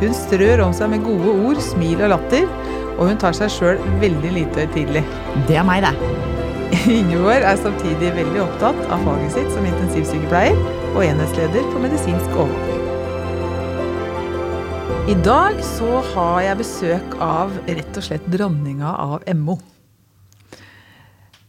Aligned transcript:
Hun 0.00 0.14
strør 0.16 0.62
om 0.64 0.72
seg 0.72 0.88
med 0.94 1.04
gode 1.04 1.32
ord, 1.44 1.58
smil 1.60 2.00
og 2.00 2.14
latter, 2.14 2.46
og 2.96 3.10
hun 3.10 3.18
tar 3.20 3.36
seg 3.36 3.52
sjøl 3.52 3.80
veldig 4.00 4.30
lite 4.32 4.64
høytidelig. 4.64 5.02
Det 5.48 5.58
er 5.60 5.66
meg, 5.68 5.84
det. 5.84 5.92
Ingeborg 7.00 7.44
er 7.44 7.58
samtidig 7.60 8.12
veldig 8.16 8.40
opptatt 8.44 8.80
av 8.88 9.02
faget 9.04 9.34
sitt 9.34 9.50
som 9.52 9.66
intensivsykepleier 9.68 10.56
og 10.94 11.02
enhetsleder 11.04 11.66
på 11.72 11.82
medisinsk 11.82 12.32
overvåking. 12.32 12.80
I 15.10 15.16
dag 15.26 15.60
så 15.66 16.00
har 16.14 16.40
jeg 16.46 16.60
besøk 16.60 17.14
av 17.24 17.52
rett 17.66 17.96
og 17.98 18.04
slett 18.06 18.26
dronninga 18.30 18.92
av 19.04 19.24
MO. 19.36 19.56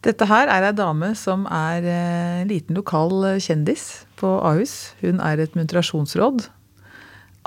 Dette 0.01 0.25
her 0.25 0.49
er 0.49 0.65
ei 0.65 0.73
dame 0.73 1.11
som 1.15 1.43
er 1.45 1.85
en 1.85 2.49
liten 2.49 2.75
lokal 2.75 3.37
kjendis 3.43 4.07
på 4.17 4.39
Ahus. 4.41 4.95
Hun 5.03 5.21
er 5.21 5.43
et 5.43 5.53
muntrasjonsråd. 5.55 6.47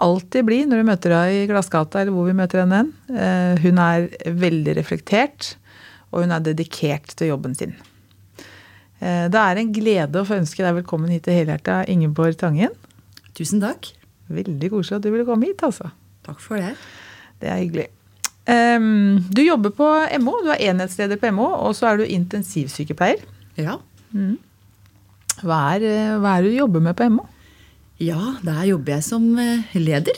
Alltid 0.03 0.47
blid 0.48 0.71
når 0.71 0.80
du 0.80 0.89
møter 0.89 1.14
henne 1.14 1.42
i 1.45 1.48
Glassgata 1.50 2.00
eller 2.03 2.14
hvor 2.14 2.27
vi 2.27 2.37
møter 2.37 2.64
henne. 2.64 2.81
hen. 2.83 3.59
Hun 3.62 3.78
er 3.78 4.09
veldig 4.27 4.75
reflektert, 4.81 5.53
og 6.11 6.25
hun 6.25 6.34
er 6.34 6.42
dedikert 6.42 7.14
til 7.14 7.31
jobben 7.31 7.55
sin. 7.55 7.77
Det 8.98 9.39
er 9.39 9.61
en 9.61 9.70
glede 9.75 10.19
å 10.19 10.27
få 10.27 10.41
ønske 10.41 10.65
deg 10.65 10.81
velkommen 10.81 11.12
hit 11.12 11.27
til 11.28 11.37
Helhjerta, 11.39 11.84
Ingeborg 11.92 12.39
Tangen. 12.41 12.75
Tusen 13.39 13.62
takk. 13.62 13.91
Veldig 14.33 14.70
koselig 14.72 14.98
at 14.98 15.05
du 15.05 15.12
ville 15.12 15.27
komme 15.28 15.50
hit, 15.50 15.62
altså. 15.67 15.91
Takk 16.25 16.41
for 16.41 16.59
det. 16.59 16.72
Det 17.42 17.50
er 17.50 17.61
hyggelig. 17.61 17.91
Um, 18.45 19.20
du 19.33 19.41
jobber 19.45 19.72
på 19.72 19.89
MO, 20.20 20.39
du 20.45 20.50
er 20.53 20.62
enhetsleder 20.70 21.20
på 21.20 21.31
MO, 21.33 21.47
og 21.67 21.77
så 21.77 21.91
er 21.91 22.00
du 22.00 22.09
intensivsykepleier. 22.09 23.22
Ja. 23.61 23.78
Mm. 24.12 24.37
Hva, 25.42 25.61
er, 25.75 26.17
hva 26.22 26.37
er 26.37 26.45
det 26.45 26.55
du 26.55 26.61
jobber 26.61 26.84
med 26.84 26.97
på 26.98 27.09
MO? 27.12 27.27
Ja, 28.03 28.34
der 28.42 28.64
jobber 28.67 28.97
jeg 28.97 29.05
som 29.06 29.27
eh, 29.39 29.75
leder. 29.78 30.17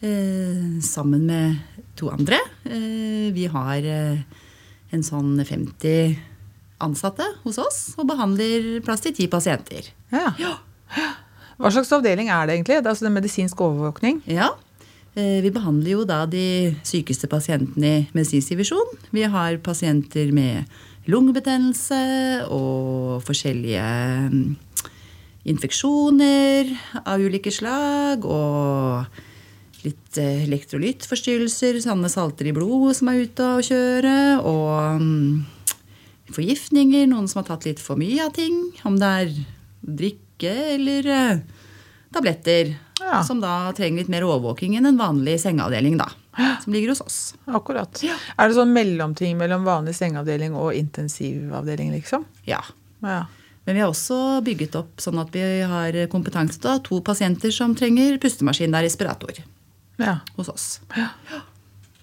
Eh, 0.00 0.80
sammen 0.80 1.26
med 1.28 1.58
to 1.98 2.08
andre. 2.08 2.38
Eh, 2.64 3.28
vi 3.36 3.44
har 3.52 3.84
en 4.92 5.04
sånn 5.04 5.36
50 5.44 6.16
ansatte 6.82 7.26
hos 7.44 7.60
oss 7.62 7.80
og 8.00 8.08
behandler 8.08 8.80
plass 8.84 9.04
til 9.04 9.14
ti 9.16 9.28
pasienter. 9.30 9.92
Ja. 10.12 10.32
Ja. 10.40 10.56
Hva 11.60 11.70
slags 11.70 11.92
avdeling 11.94 12.32
er 12.32 12.48
det 12.48 12.56
egentlig? 12.56 12.80
Det 12.80 12.88
er 12.88 12.94
altså 12.94 13.06
det 13.06 13.14
medisinsk 13.14 13.60
overvåkning? 13.62 14.22
Ja. 14.26 14.50
Vi 15.14 15.50
behandler 15.52 15.92
jo 15.92 16.04
da 16.08 16.24
de 16.26 16.72
sykeste 16.88 17.28
pasientene 17.30 17.90
i 18.00 18.04
medisinsk 18.16 18.54
divisjon. 18.54 18.96
Vi 19.12 19.26
har 19.28 19.60
pasienter 19.62 20.32
med 20.34 20.64
lungebetennelse 21.12 22.00
og 22.48 23.20
forskjellige 23.26 23.84
mm, 24.32 24.56
infeksjoner 25.48 26.70
av 27.02 27.22
ulike 27.22 27.52
slag. 27.54 28.26
Og 28.26 29.86
litt 29.86 30.20
eh, 30.20 30.44
elektrolyttforstyrrelser, 30.46 31.80
sanne 31.82 32.10
salter 32.12 32.48
i 32.48 32.54
blodet 32.54 32.98
som 33.00 33.10
er 33.10 33.24
ute 33.24 33.48
å 33.48 33.64
kjøre. 33.66 34.14
Og 34.46 35.02
mm, 35.02 35.74
forgiftninger, 36.32 37.08
noen 37.10 37.28
som 37.30 37.42
har 37.42 37.50
tatt 37.50 37.66
litt 37.68 37.82
for 37.82 38.00
mye 38.00 38.22
av 38.26 38.34
ting. 38.36 38.64
Om 38.86 39.00
det 39.02 39.12
er 39.24 39.36
drikke 39.82 40.56
eller 40.76 41.12
eh, 41.16 41.44
tabletter. 42.14 42.74
Ja. 43.02 43.22
Som 43.26 43.42
da 43.42 43.72
trenger 43.74 44.04
litt 44.04 44.12
mer 44.12 44.26
overvåking 44.28 44.76
enn 44.78 44.86
en 44.92 45.00
vanlig 45.00 45.40
sengeavdeling, 45.42 45.96
da. 45.98 46.06
Som 46.62 46.72
ligger 46.72 46.94
hos 46.94 47.02
oss. 47.02 47.18
Akkurat. 47.50 47.98
Ja. 48.06 48.14
Er 48.38 48.48
det 48.48 48.56
sånn 48.56 48.72
mellomting 48.72 49.34
mellom 49.40 49.66
vanlig 49.66 49.96
sengeavdeling 49.98 50.54
og 50.56 50.70
intensivavdeling, 50.78 51.90
liksom? 51.96 52.24
Ja. 52.46 52.62
Ja. 53.02 53.24
Men 53.64 53.76
vi 53.76 53.82
har 53.82 53.92
også 53.92 54.40
bygget 54.44 54.74
opp 54.80 55.02
sånn 55.02 55.20
at 55.22 55.30
vi 55.34 55.42
har 55.70 55.96
kompetanse 56.10 56.58
til 56.62 56.80
to 56.86 56.98
pasienter 57.06 57.52
som 57.54 57.76
trenger 57.78 58.18
pustemaskin, 58.22 58.72
det 58.74 58.80
er 58.80 58.88
respirator, 58.88 59.38
ja. 60.02 60.16
hos 60.38 60.50
oss. 60.50 60.66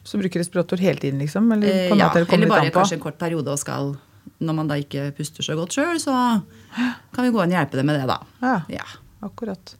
Så 0.08 0.18
bruker 0.22 0.42
respirator 0.42 0.80
hele 0.82 1.02
tiden, 1.02 1.20
liksom? 1.20 1.52
Eller, 1.52 1.68
Eh, 1.92 1.98
ja, 1.98 2.10
eller 2.16 2.48
bare 2.48 2.72
kanskje 2.72 2.96
en 2.96 3.04
kort 3.04 3.20
periode 3.20 3.52
og 3.52 3.60
skal 3.60 3.98
Når 4.40 4.56
man 4.56 4.68
da 4.70 4.76
ikke 4.80 5.12
puster 5.18 5.44
så 5.44 5.56
godt 5.58 5.74
sjøl, 5.76 6.00
så 6.00 6.14
kan 7.14 7.26
vi 7.26 7.32
gå 7.34 7.44
inn 7.44 7.52
og 7.52 7.58
hjelpe 7.58 7.76
dem 7.76 7.90
med 7.90 8.00
det, 8.00 8.08
da. 8.08 8.20
Ja. 8.40 8.62
Ja. 8.72 8.86
Akkurat. 9.26 9.74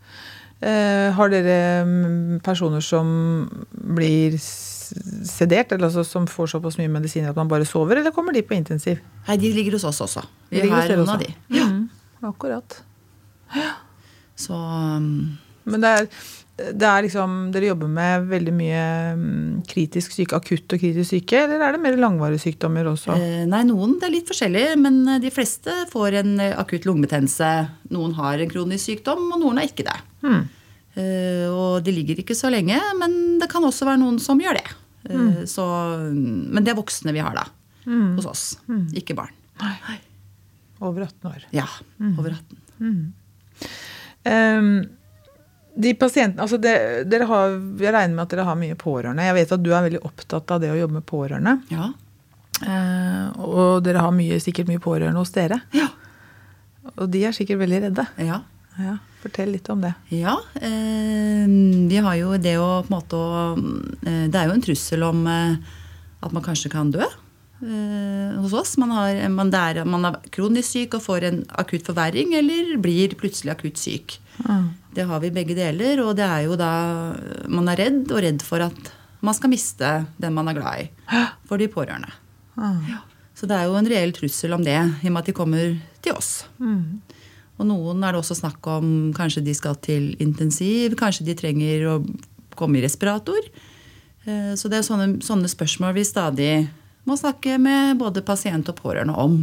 Eh, 0.60 1.14
har 1.16 1.30
dere 1.32 1.86
mm, 1.88 2.40
personer 2.44 2.84
som 2.84 3.48
blir 3.72 4.36
sedert, 5.30 5.72
eller 5.76 5.88
altså 5.90 6.04
som 6.08 6.26
får 6.30 6.52
såpass 6.56 6.78
mye 6.80 6.92
medisiner 6.92 7.32
at 7.32 7.38
man 7.40 7.50
bare 7.52 7.68
sover, 7.68 8.00
eller 8.02 8.14
kommer 8.16 8.34
de 8.36 8.44
på 8.46 8.56
intensiv? 8.58 9.00
Nei, 9.28 9.38
de 9.42 9.54
ligger 9.56 9.78
hos 9.78 9.86
oss 9.90 10.02
også. 10.08 10.26
Vi 10.50 10.62
De 10.64 10.70
har 10.72 10.90
noen 10.96 11.14
av 11.16 11.24
de. 11.24 11.30
Ja. 11.54 11.68
Mm, 11.70 11.88
akkurat. 12.32 12.82
Så 14.40 14.54
um, 14.56 15.38
Men 15.70 15.82
det 15.84 15.90
er, 15.90 16.06
det 16.76 16.88
er 16.88 17.04
liksom 17.06 17.34
Dere 17.54 17.72
jobber 17.72 17.90
med 17.92 18.28
veldig 18.30 18.54
mye 18.56 18.84
mm, 19.18 19.64
kritisk 19.70 20.14
syke, 20.16 20.38
akutt 20.38 20.76
og 20.76 20.82
kritisk 20.82 21.10
syke, 21.14 21.44
eller 21.46 21.64
er 21.66 21.76
det 21.76 21.82
mer 21.84 21.98
langvarige 22.00 22.44
sykdommer 22.46 22.88
også? 22.92 23.16
eh, 23.18 23.44
Nei, 23.50 23.64
noen 23.68 23.98
det 24.00 24.08
er 24.10 24.16
litt 24.18 24.30
forskjellig, 24.30 24.66
men 24.82 25.02
eh, 25.08 25.20
de 25.24 25.32
fleste 25.34 25.76
får 25.92 26.20
en 26.24 26.34
eh, 26.44 26.56
akutt 26.60 26.88
lungebetennelse. 26.90 27.52
Noen 27.96 28.16
har 28.20 28.40
en 28.44 28.52
kronisk 28.54 28.90
sykdom, 28.92 29.28
og 29.34 29.44
noen 29.44 29.62
har 29.62 29.70
ikke 29.70 29.88
det. 29.90 29.98
Hmm. 30.26 30.44
Eh, 31.00 31.46
og 31.52 31.84
de 31.86 31.94
ligger 31.96 32.20
ikke 32.24 32.36
så 32.38 32.52
lenge, 32.52 32.80
men 33.00 33.40
det 33.42 33.50
kan 33.52 33.64
også 33.64 33.88
være 33.88 34.02
noen 34.02 34.20
som 34.24 34.40
gjør 34.42 34.60
det. 34.60 34.68
Eh, 35.10 35.42
så, 35.50 35.66
men 36.14 36.64
det 36.64 36.74
er 36.74 36.80
voksne 36.80 37.16
vi 37.16 37.24
har 37.26 37.36
da, 37.38 37.48
hos 38.18 38.30
oss, 38.30 38.46
ikke 38.98 39.18
barn. 39.18 39.34
Nei. 39.60 39.98
Over 40.80 41.10
18 41.10 41.28
år. 41.28 41.48
Ja, 41.52 41.68
over 42.16 42.38
18. 42.38 43.14
Um, 44.30 44.70
de 45.80 45.94
pasientene, 45.96 46.44
altså 46.44 46.58
det, 46.60 46.74
dere 47.08 47.28
har, 47.30 47.54
Jeg 47.80 47.94
regner 47.94 48.16
med 48.16 48.24
at 48.26 48.34
dere 48.34 48.46
har 48.48 48.58
mye 48.60 48.76
pårørende. 48.80 49.26
Jeg 49.28 49.36
vet 49.38 49.54
at 49.56 49.64
du 49.64 49.70
er 49.72 49.86
veldig 49.86 50.02
opptatt 50.08 50.54
av 50.56 50.62
det 50.64 50.72
å 50.74 50.78
jobbe 50.80 50.98
med 50.98 51.06
pårørende. 51.08 51.56
Ja. 51.72 51.92
Eh, 52.60 53.28
og 53.46 53.84
dere 53.86 54.04
har 54.04 54.16
mye, 54.16 54.40
sikkert 54.44 54.68
mye 54.72 54.82
pårørende 54.84 55.22
hos 55.22 55.32
dere. 55.36 55.62
Ja. 55.76 55.88
Og 56.98 57.08
de 57.14 57.24
er 57.28 57.36
sikkert 57.36 57.62
veldig 57.62 57.84
redde. 57.88 58.06
Ja. 58.20 58.42
Ja, 58.80 58.96
Fortell 59.20 59.52
litt 59.52 59.68
om 59.72 59.82
det. 59.84 59.92
Ja, 60.16 60.38
eh, 60.56 61.48
vi 61.90 61.98
har 62.04 62.16
jo 62.16 62.36
det 62.40 62.56
å 62.60 62.70
på 62.86 62.88
en 62.88 62.96
måte 62.96 63.18
eh, 64.08 64.28
Det 64.32 64.40
er 64.40 64.48
jo 64.48 64.56
en 64.56 64.64
trussel 64.64 65.04
om 65.04 65.26
eh, 65.28 65.58
at 66.24 66.36
man 66.36 66.46
kanskje 66.46 66.72
kan 66.72 66.92
dø 66.94 67.04
eh, 67.04 68.38
hos 68.40 68.56
oss. 68.56 68.78
Man, 68.80 68.94
har, 68.96 69.20
man, 69.34 69.52
der, 69.52 69.82
er, 69.82 69.90
man 69.90 70.08
er 70.08 70.22
kronisk 70.32 70.72
syk 70.72 70.96
og 70.96 71.04
får 71.04 71.28
en 71.28 71.42
akutt 71.60 71.88
forverring, 71.88 72.32
eller 72.40 72.78
blir 72.80 73.16
plutselig 73.20 73.58
akutt 73.58 73.82
syk. 73.82 74.20
Det 74.96 75.04
har 75.04 75.20
vi 75.20 75.34
begge 75.36 75.56
deler, 75.58 76.00
og 76.06 76.16
det 76.16 76.24
er 76.24 76.48
jo 76.48 76.56
da 76.60 76.72
man 77.52 77.68
er 77.72 77.84
redd, 77.84 78.06
og 78.08 78.24
redd 78.24 78.44
for 78.46 78.64
at 78.64 78.92
man 79.20 79.36
skal 79.36 79.52
miste 79.52 79.90
den 80.16 80.36
man 80.36 80.48
er 80.48 80.56
glad 80.62 80.86
i. 80.86 80.90
For 81.50 81.60
de 81.60 81.68
pårørende. 81.72 82.12
Ja. 82.56 83.04
Så 83.36 83.48
det 83.48 83.56
er 83.56 83.68
jo 83.68 83.76
en 83.80 83.88
reell 83.88 84.16
trussel 84.16 84.56
om 84.56 84.64
det, 84.64 84.80
i 84.80 85.08
og 85.08 85.14
med 85.16 85.22
at 85.22 85.28
de 85.28 85.36
kommer 85.36 85.76
til 86.04 86.16
oss. 86.16 86.32
Og 87.60 87.68
noen 87.68 88.04
er 88.08 88.14
det 88.16 88.22
også 88.22 88.38
snakk 88.40 88.66
om 88.72 88.92
kanskje 89.18 89.44
de 89.44 89.54
skal 89.58 89.76
til 89.84 90.14
intensiv, 90.24 90.96
kanskje 91.00 91.26
de 91.28 91.36
trenger 91.36 91.86
å 91.92 91.96
komme 92.56 92.80
i 92.80 92.84
respirator. 92.86 93.40
Eh, 94.26 94.54
Så 94.56 94.70
det 94.72 94.80
er 94.80 94.88
sånne, 94.88 95.20
sånne 95.24 95.50
spørsmål 95.52 95.94
vi 95.98 96.06
stadig 96.08 96.54
må 97.08 97.18
snakke 97.20 97.58
med 97.60 97.98
både 98.00 98.22
pasient 98.24 98.70
og 98.72 98.76
pårørende 98.80 99.16
om. 99.18 99.38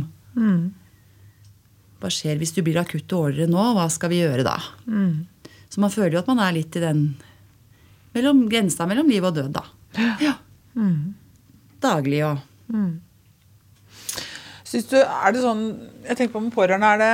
Hva 2.00 2.10
skjer 2.12 2.36
hvis 2.40 2.52
du 2.56 2.62
blir 2.62 2.76
akutt 2.80 3.06
dårligere 3.08 3.48
nå? 3.50 3.62
Hva 3.76 3.86
skal 3.90 4.10
vi 4.12 4.20
gjøre 4.20 4.44
da? 4.44 4.56
Så 5.72 5.80
man 5.82 5.90
føler 5.90 6.12
jo 6.16 6.20
at 6.22 6.28
man 6.28 6.38
er 6.44 6.52
litt 6.56 6.76
i 6.76 6.80
den 6.84 7.16
mellom, 8.14 8.44
grensa 8.48 8.86
mellom 8.88 9.08
liv 9.08 9.24
og 9.24 9.34
død, 9.36 9.52
da. 9.56 9.64
Ja. 10.20 10.34
Daglig 11.80 12.20
og 12.24 12.38
Syns 14.66 14.88
du, 14.90 14.96
er 14.98 15.32
det 15.32 15.40
sånn 15.44 15.60
Jeg 16.04 16.16
tenker 16.18 16.32
på 16.34 16.40
med 16.42 16.52
pårørende, 16.54 16.88
er 16.96 16.98
det 17.00 17.10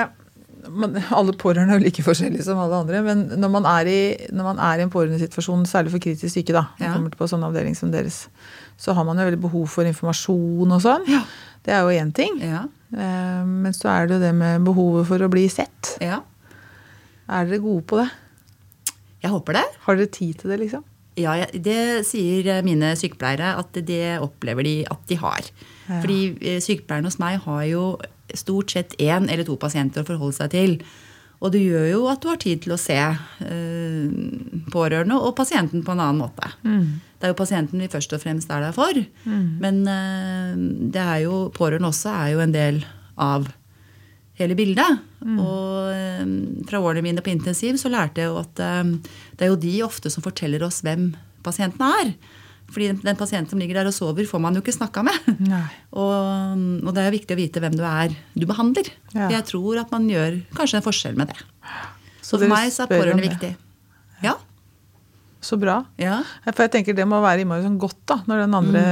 man, 0.71 0.97
Alle 1.11 1.33
pårørende 1.33 1.75
er 1.75 1.81
jo 1.81 1.85
like 1.87 2.03
forskjellige 2.07 2.45
som 2.47 2.59
alle 2.63 2.79
andre, 2.83 3.03
men 3.03 3.25
når 3.41 3.51
man 3.51 3.67
er 3.67 3.89
i, 3.91 4.01
når 4.33 4.45
man 4.53 4.59
er 4.63 4.79
i 4.79 4.83
en 4.87 4.91
pårørendesituasjon, 4.93 5.65
særlig 5.67 5.91
for 5.95 5.99
kritisk 6.05 6.33
syke, 6.35 6.53
da, 6.55 6.67
Ja. 6.81 6.93
kommer 6.95 7.11
på 7.11 7.29
sånn 7.31 7.43
avdeling 7.47 7.75
som 7.77 7.91
deres, 7.91 8.29
så 8.79 8.95
har 8.95 9.05
man 9.05 9.19
jo 9.19 9.25
veldig 9.31 9.41
behov 9.43 9.67
for 9.69 9.85
informasjon 9.85 10.73
og 10.73 10.81
sånn. 10.85 11.07
Ja. 11.11 11.23
Det 11.65 11.73
er 11.75 11.81
jo 11.83 11.95
én 12.05 12.13
ting. 12.15 12.41
Ja. 12.41 12.65
Eh, 12.93 13.45
men 13.47 13.73
så 13.73 13.89
er 13.89 14.07
det 14.07 14.17
jo 14.19 14.21
det 14.27 14.35
med 14.35 14.65
behovet 14.65 15.07
for 15.07 15.19
å 15.19 15.31
bli 15.31 15.49
sett. 15.49 15.97
ja. 16.01 16.21
Er 17.33 17.47
dere 17.47 17.63
gode 17.63 17.85
på 17.87 17.97
det? 17.97 18.11
Jeg 19.23 19.31
håper 19.31 19.53
det. 19.55 19.63
Har 19.87 19.97
dere 19.97 20.11
tid 20.11 20.39
til 20.41 20.51
det, 20.51 20.59
liksom? 20.61 20.83
Ja, 21.17 21.37
det 21.53 22.05
sier 22.09 22.63
mine 22.65 22.95
sykepleiere 22.97 23.53
at 23.61 23.73
det 23.87 24.19
opplever 24.21 24.65
de 24.65 24.75
at 24.91 25.07
de 25.09 25.15
har. 25.21 25.41
Ja. 25.89 26.01
Fordi 26.01 26.19
sykepleierne 26.41 26.65
sykepleieren 26.65 27.05
hos 27.09 27.19
meg 27.21 27.39
har 27.45 27.63
jo 27.69 27.85
stort 28.39 28.71
sett 28.75 28.95
én 28.99 29.31
eller 29.31 29.45
to 29.49 29.57
pasienter 29.61 30.03
å 30.05 30.09
forholde 30.09 30.39
seg 30.39 30.53
til. 30.55 30.77
Og 31.43 31.51
det 31.51 31.65
gjør 31.65 31.89
jo 31.91 32.03
at 32.07 32.23
du 32.23 32.29
har 32.31 32.39
tid 32.39 32.61
til 32.63 32.75
å 32.77 32.79
se 32.79 32.99
eh, 32.99 34.11
pårørende 34.71 35.17
og 35.19 35.35
pasienten 35.39 35.83
på 35.83 35.95
en 35.95 36.03
annen 36.05 36.21
måte. 36.23 36.53
Det 37.19 37.27
er 37.27 37.33
jo 37.33 37.39
pasienten 37.39 37.83
vi 37.83 37.91
først 37.91 38.15
og 38.15 38.23
fremst 38.23 38.51
er 38.55 38.63
der 38.63 38.77
for. 38.77 38.95
Men 39.63 39.83
eh, 39.91 40.53
det 40.95 41.03
er 41.03 41.25
jo, 41.25 41.49
pårørende 41.55 41.91
også 41.91 42.15
er 42.15 42.29
jo 42.37 42.45
en 42.45 42.55
del 42.55 42.79
av 43.19 43.51
hele 44.39 44.55
bildet. 44.59 45.03
Og 45.43 45.91
eh, 45.91 46.23
fra 46.71 46.81
årene 46.83 47.03
mine 47.05 47.23
på 47.27 47.35
intensiv 47.35 47.77
så 47.81 47.91
lærte 47.93 48.23
jeg 48.23 48.31
jo 48.31 48.39
at 48.41 48.63
eh, 48.63 48.95
det 49.35 49.47
er 49.47 49.53
jo 49.53 49.61
de 49.67 49.75
ofte 49.87 50.15
som 50.15 50.23
forteller 50.25 50.63
oss 50.67 50.81
hvem 50.87 51.11
pasienten 51.43 51.83
er. 51.89 52.15
Fordi 52.73 52.87
den, 52.93 53.01
den 53.05 53.17
pasienten 53.21 53.51
som 53.53 53.59
ligger 53.61 53.75
der 53.83 53.91
og 53.91 53.95
sover, 53.95 54.25
får 54.27 54.41
man 54.41 54.55
jo 54.57 54.63
ikke 54.65 54.73
snakka 54.75 55.03
med. 55.05 55.17
Og, 55.93 56.87
og 56.89 56.95
det 56.97 57.03
er 57.03 57.11
jo 57.11 57.17
viktig 57.19 57.35
å 57.37 57.41
vite 57.41 57.61
hvem 57.61 57.75
du 57.77 57.83
er 57.85 58.15
du 58.35 58.47
behandler. 58.49 58.89
Ja. 59.13 59.29
Jeg 59.29 59.45
tror 59.51 59.81
at 59.83 59.91
man 59.93 60.07
gjør 60.09 60.39
kanskje 60.57 60.81
en 60.81 60.87
forskjell 60.87 61.19
med 61.21 61.29
det. 61.35 61.37
Så, 62.23 62.39
Så 62.39 62.41
for 62.41 62.49
meg 62.49 62.73
så 62.73 62.87
er 62.87 62.93
pårørende 62.95 63.27
viktig. 63.29 63.53
Ja. 64.25 64.39
Så 65.43 65.57
bra. 65.59 65.81
ja. 65.99 66.21
For 66.47 66.63
jeg 66.63 66.71
tenker 66.71 66.95
Det 66.95 67.03
må 67.11 67.19
være 67.21 67.43
innmari 67.43 67.65
sånn 67.65 67.75
godt 67.83 67.99
da, 68.07 68.21
når 68.31 68.45
den 68.45 68.55
andre 68.55 68.83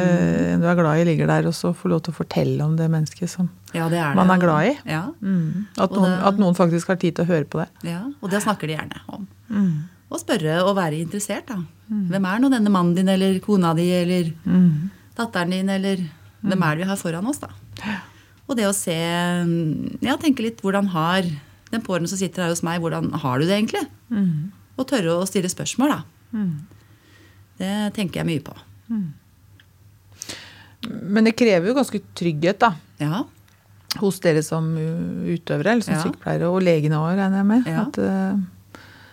Mm. 0.51 0.61
du 0.61 0.67
er 0.67 0.75
glad 0.81 0.99
i, 0.99 1.05
ligger 1.07 1.27
der, 1.31 1.47
og 1.47 1.55
så 1.55 1.71
får 1.73 1.89
lov 1.93 2.01
til 2.03 2.13
å 2.13 2.17
fortelle 2.17 2.65
om 2.65 2.75
det 2.77 2.89
mennesket 2.91 3.31
som 3.31 3.49
Ja, 3.73 3.89
det 3.89 3.99
er 4.03 4.09
det. 4.11 4.17
man 4.19 4.31
er 4.35 4.39
glad 4.43 4.67
i. 4.67 4.79
Ja, 4.91 5.05
Mm. 5.23 5.67
At, 5.79 5.91
noen, 5.95 6.11
det- 6.11 6.27
at 6.27 6.39
noen 6.43 6.55
faktisk 6.59 6.89
har 6.89 6.97
tid 6.97 7.15
til 7.15 7.25
å 7.25 7.29
høre 7.29 7.45
på 7.47 7.61
det. 7.63 7.69
ja. 7.87 8.03
Og 8.21 8.31
det 8.31 8.43
snakker 8.43 8.67
de 8.67 8.75
gjerne 8.77 9.01
om. 9.09 9.29
Mm. 9.49 9.89
Og 10.11 10.19
spørre 10.19 10.57
og 10.67 10.75
være 10.77 10.99
interessert, 11.05 11.47
da. 11.47 11.61
Hvem 11.91 12.25
er 12.27 12.39
nå 12.43 12.49
denne 12.51 12.71
mannen 12.71 12.95
din, 12.97 13.09
eller 13.09 13.39
kona 13.41 13.75
di, 13.75 13.89
eller 13.95 14.33
Mm. 14.47 14.91
datteren 15.17 15.51
din, 15.51 15.69
eller 15.69 15.97
hvem 16.43 16.63
er 16.63 16.77
det 16.77 16.85
vi 16.85 16.89
har 16.91 16.97
foran 16.97 17.27
oss, 17.27 17.39
da? 17.39 17.49
Og 18.49 18.57
det 18.57 18.65
å 18.67 18.75
se 18.75 18.91
Ja, 20.03 20.17
tenke 20.17 20.41
litt 20.43 20.61
hvordan 20.63 20.89
har 20.89 21.23
den 21.71 21.83
pårørende 21.83 22.09
som 22.09 22.19
sitter 22.19 22.43
her 22.43 22.49
hos 22.51 22.63
meg, 22.63 22.81
hvordan 22.81 23.13
har 23.13 23.39
du 23.39 23.47
det 23.47 23.55
egentlig? 23.63 23.87
Mm. 24.11 24.51
Og 24.79 24.87
tørre 24.89 25.21
å 25.23 25.27
stille 25.29 25.47
spørsmål, 25.49 25.89
da. 25.89 26.03
Mm. 26.33 26.59
Det 27.59 27.95
tenker 27.95 28.25
jeg 28.25 28.27
mye 28.27 28.43
på. 28.43 28.57
Men 30.91 31.25
det 31.29 31.37
krever 31.37 31.69
jo 31.71 31.75
ganske 31.77 32.01
trygghet 32.17 32.59
da, 32.59 32.73
Ja. 32.99 33.25
hos 34.01 34.19
dere 34.21 34.43
som 34.43 34.65
utøvere, 34.77 35.73
eller 35.75 35.83
som 35.83 35.95
Ja. 35.95 36.03
sykepleiere, 36.05 36.49
og 36.51 36.63
legene 36.63 36.97
òg, 36.97 37.17
regner 37.19 37.37
jeg 37.37 37.47
med. 37.47 37.67
Ja. 37.67 37.81
At, 37.83 37.99
uh, 37.99 38.39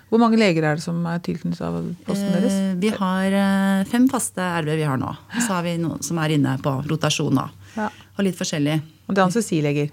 hvor 0.10 0.20
mange 0.22 0.38
leger 0.40 0.64
er 0.64 0.78
det 0.80 0.84
som 0.86 1.02
er 1.10 1.20
tilknyttet 1.20 1.62
av 1.68 1.82
posten 2.08 2.32
deres? 2.32 2.54
Eh, 2.56 2.76
Vi 2.80 2.90
har 2.96 3.34
eh, 3.36 3.82
fem 3.92 4.06
faste 4.12 4.40
RV 4.64 4.70
vi 4.80 4.86
har 4.88 4.98
nå. 5.02 5.10
Og 5.12 5.42
så 5.44 5.58
har 5.58 5.64
vi 5.66 5.74
noen 5.82 6.00
som 6.06 6.18
er 6.24 6.30
inne 6.38 6.54
på 6.64 6.72
rotasjon. 6.88 7.42
Ja. 7.76 7.90
Og 8.16 8.24
litt 8.24 8.38
forskjellig. 8.40 8.78
Og 9.08 9.12
det 9.16 9.20
er 9.20 9.26
anestesileger. 9.28 9.92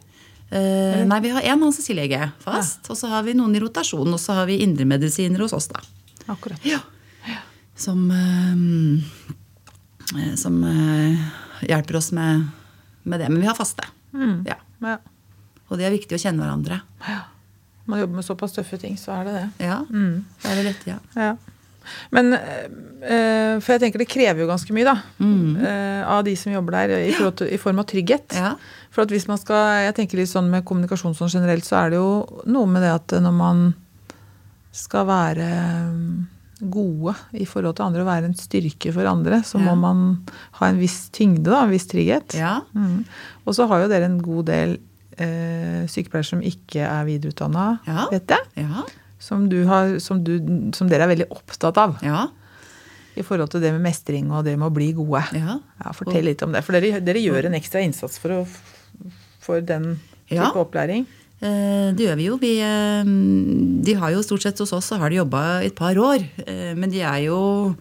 Eh, 0.54 1.02
nei, 1.08 1.18
vi 1.24 1.32
har 1.34 1.42
én 1.42 1.58
anestesilege 1.58 2.28
fast. 2.44 2.86
Og 2.92 2.96
så 3.00 3.10
har 3.10 3.26
vi 3.26 3.34
noen 3.34 3.56
i 3.58 3.62
rotasjon. 3.64 4.06
Og 4.14 4.20
så 4.22 4.36
har 4.38 4.46
vi 4.46 4.60
indremedisiner 4.62 5.42
hos 5.42 5.52
oss, 5.56 5.66
da. 5.72 5.82
Akkurat. 6.30 6.62
Som, 7.74 8.06
eh, 8.14 9.02
som 10.38 10.62
hjelper 11.66 11.98
oss 11.98 12.12
med, 12.14 12.46
med 13.02 13.18
det. 13.20 13.28
Men 13.34 13.40
vi 13.42 13.50
har 13.50 13.58
faste. 13.58 13.82
Mm. 14.14 14.44
Ja. 14.46 14.60
Ja. 14.84 14.98
Og 15.72 15.78
det 15.80 15.88
er 15.88 15.94
viktig 15.96 16.14
å 16.14 16.22
kjenne 16.22 16.44
hverandre. 16.44 16.82
Man 17.86 18.00
jobber 18.00 18.14
med 18.16 18.24
såpass 18.24 18.52
tøffe 18.56 18.78
ting, 18.80 18.94
så 18.96 19.12
er 19.20 19.24
det 19.24 19.32
det. 19.34 19.48
Ja, 19.66 19.80
Mm. 19.90 20.24
det 20.42 20.50
er 20.50 20.54
det 20.56 20.64
lette, 20.64 20.86
ja. 20.88 20.98
Ja. 21.16 21.36
Men 22.10 22.32
eh, 22.32 23.58
For 23.60 23.74
jeg 23.74 23.80
tenker 23.82 23.98
det 24.00 24.08
krever 24.08 24.40
jo 24.40 24.46
ganske 24.48 24.72
mye, 24.72 24.84
da. 24.88 24.94
eh, 25.20 26.00
av 26.08 26.24
de 26.24 26.32
som 26.40 26.52
jobber 26.54 26.72
der, 26.72 26.94
i, 27.10 27.12
til, 27.12 27.48
i 27.52 27.58
form 27.60 27.78
av 27.82 27.84
trygghet. 27.90 28.28
Mm. 28.32 28.38
Ja. 28.40 28.54
For 28.90 29.02
at 29.04 29.10
hvis 29.12 29.26
man 29.28 29.36
skal 29.38 29.84
Jeg 29.84 29.94
tenker 29.98 30.16
litt 30.16 30.30
sånn 30.32 30.48
med 30.50 30.64
kommunikasjon 30.64 31.14
sånn 31.18 31.28
generelt, 31.34 31.64
så 31.66 31.82
er 31.84 31.90
det 31.90 31.98
jo 32.00 32.42
noe 32.46 32.66
med 32.66 32.82
det 32.86 32.92
at 32.94 33.16
når 33.20 33.32
man 33.36 33.74
skal 34.72 35.04
være 35.06 35.48
mm, 35.92 36.26
gode 36.72 37.14
i 37.36 37.44
forhold 37.46 37.76
til 37.76 37.84
andre 37.84 38.00
og 38.02 38.08
være 38.08 38.30
en 38.30 38.34
styrke 38.38 38.92
for 38.94 39.06
andre, 39.06 39.42
så 39.44 39.58
Ja. 39.60 39.66
må 39.68 39.76
man 39.78 40.26
ha 40.58 40.66
en 40.68 40.78
viss 40.80 41.10
tyngde, 41.10 41.44
da, 41.50 41.64
en 41.64 41.70
viss 41.70 41.86
trygghet. 41.86 42.34
ja. 42.34 42.60
Mm. 42.74 43.04
Og 43.46 43.54
så 43.54 43.68
har 43.68 43.82
jo 43.84 43.88
dere 43.92 44.04
en 44.08 44.18
god 44.22 44.46
del 44.46 44.78
eh, 45.18 45.84
sykepleiere 45.90 46.26
som 46.26 46.40
ikke 46.42 46.82
er 46.86 47.04
videreutdanna, 47.08 47.80
Ja. 47.86 48.06
vet 48.10 48.28
jeg. 48.28 48.40
Ja. 48.64 48.84
Som, 49.18 49.48
du 49.48 49.64
har, 49.66 49.98
som, 50.04 50.22
du, 50.24 50.38
som 50.76 50.88
dere 50.90 51.06
er 51.06 51.12
veldig 51.16 51.28
opptatt 51.30 51.78
av 51.80 51.96
Ja. 52.04 52.26
i 53.16 53.22
forhold 53.22 53.50
til 53.50 53.60
det 53.62 53.72
med 53.72 53.80
mestring 53.86 54.30
og 54.32 54.44
det 54.44 54.56
med 54.58 54.68
å 54.68 54.74
bli 54.74 54.92
gode. 54.92 55.22
ja. 55.32 55.58
Ja, 55.84 55.92
fortell 55.92 56.24
litt 56.24 56.42
om 56.42 56.52
det. 56.52 56.64
For 56.64 56.72
dere, 56.72 57.00
dere 57.00 57.20
gjør 57.22 57.46
en 57.46 57.54
ekstra 57.54 57.80
innsats 57.84 58.18
for, 58.18 58.30
å, 58.42 58.46
for 59.40 59.60
den 59.60 60.00
type 60.28 60.54
opplæring. 60.56 61.06
Eh, 61.40 61.92
Det 61.92 62.06
gjør 62.06 62.16
vi 62.16 62.24
jo. 62.30 62.36
Vi, 62.40 62.52
eh, 62.60 63.04
de 63.84 63.94
har 64.00 64.10
jo 64.14 64.22
stort 64.22 64.42
sett 64.42 64.58
hos 64.58 64.72
oss 64.72 64.86
så 64.88 64.98
har 64.98 65.10
de 65.10 65.16
jobba 65.22 65.62
et 65.62 65.74
par 65.76 65.94
år. 65.94 66.24
eh, 66.46 66.74
Men 66.74 66.90
de 66.90 67.00
er 67.02 67.24
jo 67.26 67.74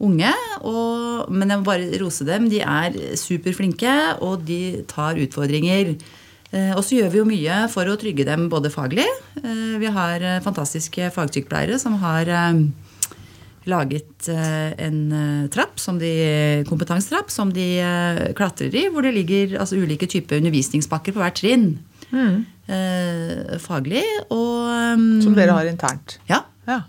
unge. 0.00 0.32
Og, 0.62 1.30
men 1.30 1.48
jeg 1.48 1.58
må 1.60 1.64
bare 1.64 2.00
rose 2.02 2.24
dem. 2.26 2.48
De 2.50 2.60
er 2.60 2.92
superflinke, 3.16 4.20
og 4.20 4.44
de 4.44 4.82
tar 4.90 5.14
utfordringer. 5.16 5.94
Eh, 6.54 6.72
Og 6.76 6.82
så 6.86 6.98
gjør 7.00 7.10
vi 7.12 7.20
jo 7.20 7.26
mye 7.28 7.58
for 7.72 7.90
å 7.90 7.96
trygge 8.00 8.26
dem 8.28 8.48
både 8.52 8.70
faglig. 8.72 9.06
Eh, 9.42 9.76
Vi 9.82 9.90
har 9.90 10.22
eh, 10.22 10.40
fantastiske 10.44 11.10
fagsykepleiere 11.14 11.78
som 11.82 11.98
har 12.02 12.30
laget 13.64 14.26
en 14.28 15.48
trapp, 15.48 15.78
som 15.80 15.96
de, 15.96 16.10
kompetansetrapp, 16.68 17.30
som 17.32 17.48
de 17.48 17.64
klatrer 18.36 18.74
i, 18.76 18.82
hvor 18.92 19.00
det 19.06 19.14
ligger 19.16 19.54
altså, 19.56 19.78
ulike 19.80 20.04
typer 20.04 20.36
undervisningspakker 20.36 21.16
på 21.16 21.22
hvert 21.22 21.40
trinn. 21.40 21.70
Mm. 22.12 22.44
faglig 23.64 24.04
og 24.28 24.68
um, 24.68 25.06
Som 25.24 25.32
dere 25.34 25.56
har 25.56 25.66
internt. 25.66 26.18
Ja. 26.28 26.42
Ja. 26.68 26.82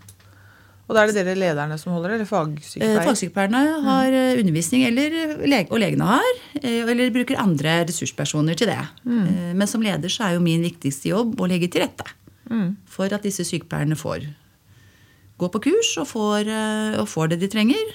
Og 0.86 0.94
da 0.94 1.02
er 1.02 1.10
det 1.10 1.16
dere 1.26 1.34
lederne 1.40 1.78
som 1.82 1.94
holder 1.96 2.12
det, 2.14 2.16
eller 2.20 2.28
Eh, 2.28 2.30
fagsykepleiere? 2.30 3.06
Fagsykepleierne 3.08 3.62
har 3.88 4.12
mm. 4.14 4.40
undervisning, 4.44 4.84
eller, 4.86 5.16
og 5.72 5.80
legene 5.82 6.06
har. 6.12 6.36
eh, 6.62 6.84
Eller 6.86 7.10
bruker 7.16 7.40
andre 7.42 7.80
ressurspersoner 7.90 8.56
til 8.56 8.70
det. 8.70 8.78
Mm. 9.04 9.56
Men 9.58 9.68
som 9.68 9.82
leder 9.82 10.10
så 10.14 10.28
er 10.28 10.36
jo 10.36 10.44
min 10.46 10.62
viktigste 10.62 11.10
jobb 11.10 11.40
å 11.42 11.48
legge 11.50 11.72
til 11.72 11.82
rette 11.88 12.06
Mm. 12.46 12.76
for 12.86 13.10
at 13.10 13.24
disse 13.26 13.42
sykepleierne 13.42 13.96
får 13.98 14.28
gå 15.42 15.48
på 15.50 15.62
kurs 15.64 15.96
og 15.98 16.06
får, 16.06 16.46
eh, 16.48 17.00
og 17.01 17.08
får 17.10 17.30
det 17.32 17.39
de 17.42 17.48
trenger. 17.48 17.88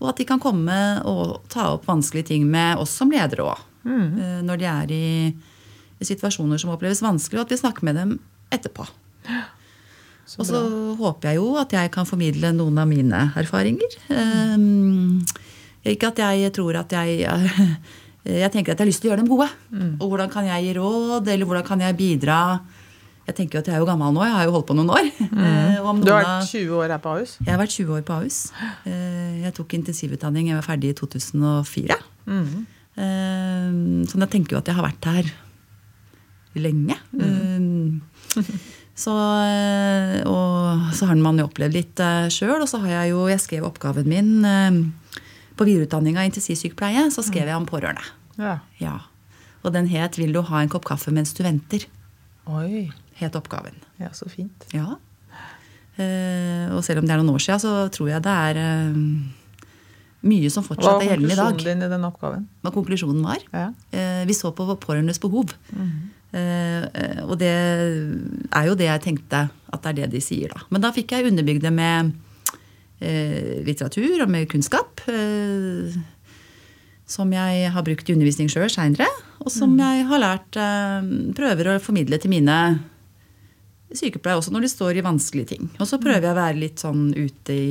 Og 0.00 0.08
at 0.10 0.16
de 0.18 0.24
kan 0.26 0.40
komme 0.42 0.74
og 1.06 1.44
ta 1.48 1.68
opp 1.76 1.86
vanskelige 1.86 2.26
ting 2.32 2.50
med 2.50 2.76
oss 2.82 2.90
som 2.90 3.08
ledere 3.14 3.46
òg. 3.46 3.60
Når 4.42 4.58
de 4.58 4.64
er 4.66 4.90
i, 4.90 5.34
i 6.00 6.04
situasjoner 6.04 6.58
som 6.58 6.70
oppleves 6.74 7.00
vanskelig, 7.02 7.38
og 7.38 7.46
at 7.46 7.54
vi 7.54 7.60
snakker 7.62 7.82
med 7.86 7.94
dem 7.94 8.18
etterpå. 8.50 8.88
Og 10.38 10.46
så 10.48 10.60
håper 10.98 11.28
jeg 11.32 11.36
jo 11.40 11.48
at 11.60 11.72
jeg 11.76 11.90
kan 11.92 12.06
formidle 12.08 12.52
noen 12.56 12.78
av 12.78 12.86
mine 12.88 13.32
erfaringer. 13.36 13.96
Um, 14.08 15.20
ikke 15.84 16.12
at 16.12 16.22
jeg 16.22 16.52
tror 16.56 16.78
at 16.80 16.92
jeg 16.92 17.26
Jeg 18.24 18.52
tenker 18.54 18.70
at 18.72 18.78
jeg 18.78 18.84
har 18.84 18.86
lyst 18.86 19.00
til 19.02 19.10
å 19.10 19.12
gjøre 19.12 19.24
dem 19.24 19.30
gode. 19.32 19.48
Og 19.98 20.06
hvordan 20.12 20.30
kan 20.30 20.46
jeg 20.46 20.62
gi 20.68 20.72
råd, 20.78 21.26
eller 21.26 21.44
hvordan 21.48 21.64
kan 21.66 21.80
jeg 21.82 21.96
bidra? 21.98 22.36
Jeg 23.26 23.34
tenker 23.34 23.58
jo 23.58 23.62
at 23.62 23.66
jeg 23.70 23.74
er 23.74 23.82
jo 23.82 23.86
gammel 23.88 24.14
nå, 24.14 24.22
jeg 24.26 24.34
har 24.36 24.44
jo 24.46 24.52
holdt 24.54 24.66
på 24.68 24.74
noen 24.78 24.92
år. 24.94 25.08
Mm. 25.30 25.88
om 25.90 26.00
Du 26.02 26.10
har 26.12 26.22
vært 26.22 26.46
20 26.50 26.70
år 26.78 26.88
her 26.94 26.98
på 27.02 27.10
Ahus? 27.16 27.32
jeg 27.42 27.50
har 27.50 27.58
vært 27.58 27.74
20 27.74 27.96
år 27.98 28.04
på 28.06 28.14
Ahus. 28.20 28.38
Eh, 28.86 29.42
Jeg 29.42 29.52
tok 29.58 29.74
intensivutdanning, 29.74 30.48
jeg 30.52 30.58
var 30.60 30.66
ferdig 30.68 30.90
i 30.90 30.96
2004. 31.02 31.98
Mm. 32.30 32.66
Eh, 32.94 34.06
Så 34.10 34.18
jeg 34.22 34.30
tenker 34.30 34.54
jo 34.54 34.58
at 34.62 34.70
jeg 34.70 34.74
har 34.78 34.86
vært 34.86 35.10
her 35.10 35.32
lenge. 36.62 36.98
Eh, 37.18 38.42
Så, 38.94 39.12
eh, 39.12 40.20
og 40.28 40.92
så 40.92 41.08
har 41.08 41.16
man 41.16 41.38
jo 41.40 41.46
opplevd 41.48 41.76
litt 41.78 42.02
sjøl, 42.32 42.60
og 42.60 42.68
så 42.68 42.82
har 42.82 42.90
jeg 43.02 43.14
jo 43.14 43.28
Jeg 43.30 43.40
skrev 43.40 43.64
oppgaven 43.64 44.06
min 44.06 44.44
eh, 44.44 44.82
på 45.56 45.68
videreutdanning 45.68 46.18
av 46.18 46.28
intensivsykepleie. 46.28 47.08
Så 47.14 47.24
skrev 47.24 47.48
jeg 47.48 47.56
om 47.56 47.68
pårørende. 47.68 48.04
Ja. 48.40 48.58
Ja. 48.80 48.98
Og 49.62 49.72
den 49.72 49.86
het 49.86 50.18
'Vil 50.18 50.32
du 50.32 50.42
ha 50.42 50.62
en 50.62 50.68
kopp 50.68 50.84
kaffe 50.84 51.12
mens 51.12 51.32
du 51.32 51.42
venter'? 51.42 51.86
Oi. 52.46 52.90
het 53.14 53.36
oppgaven. 53.36 53.74
Ja, 54.00 54.08
så 54.12 54.28
fint. 54.28 54.66
Ja. 54.72 54.96
Eh, 55.96 56.72
og 56.74 56.82
selv 56.82 56.98
om 56.98 57.06
det 57.06 57.12
er 57.14 57.20
noen 57.22 57.34
år 57.34 57.38
siden, 57.38 57.60
så 57.60 57.88
tror 57.92 58.08
jeg 58.08 58.22
det 58.24 58.32
er 58.32 58.56
eh, 58.56 58.96
mye 60.22 60.50
som 60.50 60.64
Hva 60.64 60.72
fortsatt 60.72 60.96
var 60.96 61.02
er 61.02 61.12
gjeldende 61.12 61.32
i 61.32 61.36
dag. 61.36 61.46
konklusjonen 61.52 61.80
din 61.80 61.86
i 61.86 61.92
den 61.92 62.04
oppgaven? 62.08 62.48
Hva 62.62 62.72
konklusjonen 62.72 63.22
var. 63.22 63.38
Ja. 63.52 63.68
Eh, 63.92 64.24
vi 64.26 64.34
så 64.34 64.50
på 64.54 64.66
pårørendes 64.80 65.20
behov. 65.20 65.54
Eh, 65.72 65.82
eh, 65.82 65.90
og 66.32 67.34
det 67.40 67.50
er 67.52 68.68
jo 68.68 68.76
det 68.78 68.86
jeg 68.88 69.02
tenkte 69.04 69.42
at 69.72 69.82
det 69.84 69.90
er 69.90 69.98
det 70.02 70.12
de 70.14 70.22
sier, 70.24 70.52
da. 70.52 70.62
Men 70.72 70.84
da 70.84 70.92
fikk 70.94 71.12
jeg 71.12 71.28
underbygd 71.28 71.64
det 71.66 71.72
med 71.74 72.12
eh, 73.00 73.60
litteratur 73.66 74.24
og 74.24 74.32
med 74.32 74.48
kunnskap. 74.52 75.02
Eh, 75.08 75.96
som 77.12 77.32
jeg 77.34 77.72
har 77.74 77.84
brukt 77.84 78.08
i 78.08 78.14
undervisning 78.14 78.48
sjøl 78.52 78.70
seinere, 78.72 79.08
og 79.42 79.50
som 79.52 79.74
jeg 79.80 80.06
har 80.08 80.22
lært 80.22 80.56
eh, 80.56 81.08
Prøver 81.36 81.72
å 81.72 81.80
formidle 81.82 82.20
til 82.22 82.32
mine 82.32 82.58
sykepleiere 83.92 84.40
også 84.40 84.54
når 84.54 84.64
de 84.64 84.72
står 84.72 85.00
i 85.00 85.04
vanskelige 85.04 85.54
ting. 85.54 85.66
Og 85.78 85.88
så 85.88 86.00
prøver 86.00 86.28
jeg 86.28 86.32
å 86.32 86.38
være 86.38 86.60
litt 86.60 86.84
sånn 86.84 87.10
ute 87.16 87.56
i 87.56 87.66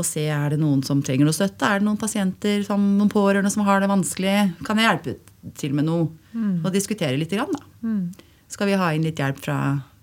og 0.00 0.06
se 0.08 0.22
er 0.24 0.54
det 0.54 0.56
noen 0.56 0.80
som 0.86 1.02
trenger 1.04 1.28
noe 1.28 1.36
støtte. 1.36 1.68
Er 1.68 1.82
det 1.82 1.84
noen 1.84 2.00
pasienter, 2.00 2.62
som, 2.64 2.80
noen 2.96 3.10
pårørende 3.12 3.50
som 3.52 3.66
har 3.66 3.82
det 3.82 3.90
vanskelig? 3.90 4.36
Kan 4.64 4.80
jeg 4.80 4.88
hjelpe 4.88 5.12
til 5.58 5.74
med 5.74 5.84
noe? 5.88 6.08
Og 6.64 6.70
diskutere 6.74 7.16
litt. 7.18 7.30
Grann, 7.34 7.52
da. 7.52 7.64
Skal 8.52 8.68
vi 8.68 8.76
ha 8.78 8.90
inn 8.94 9.02
litt 9.06 9.18
hjelp 9.22 9.38
fra 9.42 9.58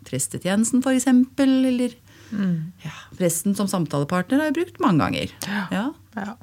prestetjenesten 0.10 0.82
f.eks.? 0.84 1.08
Eller 1.40 1.98
ja, 2.86 2.94
presten 3.18 3.56
som 3.58 3.68
samtalepartner 3.72 4.38
har 4.42 4.52
jeg 4.52 4.58
brukt 4.62 4.80
mange 4.84 5.06
ganger. 5.06 5.36
Ja, 5.74 5.90
Ja. 6.16 6.36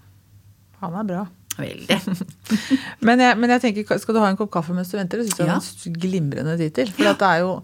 Han 0.82 0.92
er 1.00 1.04
bra. 1.08 1.20
Veldig. 1.56 1.96
Men 3.06 3.20
jeg, 3.22 3.36
men 3.40 3.48
jeg 3.54 3.60
tenker, 3.62 3.96
skal 3.98 4.12
du 4.12 4.18
ha 4.20 4.26
en 4.28 4.36
kopp 4.36 4.50
kaffe 4.52 4.74
mens 4.76 4.90
du 4.92 4.98
venter? 4.98 5.22
Det 5.22 5.30
synes 5.30 5.38
jeg 5.40 5.48
Ja. 5.48 5.54
er 5.56 5.88
en 5.88 5.94
glimrende 6.02 6.56
tittel. 6.60 6.90
For 6.92 7.08
at 7.08 7.18
det 7.22 7.30
er 7.30 7.38
jo, 7.46 7.54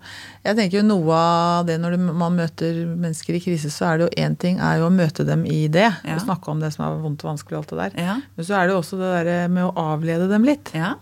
jeg 0.46 0.56
tenker 0.56 0.78
jo 0.78 0.84
noe 0.86 1.12
av 1.18 1.66
det 1.68 1.76
når 1.82 1.98
du, 1.98 2.06
man 2.22 2.38
møter 2.40 2.78
mennesker 2.88 3.36
i 3.36 3.42
krise, 3.44 3.68
så 3.70 3.90
er 3.90 4.00
det 4.00 4.06
jo 4.08 4.24
én 4.24 4.38
ting 4.40 4.56
er 4.64 4.78
jo 4.80 4.88
å 4.88 4.94
møte 4.96 5.26
dem 5.28 5.44
i 5.44 5.66
det. 5.68 5.90
Ja. 6.08 6.16
Og 6.16 6.24
snakke 6.24 6.48
om 6.54 6.64
det 6.64 6.72
som 6.72 6.86
er 6.88 6.96
vondt 7.04 7.20
og 7.26 7.34
vanskelig 7.34 7.58
og 7.58 7.60
alt 7.66 7.74
det 7.74 7.80
der. 7.82 8.00
Ja. 8.08 8.16
Men 8.32 8.48
så 8.48 8.56
er 8.56 8.64
det 8.70 8.72
jo 8.72 8.80
også 8.80 9.00
det 9.02 9.12
der 9.28 9.52
med 9.52 9.68
å 9.68 9.74
avlede 9.92 10.30
dem 10.32 10.48
litt. 10.48 10.72
ja. 10.74 10.94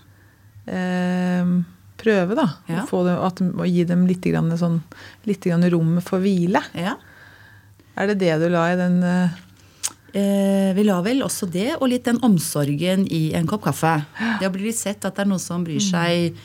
Eh, 0.71 1.53
prøve, 2.01 2.39
da. 2.39 2.47
Ja. 2.71 2.85
Å, 2.85 2.89
få 2.89 3.05
dem, 3.09 3.21
at, 3.27 3.43
å 3.43 3.69
gi 3.69 3.85
dem 3.89 4.07
litt, 4.09 4.25
grann, 4.25 4.51
sånn, 4.57 4.81
litt 5.29 5.45
grann 5.45 5.67
rom 5.75 5.99
for 6.05 6.23
hvile. 6.25 6.65
ja. 6.79 6.97
Er 7.99 8.07
det 8.09 8.21
det 8.23 8.37
du 8.41 8.47
la 8.49 8.63
i 8.71 8.77
den 8.79 9.03
eh, 9.05 9.33
Eh, 10.11 10.75
vi 10.75 10.83
la 10.83 10.97
vel 11.07 11.23
også 11.23 11.47
det, 11.51 11.77
og 11.79 11.91
litt 11.93 12.09
den 12.09 12.19
omsorgen 12.27 13.05
i 13.15 13.29
en 13.39 13.47
kopp 13.51 13.63
kaffe. 13.69 13.93
Det 14.41 14.49
å 14.49 14.55
bli 14.55 14.71
litt 14.71 14.79
sett, 14.79 15.05
at 15.07 15.15
det 15.15 15.23
er 15.23 15.29
noen 15.31 15.43
som 15.43 15.63
bryr 15.67 15.83
seg. 15.85 16.41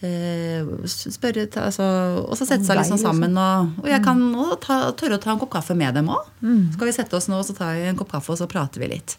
Eh, 0.00 0.68
spørre, 0.86 1.48
altså, 1.60 1.86
og 2.22 2.38
så 2.38 2.46
sette 2.46 2.64
seg 2.68 2.78
litt 2.78 2.86
liksom 2.86 3.02
sammen. 3.02 3.34
Og, 3.34 3.80
og 3.82 3.88
jeg 3.90 4.04
kan 4.04 4.22
og 4.30 4.54
ta, 4.62 4.78
tørre 4.96 5.18
å 5.18 5.22
ta 5.24 5.34
en 5.34 5.40
kopp 5.42 5.50
kaffe 5.56 5.74
med 5.76 5.98
dem 5.98 6.12
òg. 6.14 6.28
Skal 6.76 6.86
vi 6.86 6.94
sette 6.96 7.18
oss 7.18 7.26
nå, 7.32 7.40
så 7.46 7.56
tar 7.58 7.74
vi 7.80 7.90
en 7.90 7.98
kopp 7.98 8.14
kaffe, 8.14 8.30
og 8.36 8.38
så 8.40 8.48
prater 8.50 8.84
vi 8.84 8.92
litt. 8.94 9.18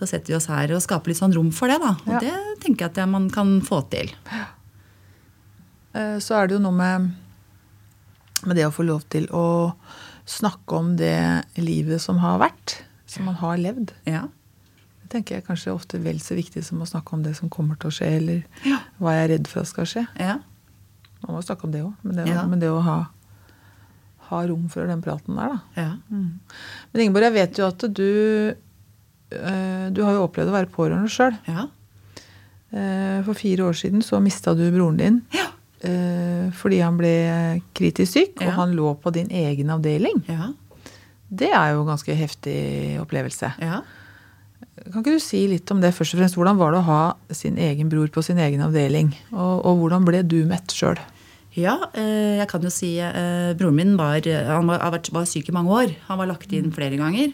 Så 0.00 0.06
setter 0.10 0.32
vi 0.32 0.34
oss 0.36 0.46
her 0.50 0.72
og 0.74 0.82
skaper 0.82 1.12
litt 1.12 1.20
sånn 1.20 1.34
rom 1.34 1.50
for 1.54 1.68
det. 1.70 1.78
da. 1.80 1.92
Og 2.06 2.12
Ja. 2.14 2.18
det 2.20 2.60
tenker 2.64 2.88
jeg 2.88 2.98
at 2.98 3.08
man 3.08 3.28
kan 3.30 3.60
få 3.62 3.82
til. 3.90 4.10
Eh, 5.94 6.18
så 6.18 6.34
er 6.40 6.48
det 6.48 6.56
jo 6.56 6.62
noe 6.64 6.74
med, 6.74 7.12
med 8.46 8.56
det 8.58 8.66
å 8.66 8.72
få 8.74 8.84
lov 8.86 9.04
til 9.12 9.28
å 9.30 9.74
snakke 10.26 10.78
om 10.78 10.94
det 10.98 11.44
livet 11.60 12.00
som 12.02 12.18
har 12.18 12.40
vært, 12.42 12.80
som 13.06 13.26
man 13.28 13.36
har 13.38 13.56
levd. 13.60 13.92
Ja. 14.08 14.24
Det 15.04 15.10
tenker 15.12 15.36
jeg 15.38 15.46
kanskje 15.46 15.74
ofte 15.74 16.00
vel 16.02 16.18
så 16.18 16.34
viktig 16.34 16.64
som 16.64 16.80
å 16.82 16.88
snakke 16.88 17.12
om 17.14 17.22
det 17.22 17.36
som 17.38 17.50
kommer 17.52 17.78
til 17.78 17.90
å 17.92 17.94
skje, 17.94 18.10
eller 18.18 18.44
Ja. 18.64 18.78
hva 18.98 19.12
jeg 19.14 19.24
er 19.30 19.32
redd 19.38 19.46
for 19.46 19.60
at 19.60 19.66
skal 19.70 19.84
skje. 19.84 20.06
Ja. 20.18 20.38
Man 21.26 21.36
må 21.36 21.42
snakke 21.44 21.64
om 21.64 21.70
det 21.72 21.82
òg, 21.84 21.94
men, 22.02 22.16
det, 22.16 22.48
men 22.48 22.58
det 22.60 22.68
å 22.68 22.82
ha, 22.82 22.96
ha 24.30 24.42
rom 24.48 24.68
for 24.68 24.86
den 24.86 25.00
praten 25.04 25.36
der, 25.36 25.48
da. 25.54 25.60
ja. 25.76 25.96
Men 26.10 26.40
Ingeborg, 27.00 27.22
jeg 27.30 27.32
vet 27.38 27.58
jo 27.58 27.66
at 27.68 27.78
du 27.94 28.54
Du 29.30 30.02
har 30.04 30.12
jo 30.14 30.26
opplevd 30.26 30.52
å 30.52 30.54
være 30.54 30.70
pårørende 30.74 31.10
sjøl. 31.10 31.36
ja. 31.48 31.68
For 33.24 33.38
fire 33.38 33.68
år 33.68 33.76
siden 33.78 34.02
så 34.02 34.18
mista 34.22 34.50
du 34.58 34.64
broren 34.74 34.96
din. 34.98 35.20
Ja. 35.30 35.44
eh, 35.86 36.48
fordi 36.58 36.80
han 36.82 36.96
ble 36.98 37.12
kritisk 37.76 38.12
syk, 38.16 38.40
og 38.42 38.50
han 38.56 38.72
lå 38.74 38.94
på 38.98 39.12
din 39.14 39.28
egen 39.30 39.70
avdeling. 39.70 40.24
Ja. 40.26 40.48
Det 41.30 41.52
er 41.54 41.74
jo 41.74 41.84
en 41.84 41.92
ganske 41.92 42.16
heftig 42.18 42.98
opplevelse. 43.02 43.52
ja. 43.62 43.82
Kan 44.84 45.00
ikke 45.04 45.14
du 45.14 45.22
si 45.22 45.44
litt 45.48 45.70
om 45.70 45.78
det 45.80 45.92
først 45.94 46.16
og 46.16 46.18
fremst? 46.20 46.36
Hvordan 46.36 46.58
var 46.58 46.72
det 46.74 46.80
å 46.82 46.86
ha 46.88 47.02
sin 47.32 47.56
egen 47.62 47.88
bror 47.88 48.08
på 48.12 48.22
sin 48.26 48.40
egen 48.42 48.60
avdeling? 48.64 49.12
Og, 49.30 49.62
og 49.64 49.78
hvordan 49.80 50.04
ble 50.08 50.22
du 50.26 50.40
mett 50.50 50.74
sjøl? 50.74 50.98
Ja, 51.54 51.76
eh, 51.94 52.40
jeg 52.40 52.48
kan 52.50 52.64
jo 52.66 52.72
si 52.74 52.96
eh, 52.98 53.52
Broren 53.54 53.76
min 53.78 53.94
var, 53.96 54.18
han 54.26 54.66
var, 54.66 54.82
var 55.14 55.28
syk 55.30 55.48
i 55.48 55.54
mange 55.54 55.70
år. 55.70 55.94
Han 56.08 56.18
var 56.18 56.26
lagt 56.32 56.50
inn 56.52 56.72
flere 56.74 56.98
ganger. 56.98 57.30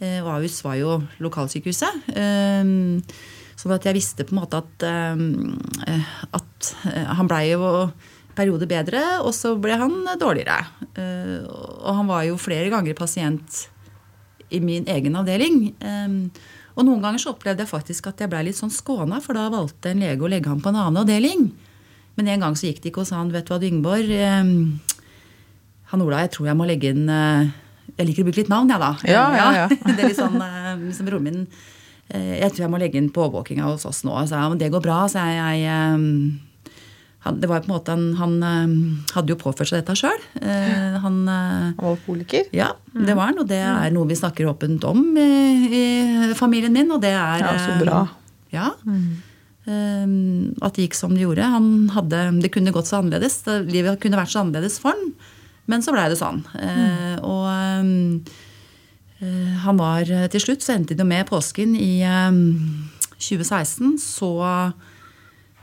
Eh, 0.00 0.20
og 0.24 0.32
Ahus 0.38 0.60
var 0.64 0.78
jo 0.80 0.96
lokalsykehuset. 1.20 2.08
Eh, 2.16 2.70
sånn 3.60 3.74
at 3.76 3.84
jeg 3.84 3.96
visste 3.98 4.24
på 4.24 4.34
en 4.34 4.40
måte 4.40 4.62
at, 4.62 4.86
eh, 4.88 6.14
at 6.36 6.70
eh, 6.88 7.10
han 7.18 7.28
blei 7.28 7.50
jo 7.52 7.90
periode 8.38 8.68
bedre, 8.70 9.02
og 9.20 9.34
så 9.36 9.52
ble 9.60 9.76
han 9.76 9.98
dårligere. 10.16 10.62
Og 10.96 11.90
han 11.98 12.08
var 12.08 12.24
jo 12.24 12.38
flere 12.40 12.70
ganger 12.72 12.96
pasient 12.96 13.66
i 14.50 14.62
min 14.64 14.86
egen 14.88 15.18
avdeling. 15.18 15.74
Eh, 15.76 16.14
og 16.78 16.86
noen 16.86 17.02
ganger 17.04 17.20
så 17.20 17.34
opplevde 17.34 17.66
jeg 17.66 17.72
faktisk 17.74 18.08
at 18.08 18.22
jeg 18.22 18.30
blei 18.32 18.46
litt 18.46 18.56
sånn 18.56 18.72
skåna, 18.72 19.18
for 19.20 19.36
da 19.36 19.50
valgte 19.52 19.92
en 19.92 20.00
lege 20.00 20.24
å 20.24 20.30
legge 20.30 20.48
ham 20.48 20.62
på 20.62 20.70
en 20.70 20.78
annen 20.80 21.02
avdeling. 21.02 21.50
Men 22.16 22.30
en 22.30 22.46
gang 22.46 22.56
så 22.56 22.70
gikk 22.70 22.80
det 22.80 22.94
ikke, 22.94 23.04
sa 23.04 23.18
han 23.20 23.34
vet 23.34 23.46
du 23.48 23.52
hva, 23.52 23.60
Dyngborg 23.60 24.10
Han 25.90 26.02
Ola, 26.04 26.22
jeg 26.22 26.32
tror 26.34 26.48
jeg 26.50 26.58
må 26.58 26.66
legge 26.68 26.90
inn 26.94 27.08
Jeg 27.96 28.08
liker 28.08 28.24
å 28.24 28.28
bruke 28.28 28.42
litt 28.42 28.52
navn, 28.52 28.70
jeg, 28.72 28.82
da. 28.82 28.90
Ja, 29.08 29.24
ja, 29.36 29.48
ja. 29.62 29.66
det 29.96 29.96
er 29.96 30.12
litt 30.12 30.20
sånn 30.20 30.38
eh, 30.44 30.70
liksom 30.86 31.08
broren 31.08 31.26
min 31.26 31.40
eh, 32.08 32.36
Jeg 32.42 32.52
tror 32.52 32.66
jeg 32.66 32.72
må 32.74 32.80
legge 32.82 33.00
inn 33.00 33.10
på 33.14 33.24
overvåkinga 33.26 33.68
hos 33.70 33.86
oss 33.88 34.04
nå. 34.06 34.14
Så 34.28 34.36
jeg, 34.36 34.52
men 34.52 34.60
det 34.60 34.70
går 34.74 34.84
bra, 34.84 35.02
så 35.10 35.24
jeg, 35.26 35.40
jeg 35.40 35.66
eh, 35.70 36.76
han, 37.20 37.36
det 37.36 37.50
var 37.50 37.60
på 37.60 37.68
en 37.68 37.74
måte 37.74 37.92
han, 37.92 38.04
han 38.16 38.36
hadde 39.12 39.34
jo 39.34 39.40
påført 39.42 39.68
seg 39.68 39.82
dette 39.82 39.92
sjøl. 39.98 40.22
han 40.40 41.02
Han 41.02 41.18
var 41.28 41.90
alkoholiker. 41.90 42.46
ja, 42.56 42.70
det 42.96 43.12
var 43.12 43.28
han, 43.28 43.42
og 43.42 43.50
det 43.50 43.58
er 43.60 43.92
noe 43.92 44.08
vi 44.08 44.16
snakker 44.16 44.48
åpent 44.48 44.86
om 44.88 45.02
i, 45.20 45.26
i 45.68 45.82
familien 46.38 46.72
min. 46.72 46.88
Og 46.94 47.02
det 47.04 47.12
er 47.12 47.44
Ja, 47.44 47.58
så 47.60 47.76
bra. 47.82 48.06
Ja. 48.54 48.70
Mm 48.88 49.18
at 49.70 50.74
det 50.74 50.86
gikk 50.86 50.96
som 50.98 51.12
det 51.14 51.24
gjorde. 51.24 51.46
Han 51.46 51.90
hadde, 51.94 52.22
det 52.42 52.52
kunne 52.54 52.72
gått 52.74 52.88
så 52.90 53.00
annerledes. 53.00 53.40
Livet 53.68 54.00
kunne 54.02 54.18
vært 54.18 54.32
så 54.32 54.42
annerledes 54.42 54.78
for 54.82 54.96
han, 54.96 55.12
men 55.70 55.82
så 55.86 55.94
blei 55.94 56.08
det 56.12 56.18
sånn. 56.20 56.42
Eh, 56.58 57.16
og 57.22 57.46
eh, 59.22 59.56
han 59.64 59.76
var 59.80 60.08
Til 60.32 60.40
slutt 60.42 60.64
så 60.64 60.74
endte 60.76 60.96
det 60.98 61.06
med 61.06 61.28
påsken 61.30 61.74
i 61.78 62.00
eh, 62.02 62.40
2016. 63.20 63.96
Så 64.02 64.32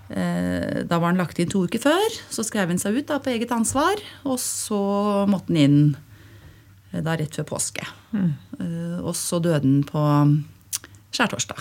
Eh, 0.07 0.85
Da 0.87 0.99
var 1.01 1.09
han 1.11 1.17
lagt 1.19 1.39
inn 1.43 1.49
to 1.51 1.65
uker 1.67 1.81
før. 1.83 2.13
Så 2.31 2.45
skrev 2.47 2.69
han 2.71 2.79
seg 2.79 2.95
ut 2.95 3.07
da, 3.09 3.17
på 3.19 3.27
eget 3.33 3.51
ansvar. 3.51 3.99
Og 4.23 4.37
så 4.39 4.77
måtte 5.27 5.51
han 5.51 5.57
inn 5.65 5.79
eh, 6.93 7.01
da 7.03 7.17
rett 7.19 7.35
før 7.35 7.47
påske. 7.49 7.83
Eh, 8.15 8.99
Og 9.03 9.11
så 9.19 9.41
døde 9.43 9.59
han 9.65 9.81
på 9.83 10.03
skjærtorsdag. 11.11 11.59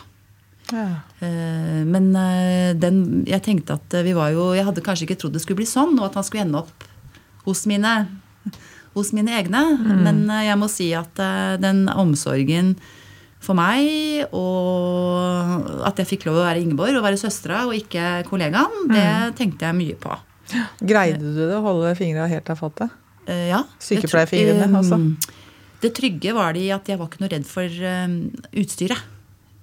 Ja. 0.71 0.87
Eh, 1.23 1.83
Men 1.91 2.13
eh, 2.15 2.71
den, 2.79 3.25
jeg 3.27 3.43
tenkte 3.43 3.81
at 3.81 3.99
vi 4.07 4.15
var 4.15 4.31
jo 4.35 4.53
Jeg 4.55 4.67
hadde 4.67 4.83
kanskje 4.83 5.07
ikke 5.09 5.19
trodd 5.21 5.35
det 5.35 5.43
skulle 5.43 5.61
bli 5.65 5.67
sånn, 5.67 5.99
og 5.99 6.07
at 6.07 6.15
han 6.19 6.25
skulle 6.27 6.47
ende 6.47 6.63
opp 6.63 6.87
hos 7.47 7.67
mine, 7.67 7.93
hos 8.97 9.13
mine 9.17 9.35
egne. 9.39 9.63
Men 10.03 10.25
eh, 10.31 10.47
jeg 10.49 10.61
må 10.61 10.69
si 10.73 10.91
at 10.97 11.19
eh, 11.23 11.57
den 11.63 11.85
omsorgen 11.93 12.75
for 13.47 13.55
meg, 13.55 14.25
og 14.35 15.67
at 15.87 16.01
jeg 16.01 16.09
fikk 16.17 16.25
lov 16.27 16.41
å 16.41 16.47
være 16.49 16.63
Ingeborg 16.65 16.97
og 16.99 17.05
være 17.05 17.21
søstera 17.21 17.61
og 17.69 17.77
ikke 17.77 18.25
kollegaen, 18.27 18.89
det 18.91 19.37
tenkte 19.39 19.69
jeg 19.69 19.77
mye 19.77 19.99
på. 20.01 20.17
Greide 20.81 21.21
du 21.21 21.37
det 21.45 21.53
å 21.55 21.63
holde 21.63 21.93
fingra 21.99 22.27
helt 22.31 22.49
av 22.51 22.59
fattet? 22.59 22.95
Eh, 23.29 23.49
ja. 23.53 23.61
Sykepleierfingrene, 23.83 24.67
altså. 24.81 24.99
eh, 24.99 25.45
Det 25.85 25.93
trygge 25.95 26.35
var 26.35 26.57
det 26.57 26.65
i 26.65 26.73
at 26.75 26.89
jeg 26.91 26.99
var 26.99 27.11
ikke 27.11 27.23
noe 27.23 27.31
redd 27.37 27.47
for 27.47 27.87
utstyret. 28.57 29.05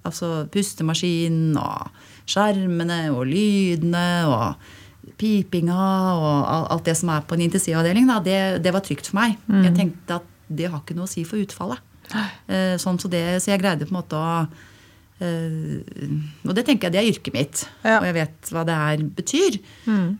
Altså 0.04 0.44
pustemaskinen 0.52 1.56
og 1.60 1.90
skjermene 2.28 3.06
og 3.12 3.24
lydene 3.28 4.06
og 4.28 4.70
pipinga 5.20 5.78
og 6.18 6.36
alt 6.74 6.86
det 6.88 6.96
som 6.98 7.10
er 7.14 7.24
på 7.26 7.36
en 7.36 7.44
intensivavdeling. 7.46 8.06
Da, 8.10 8.20
det, 8.24 8.38
det 8.64 8.72
var 8.74 8.84
trygt 8.84 9.10
for 9.10 9.20
meg. 9.20 9.36
Mm. 9.48 9.64
Jeg 9.68 9.76
tenkte 9.78 10.20
at 10.20 10.30
det 10.48 10.70
har 10.70 10.82
ikke 10.82 10.96
noe 10.96 11.08
å 11.08 11.10
si 11.10 11.24
for 11.28 11.40
utfallet. 11.40 11.82
Eh, 12.46 12.76
sånn, 12.80 13.00
så, 13.00 13.08
det, 13.10 13.24
så 13.42 13.54
jeg 13.54 13.62
greide 13.62 13.86
på 13.88 13.94
en 13.94 13.98
måte 13.98 14.18
å 14.18 14.32
eh, 15.24 15.80
Og 16.44 16.52
det 16.56 16.66
tenker 16.66 16.88
jeg 16.88 16.94
det 16.94 17.00
er 17.00 17.08
yrket 17.12 17.36
mitt. 17.36 17.62
Ja. 17.82 17.98
Og 18.00 18.08
jeg 18.10 18.16
vet 18.18 18.52
hva 18.52 18.64
det 18.68 18.76
her 18.80 19.06
betyr. 19.20 19.58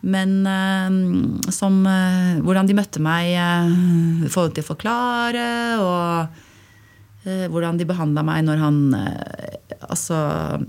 Men 0.00 0.38
eh, 0.48 1.52
som 1.54 1.82
hvordan 1.84 2.70
de 2.70 2.78
møtte 2.78 3.04
meg 3.04 3.34
i 3.34 4.32
forhold 4.32 4.56
til 4.56 4.64
å 4.64 4.70
forklare, 4.72 5.46
og 5.82 6.42
hvordan 7.24 7.78
de 7.80 7.86
behandla 7.88 8.20
meg 8.26 8.42
når 8.44 8.58
han 8.60 8.80
Altså, 9.84 10.16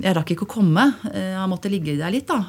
jeg 0.03 0.11
rakk 0.15 0.33
ikke 0.33 0.43
å 0.43 0.49
komme. 0.57 0.83
Han 1.05 1.47
måtte 1.47 1.69
ligge 1.71 1.93
der 1.95 2.11
litt, 2.11 2.27
da. 2.27 2.41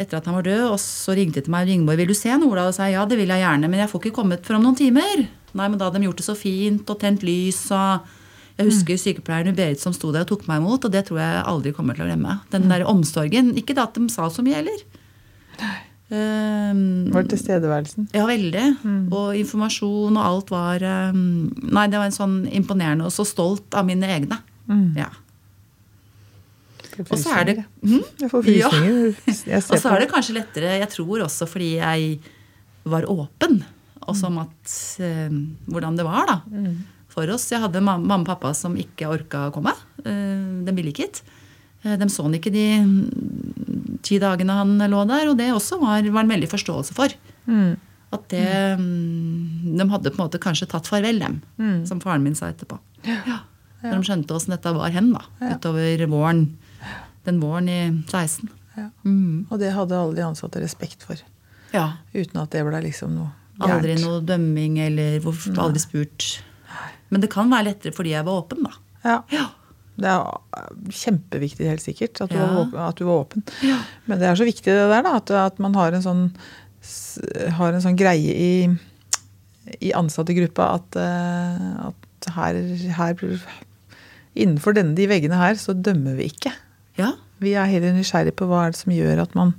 Etter 0.00 0.16
at 0.20 0.28
han 0.30 0.38
var 0.38 0.46
død. 0.46 0.62
Og 0.72 0.78
så 0.82 1.14
ringte 1.18 1.40
de 1.40 1.46
til 1.46 1.52
meg 1.54 1.68
og 1.68 1.74
Ingeborg, 1.74 2.00
vil 2.00 2.10
du 2.12 2.16
se 2.16 2.32
noe? 2.40 2.56
Og 2.64 2.76
sa 2.76 2.88
ja, 2.88 3.04
det 3.08 3.18
vil 3.20 3.30
jeg 3.30 3.44
gjerne, 3.44 3.68
men 3.68 3.82
jeg 3.82 3.90
får 3.92 4.04
ikke 4.06 4.16
kommet 4.22 4.46
før 4.48 4.58
om 4.60 4.70
noen 4.70 4.78
timer. 4.80 5.26
Nei, 5.52 5.66
men 5.66 5.76
da 5.76 5.88
hadde 5.88 6.00
de 6.00 6.06
gjort 6.08 6.22
det 6.22 6.26
så 6.28 6.36
fint 6.38 6.90
og 6.92 6.98
tent 7.02 7.24
lys 7.26 7.64
og 7.74 8.16
Jeg 8.60 8.68
husker 8.68 8.98
sykepleieren 9.00 9.56
Berit 9.56 9.80
som 9.80 9.94
sto 9.96 10.10
der 10.12 10.26
og 10.26 10.28
tok 10.28 10.42
meg 10.48 10.58
imot, 10.60 10.84
og 10.84 10.92
det 10.92 11.06
tror 11.08 11.16
jeg 11.22 11.44
aldri 11.48 11.70
kommer 11.72 11.96
til 11.96 12.04
å 12.04 12.08
glemme. 12.10 12.34
Den 12.52 12.66
der 12.68 12.84
omsorgen. 12.84 13.54
Ikke 13.56 13.72
da 13.78 13.86
at 13.88 13.96
de 13.96 14.04
sa 14.12 14.26
så 14.28 14.44
mye 14.44 14.58
heller. 14.58 14.82
Um, 16.10 17.06
Var 17.14 17.22
det 17.22 17.30
tilstedeværelsen? 17.36 18.08
ja, 18.12 18.26
veldig. 18.26 18.64
Og 19.14 19.36
informasjon 19.38 20.16
og 20.18 20.24
alt 20.26 20.48
var 20.50 20.82
um, 21.14 21.48
Nei, 21.62 21.86
det 21.86 22.00
var 22.00 22.10
en 22.10 22.16
sånn 22.16 22.36
imponerende 22.50 23.06
og 23.06 23.14
så 23.14 23.24
stolt 23.28 23.72
av 23.78 23.86
mine 23.88 24.08
egne. 24.10 24.40
Ja. 24.98 25.08
Og 27.08 27.18
så 27.18 27.32
er 27.40 27.44
det 27.48 27.56
Mhm. 27.82 28.02
Jeg 28.20 28.30
får 28.30 28.42
frysninger. 28.44 29.16
Ja. 29.46 29.56
Og 29.72 29.78
så 29.80 29.90
er 29.94 30.00
det 30.04 30.10
kanskje 30.12 30.34
lettere, 30.36 30.78
jeg 30.80 30.90
tror 30.90 31.24
også 31.26 31.46
fordi 31.48 31.70
jeg 31.80 32.20
var 32.84 33.02
åpen, 33.08 33.62
også 34.08 34.26
om 34.30 34.38
at, 34.38 34.72
eh, 35.00 35.28
hvordan 35.70 35.96
det 35.96 36.04
var, 36.04 36.26
da. 36.26 36.38
For 37.10 37.24
for 37.26 37.34
oss. 37.34 37.48
Jeg 37.50 37.60
hadde 37.60 37.80
mamma 37.82 38.14
og 38.20 38.24
pappa 38.26 38.52
som 38.54 38.76
ikke 38.78 39.08
orka 39.10 39.48
å 39.48 39.52
komme. 39.52 39.72
Eh, 40.04 40.64
De 40.64 40.72
ville 40.76 40.92
ikke 40.92 41.06
hit. 41.08 41.22
Eh, 41.84 41.96
De 41.96 42.06
så 42.08 42.22
han 42.22 42.32
ikke 42.34 42.52
de 42.52 42.64
mm, 42.84 43.98
ti 44.02 44.18
dagene 44.18 44.52
han 44.54 44.78
lå 44.78 45.04
der, 45.08 45.28
og 45.28 45.36
det 45.36 45.50
også 45.52 45.80
var, 45.80 46.02
var 46.10 46.22
en 46.22 46.30
veldig 46.30 46.48
forståelse 46.48 46.94
for. 46.94 47.08
Mm. 47.48 47.76
At 48.12 48.28
det 48.28 48.78
mm, 48.78 49.76
De 49.76 49.88
hadde 49.90 50.10
på 50.10 50.18
en 50.20 50.24
måte 50.28 50.38
kanskje 50.42 50.68
tatt 50.70 50.86
farvel, 50.86 51.18
dem, 51.18 51.40
Mm. 51.58 51.86
som 51.86 52.00
faren 52.00 52.22
min 52.22 52.34
sa 52.34 52.46
etterpå. 52.52 52.78
Ja. 53.04 53.40
Når 53.82 53.96
de 54.02 54.06
skjønte 54.08 54.34
åssen 54.36 54.50
dette 54.54 54.72
var 54.76 54.90
hen, 54.90 55.12
da. 55.12 55.22
Ja. 55.40 55.56
Utover 55.56 56.06
våren. 56.06 56.56
Den 57.26 57.40
våren 57.42 57.68
i 57.68 57.80
16. 58.08 58.48
Ja. 58.76 58.88
Mm. 59.04 59.46
Og 59.50 59.58
det 59.60 59.74
hadde 59.74 59.98
alle 59.98 60.16
de 60.16 60.24
ansatte 60.24 60.62
respekt 60.62 61.04
for. 61.06 61.20
Ja. 61.74 61.86
Uten 62.14 62.40
at 62.42 62.52
det 62.54 62.64
ble 62.66 62.82
liksom 62.86 63.14
noe 63.18 63.30
gærent. 63.60 63.76
Aldri 63.76 63.96
noe 64.00 64.20
dømming 64.24 64.78
eller 64.86 65.18
hvorfor 65.24 65.58
aldri 65.66 65.82
spurt. 65.82 66.28
Men 67.10 67.22
det 67.22 67.30
kan 67.32 67.50
være 67.50 67.72
lettere 67.72 67.94
fordi 67.94 68.14
jeg 68.14 68.26
var 68.26 68.44
åpen, 68.44 68.64
da. 68.66 68.76
Ja. 69.04 69.16
Ja. 69.34 69.48
Det 70.00 70.08
er 70.08 70.94
kjempeviktig, 70.96 71.66
helt 71.68 71.84
sikkert, 71.84 72.22
at 72.24 72.30
du, 72.32 72.38
var, 72.38 72.54
åpen, 72.62 72.78
du 72.96 73.02
var 73.04 73.24
åpen. 73.26 73.44
Ja. 73.66 73.80
Men 74.08 74.20
det 74.22 74.30
er 74.30 74.38
så 74.38 74.46
viktig 74.48 74.72
det 74.72 74.86
der, 74.88 75.02
da, 75.04 75.16
at, 75.18 75.32
at 75.36 75.58
man 75.60 75.76
har 75.76 75.92
en 75.92 76.04
sånn, 76.04 76.22
har 77.58 77.74
en 77.74 77.84
sånn 77.84 77.98
greie 78.00 78.32
i, 78.32 78.52
i 79.84 79.92
ansattgruppa 79.96 80.70
at, 80.78 80.96
eh, 81.00 81.66
at 81.90 82.30
her, 82.36 82.62
her 82.96 83.26
Innenfor 84.40 84.76
denne, 84.76 84.94
de 84.94 85.08
veggene 85.10 85.36
her 85.36 85.56
så 85.58 85.74
dømmer 85.74 86.14
vi 86.20 86.28
ikke. 86.30 86.52
Ja. 86.98 87.12
Vi 87.40 87.54
er 87.56 87.70
heller 87.70 87.94
nysgjerrig 87.96 88.34
på 88.36 88.48
hva 88.50 88.66
er 88.66 88.74
det 88.74 88.80
som 88.82 88.92
gjør 88.92 89.22
at 89.22 89.36
man 89.38 89.54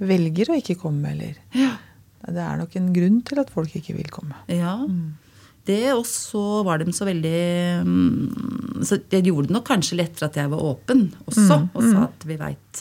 velger 0.00 0.52
å 0.52 0.58
ikke 0.60 0.78
komme, 0.80 1.14
eller 1.14 1.38
ja. 1.56 1.76
Det 2.20 2.42
er 2.44 2.58
nok 2.60 2.74
en 2.76 2.90
grunn 2.94 3.18
til 3.26 3.40
at 3.40 3.48
folk 3.50 3.72
ikke 3.80 3.96
vil 3.96 4.10
komme. 4.12 4.36
ja. 4.52 4.76
Det 5.68 5.92
også 5.92 6.62
var 6.64 6.80
de 6.80 6.92
så 6.96 7.04
veldig 7.04 7.40
mm, 7.84 8.80
Så 8.82 8.96
jeg 9.12 9.26
gjorde 9.28 9.50
det 9.50 9.54
nok 9.54 9.66
kanskje 9.68 9.98
lettere 9.98 10.30
at 10.30 10.38
jeg 10.40 10.48
var 10.50 10.62
åpen 10.64 11.02
også, 11.28 11.58
og 11.76 11.84
sa 11.84 12.06
at 12.06 12.24
vi 12.26 12.38
veit 12.40 12.80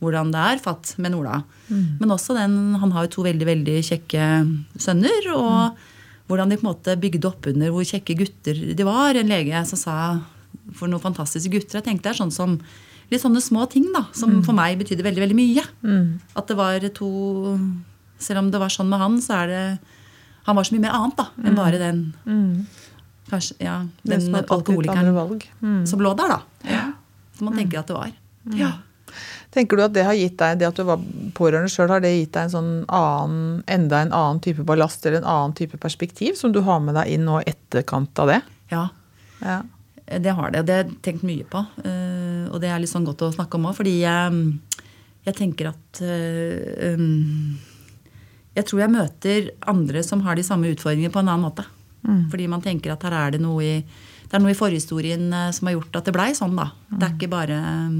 hvordan 0.00 0.30
det 0.32 0.40
er 0.40 0.60
fatt 0.62 0.94
med 1.02 1.12
Ola. 1.18 1.42
Men 1.68 2.14
også 2.14 2.32
den 2.38 2.54
Han 2.80 2.92
har 2.94 3.04
jo 3.04 3.10
to 3.18 3.24
veldig, 3.26 3.44
veldig 3.44 3.74
kjekke 3.84 4.28
sønner. 4.80 5.26
Og 5.34 6.30
hvordan 6.30 6.48
de 6.48 6.56
på 6.56 6.64
en 6.64 6.70
måte 6.70 6.94
bygde 7.02 7.28
opp 7.28 7.50
under 7.50 7.74
hvor 7.74 7.84
kjekke 7.84 8.16
gutter 8.16 8.62
de 8.78 8.86
var. 8.86 9.18
En 9.18 9.28
lege 9.28 9.60
som 9.68 9.76
sa 9.76 9.96
for 10.72 10.88
noen 10.88 11.02
fantastiske 11.04 11.52
gutter. 11.52 11.80
Jeg 11.82 11.88
tenkte 11.90 12.08
det 12.08 12.14
er 12.14 12.20
sånn 12.22 12.32
som 12.32 12.56
litt 13.10 13.22
sånne 13.22 13.40
små 13.42 13.64
ting 13.70 13.88
da, 13.94 14.04
som 14.14 14.40
for 14.46 14.54
meg 14.56 14.78
betydde 14.78 15.02
veldig, 15.06 15.22
veldig 15.24 15.36
mye. 15.38 15.64
At 16.38 16.46
det 16.50 16.56
var 16.58 16.84
to 16.94 17.10
Selv 18.20 18.38
om 18.42 18.50
det 18.52 18.60
var 18.60 18.68
sånn 18.68 18.88
med 18.90 19.00
han, 19.00 19.14
så 19.24 19.32
er 19.42 19.46
det 19.48 19.78
Han 20.46 20.56
var 20.56 20.64
så 20.64 20.74
mye 20.74 20.82
mer 20.84 20.92
annet 20.96 21.16
da, 21.16 21.26
enn 21.44 21.56
bare 21.56 21.78
den 21.80 22.00
Kanskje, 23.30 23.54
ja, 23.62 23.86
Den 24.02 24.34
alkoholikeren. 24.34 25.40
Mm. 25.62 25.86
som 25.86 26.00
lå 26.02 26.14
der, 26.18 26.28
da. 26.36 26.40
Som 27.38 27.46
man 27.46 27.56
tenker 27.56 27.78
at 27.78 27.86
det 27.86 27.94
var. 27.94 28.10
Ja. 28.58 28.72
Tenker 29.50 29.76
du 29.76 29.82
at 29.84 29.92
det 29.94 30.04
har 30.06 30.14
gitt 30.14 30.36
deg, 30.38 30.58
det 30.60 30.66
at 30.68 30.76
du 30.78 30.82
var 30.86 30.98
pårørende 31.34 31.70
sjøl, 31.70 31.88
har 31.90 32.02
det 32.02 32.10
gitt 32.12 32.32
deg 32.34 32.46
en 32.48 32.52
sånn 32.52 32.72
annen, 32.86 33.62
enda 33.66 34.02
en 34.02 34.12
annen 34.14 34.40
type 34.42 34.62
ballast 34.66 35.06
eller 35.06 35.22
en 35.22 35.30
annen 35.30 35.54
type 35.58 35.78
perspektiv 35.82 36.34
som 36.38 36.52
du 36.54 36.60
har 36.66 36.78
med 36.82 36.94
deg 36.98 37.10
inn 37.14 37.24
nå 37.26 37.40
etterkant 37.46 38.18
av 38.22 38.30
det? 38.34 38.40
ja. 38.70 38.88
Ja. 39.40 39.62
Det 40.18 40.32
har 40.34 40.50
det. 40.50 40.64
Det 40.66 40.74
har 40.74 40.84
jeg 40.84 40.96
tenkt 41.06 41.22
mye 41.26 41.44
på. 41.46 41.60
eh, 41.84 42.48
Og 42.50 42.60
det 42.60 42.68
er 42.70 42.80
litt 42.82 42.90
sånn 42.90 43.04
godt 43.06 43.22
å 43.22 43.32
snakke 43.34 43.54
om 43.58 43.68
òg, 43.70 43.76
fordi 43.78 44.00
jeg, 44.00 44.40
jeg 45.28 45.34
tenker 45.38 45.68
at 45.70 46.00
eh, 46.02 46.94
um, 46.96 47.58
Jeg 48.56 48.66
tror 48.66 48.80
jeg 48.82 48.90
møter 48.90 49.50
andre 49.70 50.02
som 50.02 50.20
har 50.26 50.34
de 50.34 50.42
samme 50.42 50.66
utfordringene 50.74 51.12
på 51.14 51.20
en 51.22 51.28
annen 51.30 51.46
måte. 51.46 51.64
Fordi 52.32 52.46
man 52.48 52.62
tenker 52.64 52.92
at 52.94 53.02
her 53.06 53.12
er 53.12 53.30
det 53.36 53.40
noe 53.44 53.60
i 53.62 53.84
det 54.30 54.36
er 54.38 54.42
noe 54.44 54.52
i 54.52 54.58
forhistorien 54.58 55.32
eh, 55.34 55.50
som 55.52 55.66
har 55.66 55.74
gjort 55.74 55.96
at 55.98 56.04
det 56.06 56.12
blei 56.14 56.28
sånn, 56.38 56.54
da. 56.56 56.68
Det 56.90 57.02
er 57.06 57.14
ikke 57.16 57.28
bare 57.32 57.56
um, 57.90 57.96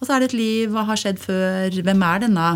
Og 0.00 0.06
så 0.06 0.14
er 0.14 0.20
det 0.20 0.28
et 0.30 0.38
liv, 0.38 0.70
hva 0.72 0.84
har 0.88 0.96
skjedd 0.96 1.18
før? 1.20 1.70
Hvem 1.84 2.02
er 2.08 2.22
denne 2.24 2.46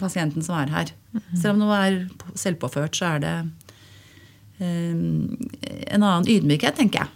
pasienten 0.00 0.42
som 0.42 0.56
er 0.58 0.70
her? 0.74 0.90
Selv 1.36 1.54
om 1.54 1.58
noe 1.62 1.78
er 1.86 1.98
selvpåført, 2.38 2.94
så 2.98 3.12
er 3.16 3.22
det 3.22 3.34
um, 4.60 5.36
en 5.90 6.02
annen 6.02 6.28
ydmykhet, 6.28 6.76
tenker 6.78 7.04
jeg. 7.04 7.10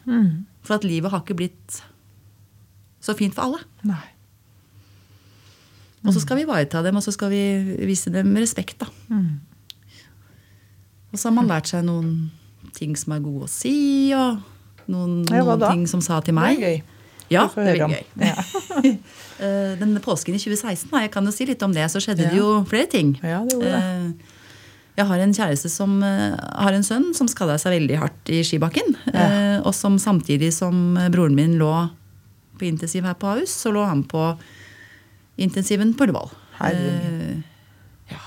For 0.66 0.76
at 0.81 0.85
livet 0.87 1.12
har 1.12 1.22
ikke 1.22 1.37
blitt 1.38 1.81
så 3.07 3.14
fint 3.14 3.35
for 3.37 3.46
alle. 3.46 3.61
Nei. 3.87 4.02
Og 6.07 6.14
så 6.14 6.20
skal 6.22 6.38
vi 6.38 6.44
ivareta 6.46 6.83
dem, 6.87 6.98
og 6.98 7.02
så 7.02 7.11
skal 7.14 7.31
vi 7.33 7.40
vise 7.87 8.11
dem 8.14 8.35
respekt. 8.38 8.79
da. 8.83 8.90
Og 11.12 11.18
så 11.18 11.29
har 11.31 11.35
man 11.38 11.48
lært 11.50 11.70
seg 11.70 11.87
noen 11.87 12.29
ting 12.76 12.92
som 12.98 13.14
er 13.16 13.22
gode 13.24 13.46
å 13.46 13.50
si, 13.50 14.12
og 14.14 14.42
noen, 14.90 15.22
Ja, 15.33 15.42
noen 15.46 15.64
ting 15.70 15.87
som 15.90 16.02
sa 16.05 16.20
til 16.22 16.37
meg. 16.37 16.59
Det 16.61 16.66
er 16.66 16.76
gøy. 16.76 16.83
Ja, 17.33 17.46
Det 17.50 17.59
er 17.59 17.64
veldig 17.66 17.88
gøy. 17.90 18.05
Ja. 18.22 18.96
Denne 19.83 20.02
påsken 20.05 20.37
i 20.37 20.38
2016, 20.38 20.90
da, 20.92 21.00
jeg 21.02 21.11
kan 21.14 21.26
jo 21.26 21.33
si 21.35 21.46
litt 21.48 21.62
om 21.66 21.72
det, 21.74 21.88
så 21.90 21.98
skjedde 22.02 22.29
det 22.31 22.38
jo 22.38 22.50
flere 22.70 22.87
ting. 22.90 23.16
Ja, 23.22 23.40
det 23.42 23.57
gjorde 23.57 23.72
det. 23.74 24.36
Eh, 24.96 25.02
Jeg 25.02 25.06
har 25.11 25.18
en 25.20 25.32
kjæreste 25.37 25.68
som 25.70 26.02
eh, 26.02 26.37
har 26.56 26.72
en 26.72 26.82
sønn 26.87 27.11
som 27.14 27.28
skada 27.28 27.59
seg 27.61 27.74
veldig 27.80 27.98
hardt 28.00 28.30
i 28.32 28.42
skibakken. 28.42 28.96
eh, 29.12 29.61
Og 29.61 29.74
som 29.74 29.98
samtidig 29.98 30.52
som 30.52 30.94
broren 31.12 31.35
min 31.37 31.59
lå 31.59 31.90
på 32.59 32.64
intensiv 32.64 33.04
her 33.04 33.14
på 33.14 33.28
Ahus, 33.35 33.50
så 33.52 33.70
lå 33.72 33.85
han 33.85 34.02
på 34.09 34.38
intensiven 35.38 35.92
på 35.94 36.06
Ullevål. 36.06 36.30
Eh, 36.61 37.42
Ja. 38.09 38.22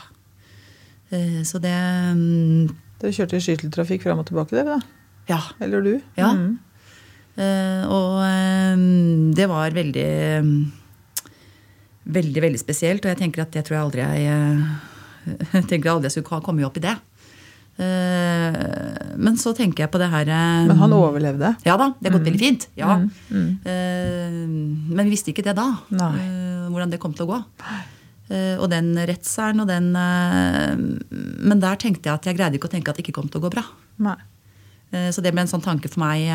Uh, 1.12 1.42
Så 1.44 1.58
det 1.60 1.74
um, 2.14 2.68
Dere 3.02 3.12
kjørte 3.16 3.40
skytteltrafikk 3.42 4.04
fram 4.04 4.20
og 4.20 4.28
tilbake, 4.28 4.52
dere 4.54 4.76
da? 4.78 4.82
Ja. 5.30 5.40
Eller 5.60 5.82
du? 5.82 6.02
Ja. 6.18 6.34
Mm. 6.36 6.60
Uh, 7.40 7.84
og 7.88 8.20
eh, 8.28 8.76
det 9.34 9.48
var 9.50 9.72
veldig 9.72 10.06
eh, 10.06 10.44
Veldig, 12.10 12.42
veldig 12.42 12.60
spesielt. 12.60 13.06
Og 13.06 13.10
jeg 13.14 13.18
tenker 13.22 13.42
at 13.44 13.52
det 13.54 13.64
tror 13.66 13.76
jeg 13.78 13.86
aldri 13.86 14.02
jeg 14.02 14.28
eh, 14.28 14.62
jeg 15.26 15.68
tenker 15.70 15.94
aldri 15.94 16.10
jeg 16.10 16.20
skulle 16.20 16.44
komme 16.46 16.66
opp 16.68 16.78
i 16.80 16.86
det. 16.88 16.98
Eh, 17.80 18.56
men 19.16 19.38
så 19.40 19.54
tenker 19.56 19.86
jeg 19.86 19.92
på 19.94 20.00
det 20.02 20.10
her 20.12 20.28
eh, 20.28 20.66
Men 20.68 20.82
han 20.82 20.96
overlevde? 20.98 21.54
Ja 21.64 21.78
da, 21.80 21.94
det 21.96 22.10
har 22.10 22.18
gått 22.18 22.28
veldig 22.28 22.42
fint. 22.42 22.66
Ja. 22.76 22.98
Mm, 23.00 23.06
mm. 23.32 23.54
Eh, 23.72 24.34
men 24.98 25.06
vi 25.06 25.14
visste 25.14 25.32
ikke 25.32 25.46
det 25.48 25.56
da. 25.60 25.70
Nei. 25.96 26.12
hvordan 26.74 26.92
det 26.92 27.00
kom 27.00 27.16
til 27.16 27.28
å 27.28 27.36
gå. 27.36 27.40
Og 28.30 28.68
den 28.70 28.92
rettssalen 29.10 29.64
og 29.64 29.70
den 29.72 29.88
Men 29.90 31.62
der 31.64 31.80
tenkte 31.82 32.12
jeg 32.12 32.20
at 32.20 32.28
jeg 32.30 32.38
greide 32.38 32.60
ikke 32.60 32.70
å 32.70 32.74
tenke 32.76 32.92
at 32.92 33.00
det 33.00 33.08
ikke 33.08 33.16
kom 33.16 33.32
til 33.32 33.42
å 33.42 33.48
gå 33.48 33.54
bra. 33.56 33.64
Nei. 34.06 34.20
Så 35.14 35.24
det 35.26 35.32
ble 35.34 35.46
en 35.46 35.50
sånn 35.50 35.66
tanke 35.66 35.90
for 35.90 36.04
meg 36.04 36.28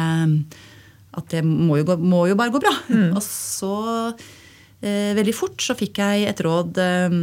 at 1.14 1.28
det 1.30 1.44
må 1.46 1.76
jo, 1.78 1.84
gå, 1.86 1.94
må 2.02 2.24
jo 2.26 2.34
bare 2.38 2.50
gå 2.50 2.58
bra. 2.64 2.72
Og 3.12 3.22
så 3.22 3.70
veldig 5.16 5.34
fort 5.36 5.62
så 5.64 5.76
fikk 5.78 5.98
jeg 6.02 6.26
et 6.28 6.40
råd 6.44 6.78
eh, 6.82 7.14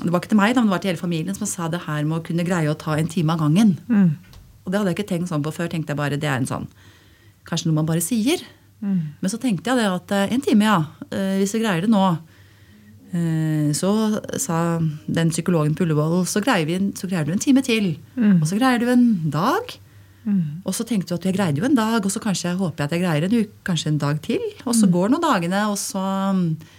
Det 0.00 0.10
var 0.12 0.20
ikke 0.22 0.30
til 0.32 0.40
meg, 0.40 0.54
men 0.56 0.68
det 0.68 0.74
var 0.74 0.82
til 0.84 0.92
hele 0.92 1.00
familien 1.02 1.36
som 1.36 1.48
sa 1.50 1.68
det 1.68 1.82
her 1.86 2.04
med 2.08 2.20
å 2.20 2.24
kunne 2.24 2.46
greie 2.46 2.70
å 2.70 2.78
ta 2.78 2.96
en 2.96 3.10
time 3.10 3.34
av 3.34 3.42
gangen. 3.44 3.74
Mm. 3.88 4.10
Og 4.64 4.72
det 4.72 4.80
hadde 4.80 4.92
jeg 4.92 4.98
ikke 4.98 5.10
tenkt 5.12 5.32
sånn 5.32 5.44
på 5.44 5.52
før. 5.52 5.68
tenkte 5.68 5.92
jeg 5.92 6.00
bare, 6.00 6.16
Det 6.20 6.28
er 6.30 6.40
en 6.40 6.48
sånn, 6.48 6.68
kanskje 7.44 7.68
noe 7.68 7.80
man 7.82 7.90
bare 7.90 8.04
sier. 8.04 8.40
Men 8.84 9.30
så 9.32 9.38
tenkte 9.40 9.70
jeg 9.70 9.80
det 9.80 9.88
at 9.88 10.12
eh, 10.12 10.32
en 10.34 10.44
time, 10.44 10.64
ja. 10.64 10.78
eh, 11.10 11.38
Hvis 11.40 11.54
vi 11.56 11.62
greier 11.64 11.84
det 11.84 11.92
nå. 11.92 12.04
Eh, 13.14 13.70
Så 13.76 13.90
sa 14.40 14.78
den 15.06 15.30
psykologen 15.30 15.74
på 15.76 15.84
Ullevål 15.86 16.24
så 16.26 16.40
så 16.40 16.44
greier 16.44 17.24
du 17.24 17.32
en 17.32 17.38
time 17.38 17.62
til. 17.62 17.96
Og 18.16 18.46
så 18.48 18.58
greier 18.58 18.78
du 18.80 18.88
en 18.90 19.30
dag. 19.30 19.78
Og 20.64 20.72
så 20.72 20.84
tenkte 20.88 21.12
du 21.12 21.14
at 21.18 21.24
jeg 21.28 21.36
greide 21.36 21.60
jo 21.60 21.66
en 21.68 21.76
dag, 21.76 22.00
og 22.04 22.10
så 22.10 22.20
kanskje 22.20 22.48
jeg 22.48 22.56
håper 22.56 22.80
jeg 22.80 22.88
at 22.88 22.94
jeg 22.96 23.02
greier 23.04 23.24
en 23.26 23.36
uke, 23.44 23.52
kanskje 23.64 23.90
en 23.92 23.98
dag 24.00 24.20
til. 24.24 24.40
Og 24.64 24.74
så 24.74 24.88
går 24.88 25.12
nå 25.12 25.20
dagene, 25.20 25.66
og 25.68 25.76
så 25.76 26.00
eh, 26.00 26.72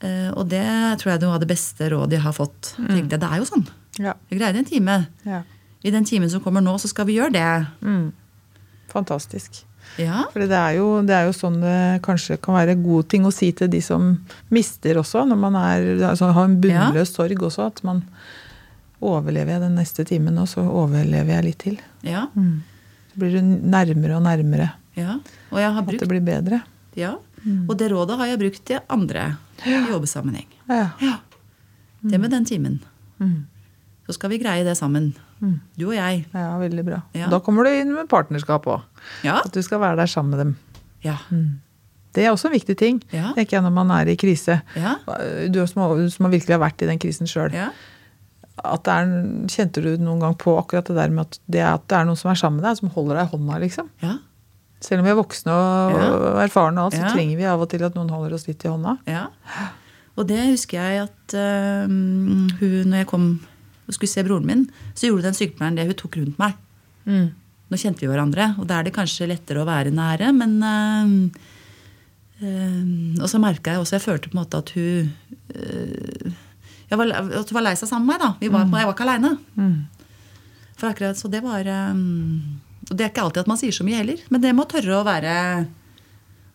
Og 0.00 0.44
det 0.46 0.64
tror 1.00 1.10
jeg 1.10 1.18
er 1.18 1.24
noe 1.26 1.36
av 1.36 1.42
det 1.42 1.50
beste 1.50 1.88
rådet 1.90 2.18
jeg 2.18 2.22
har 2.22 2.34
fått. 2.36 2.74
jeg, 2.78 3.08
Det 3.10 3.18
er 3.18 3.40
jo 3.40 3.46
sånn. 3.48 3.64
Ja. 3.98 4.12
det 4.28 4.38
greide 4.38 4.60
en 4.62 4.68
time. 4.68 5.06
ja. 5.26 5.42
I 5.82 5.90
den 5.94 6.04
timen 6.04 6.30
som 6.30 6.42
kommer 6.42 6.60
nå, 6.60 6.72
så 6.82 6.88
skal 6.90 7.06
vi 7.06 7.14
gjøre 7.18 7.32
det. 7.32 7.66
Mm. 7.86 8.12
Fantastisk. 8.90 9.60
Ja. 9.98 10.24
For 10.32 10.42
det 10.42 10.48
det 10.50 11.14
er 11.14 11.26
jo 11.26 11.34
sånn 11.34 11.60
det 11.62 12.02
kanskje 12.02 12.36
kan 12.42 12.54
være 12.58 12.74
gode 12.82 13.08
ting 13.08 13.26
å 13.26 13.32
si 13.34 13.52
til 13.52 13.70
de 13.70 13.80
som 13.82 14.10
mister 14.50 14.98
også, 15.00 15.24
når 15.28 15.38
man 15.38 15.54
er, 15.58 15.86
altså, 16.10 16.32
har 16.34 16.44
en 16.44 16.58
bunnløs 16.60 17.14
sorg 17.14 17.42
også. 17.42 17.70
At 17.72 17.82
man 17.86 18.02
overlever 19.00 19.54
jeg 19.54 19.62
den 19.62 19.78
neste 19.78 20.04
timen 20.04 20.38
og 20.42 20.48
så 20.50 20.66
overlever 20.66 21.36
jeg 21.36 21.46
litt 21.46 21.58
til. 21.62 21.78
Ja. 22.06 22.26
Så 22.34 23.22
blir 23.22 23.38
du 23.38 23.42
nærmere 23.46 24.18
og 24.18 24.26
nærmere 24.26 24.72
ja. 24.98 25.20
Og 25.54 25.60
jeg 25.62 25.70
har 25.70 25.84
brukt, 25.86 25.94
at 25.94 26.02
det 26.02 26.10
blir 26.10 26.24
bedre. 26.26 26.56
Ja. 26.98 27.12
Og 27.68 27.76
det 27.78 27.92
rådet 27.92 28.16
har 28.18 28.32
jeg 28.32 28.40
brukt 28.40 28.64
til 28.66 28.80
andre 28.90 29.36
i 29.66 29.78
jobbsammenheng. 29.90 30.48
Ja. 30.68 30.90
Ja. 31.02 31.14
Det 32.00 32.18
med 32.20 32.30
den 32.30 32.44
timen. 32.46 32.78
Mm. 33.18 33.46
Så 34.06 34.14
skal 34.16 34.30
vi 34.30 34.38
greie 34.38 34.64
det 34.64 34.76
sammen. 34.78 35.14
Du 35.78 35.88
og 35.88 35.94
jeg. 35.94 36.24
ja, 36.34 36.58
veldig 36.58 36.84
bra. 36.86 37.00
Ja. 37.14 37.28
Da 37.30 37.38
kommer 37.44 37.66
du 37.66 37.70
inn 37.70 37.92
med 37.94 38.08
partnerskap 38.10 38.66
òg. 38.70 38.86
Ja. 39.26 39.40
At 39.44 39.54
du 39.54 39.62
skal 39.62 39.80
være 39.82 40.00
der 40.00 40.10
sammen 40.10 40.34
med 40.34 40.40
dem. 40.42 40.54
Ja. 41.04 41.16
Det 42.14 42.24
er 42.24 42.32
også 42.32 42.48
en 42.48 42.56
viktig 42.56 42.74
ting 42.78 42.98
tenker 43.10 43.58
jeg, 43.58 43.62
når 43.62 43.74
man 43.74 43.92
er 43.94 44.10
i 44.10 44.16
krise. 44.18 44.60
Ja. 44.74 44.96
Du 45.52 45.60
som, 45.66 45.84
som 46.10 46.26
har 46.26 46.34
virkelig 46.34 46.56
har 46.56 46.64
vært 46.64 46.82
i 46.82 46.90
den 46.90 46.98
krisen 47.02 47.30
sjøl. 47.30 47.54
ja. 47.54 47.70
At 48.66 48.88
er, 48.90 49.06
kjente 49.46 49.78
du 49.78 49.92
noen 50.02 50.18
gang 50.18 50.32
på 50.34 50.56
akkurat 50.58 50.88
det 50.90 50.96
der 50.96 51.12
med 51.14 51.28
at 51.28 51.36
det, 51.46 51.60
at 51.62 51.84
det 51.86 51.94
er 51.94 52.08
noen 52.08 52.18
som 52.18 52.32
er 52.32 52.40
sammen 52.40 52.58
med 52.58 52.66
deg, 52.66 52.80
som 52.80 52.90
holder 52.90 53.20
deg 53.20 53.28
i 53.28 53.30
hånda, 53.36 53.58
liksom? 53.62 53.90
ja. 54.02 54.16
Selv 54.80 55.00
om 55.02 55.06
vi 55.08 55.10
er 55.10 55.18
voksne 55.18 55.50
og 55.52 55.96
Ja. 55.98 56.08
erfarne, 56.44 56.78
og 56.78 56.84
alt, 56.92 56.94
så 56.94 57.02
Ja. 57.08 57.12
trenger 57.14 57.36
vi 57.36 57.44
av 57.50 57.60
og 57.60 57.68
til 57.70 57.82
at 57.82 57.94
noen 57.98 58.10
holder 58.10 58.34
oss 58.34 58.46
litt 58.46 58.62
i 58.64 58.68
hånda. 58.68 58.98
Ja. 59.06 59.26
Og 60.16 60.26
det 60.28 60.38
husker 60.50 60.78
jeg 60.78 61.02
at 61.08 61.34
uh, 61.34 61.86
hun, 61.86 62.84
når 62.90 62.96
jeg 63.02 63.06
kom 63.06 63.40
og 63.88 63.94
skulle 63.94 64.10
se 64.10 64.22
broren 64.22 64.44
min, 64.46 64.64
så 64.94 65.08
gjorde 65.08 65.22
den 65.22 65.34
sykepleieren 65.34 65.76
det. 65.76 65.86
Hun 65.86 65.94
tok 65.94 66.16
rundt 66.20 66.38
meg. 66.38 66.54
Nå 67.08 67.76
kjente 67.76 68.00
vi 68.00 68.06
hverandre, 68.08 68.54
og 68.58 68.66
da 68.68 68.78
er 68.78 68.84
det 68.84 68.92
kanskje 68.94 69.26
lettere 69.28 69.60
å 69.62 69.66
være 69.68 69.90
nære, 69.92 70.30
men 70.36 70.62
uh, 70.62 71.28
uh, 72.42 73.22
Og 73.22 73.28
så 73.28 73.40
merka 73.40 73.72
jeg 73.74 73.80
også 73.82 73.96
Jeg 73.98 74.04
følte 74.06 74.28
på 74.30 74.36
en 74.38 74.42
måte 74.44 74.58
at 74.62 74.70
hun 74.76 75.12
eh, 75.54 76.32
jeg 76.88 76.96
var, 76.96 77.10
at 77.12 77.48
hun 77.50 77.56
var 77.58 77.62
lei 77.66 77.74
seg 77.76 77.88
sammen 77.90 78.06
med 78.06 78.14
meg. 78.16 78.20
da. 78.22 78.30
Vi 78.40 78.48
var, 78.48 78.64
Jeg 78.64 78.86
var 78.88 78.94
ikke 78.94 79.04
aleine. 79.04 79.32
For 80.78 80.88
akkurat, 80.88 81.16
så 81.20 81.28
det 81.28 81.42
var 81.44 81.60
eh, 81.68 81.94
Og 82.88 82.96
det 82.96 83.04
er 83.04 83.10
ikke 83.12 83.24
alltid 83.26 83.42
at 83.44 83.50
man 83.50 83.58
sier 83.60 83.74
så 83.76 83.84
mye 83.84 83.98
heller, 84.00 84.20
men 84.32 84.40
det 84.40 84.54
må 84.56 84.64
tørre 84.70 84.96
å 85.00 85.04
være 85.06 85.32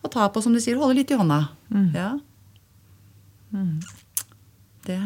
Å 0.03 0.09
ta 0.11 0.25
på, 0.33 0.41
som 0.43 0.51
du 0.51 0.59
sier, 0.59 0.75
holde 0.81 0.97
litt 0.99 1.11
i 1.13 1.15
hånda. 1.19 1.37
Ja. 1.95 2.09
Det, 4.83 4.97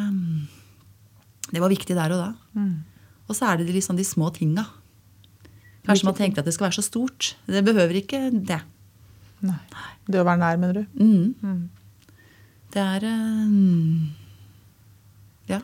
det 1.54 1.62
var 1.62 1.70
viktig 1.70 1.94
der 1.98 2.14
og 2.16 2.22
da. 2.24 2.30
Og 3.28 3.36
så 3.36 3.46
er 3.52 3.60
det 3.60 3.76
liksom 3.76 3.98
de 4.00 4.06
små 4.08 4.32
tinga. 4.34 4.64
Kanskje 5.86 6.08
man 6.08 6.16
tenkte 6.18 6.42
at 6.42 6.48
det 6.48 6.54
skal 6.56 6.66
være 6.70 6.80
så 6.80 6.86
stort. 6.88 7.36
Det 7.46 7.62
behøver 7.68 8.00
ikke 8.02 8.24
det. 8.34 8.58
Nei. 9.46 9.60
Det 10.08 10.20
å 10.20 10.26
være 10.26 10.40
nær, 10.42 10.58
mener 10.64 10.74
du? 10.82 10.84
Mm. 10.98 11.70
Det 12.74 12.82
er 12.82 13.06
eh, 13.08 13.48
Ja. 15.54 15.62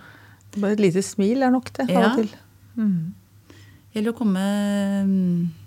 Bare 0.59 0.75
et 0.77 0.83
lite 0.83 1.01
smil 1.03 1.41
er 1.41 1.49
nok, 1.55 1.71
det. 1.73 1.87
Av 1.89 2.11
og 2.11 2.19
til. 2.21 2.29
Gjelder 3.93 4.13
å 4.13 4.17
komme 4.17 4.43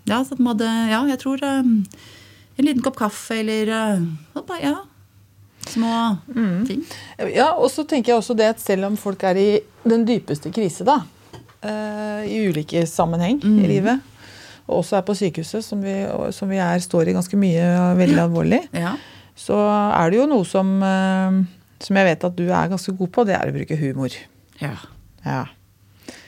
Ja, 0.09 0.21
så 0.27 0.35
at 0.37 0.41
man 0.43 0.55
hadde 0.57 0.71
Ja, 0.91 1.01
jeg 1.13 1.21
tror 1.23 1.43
eh, 1.47 1.73
en 2.57 2.65
liten 2.65 2.83
kopp 2.85 2.97
kaffe 2.99 3.41
eller 3.43 3.69
eh, 3.69 4.05
Ja. 4.65 4.77
Små 5.67 5.93
ting. 6.69 6.85
Ja, 7.35 7.49
og 7.59 7.67
så 7.75 7.83
tenker 7.89 8.13
jeg 8.13 8.21
også 8.21 8.37
det 8.39 8.47
at 8.53 8.61
selv 8.63 8.87
om 8.87 8.97
folk 9.01 9.25
er 9.27 9.39
i 9.41 9.47
den 9.83 10.05
dypeste 10.07 10.53
krise, 10.55 10.85
da, 10.87 11.01
eh, 11.67 12.23
i 12.31 12.37
ulike 12.47 12.85
sammenheng 12.87 13.41
i 13.43 13.67
livet, 13.67 13.99
og 14.69 14.85
også 14.85 15.01
er 15.01 15.03
på 15.09 15.17
sykehuset, 15.19 15.65
som 15.67 15.83
vi, 15.83 15.97
som 16.35 16.49
vi 16.55 16.61
er, 16.63 16.79
står 16.85 17.11
i 17.11 17.17
ganske 17.19 17.39
mye 17.41 17.67
veldig 17.99 18.23
alvorlig, 18.29 18.61
Ja. 18.87 18.95
så 19.35 19.59
er 19.91 20.15
det 20.15 20.21
jo 20.21 20.29
noe 20.31 20.47
som, 20.47 20.71
eh, 20.87 21.43
som 21.83 21.99
jeg 21.99 22.11
vet 22.13 22.29
at 22.31 22.39
du 22.39 22.47
er 22.47 22.71
ganske 22.71 22.95
god 23.03 23.11
på, 23.19 23.27
det 23.27 23.35
er 23.35 23.51
å 23.51 23.57
bruke 23.59 23.81
humor. 23.83 24.15
ja. 24.63 24.77
Ja. 25.27 25.45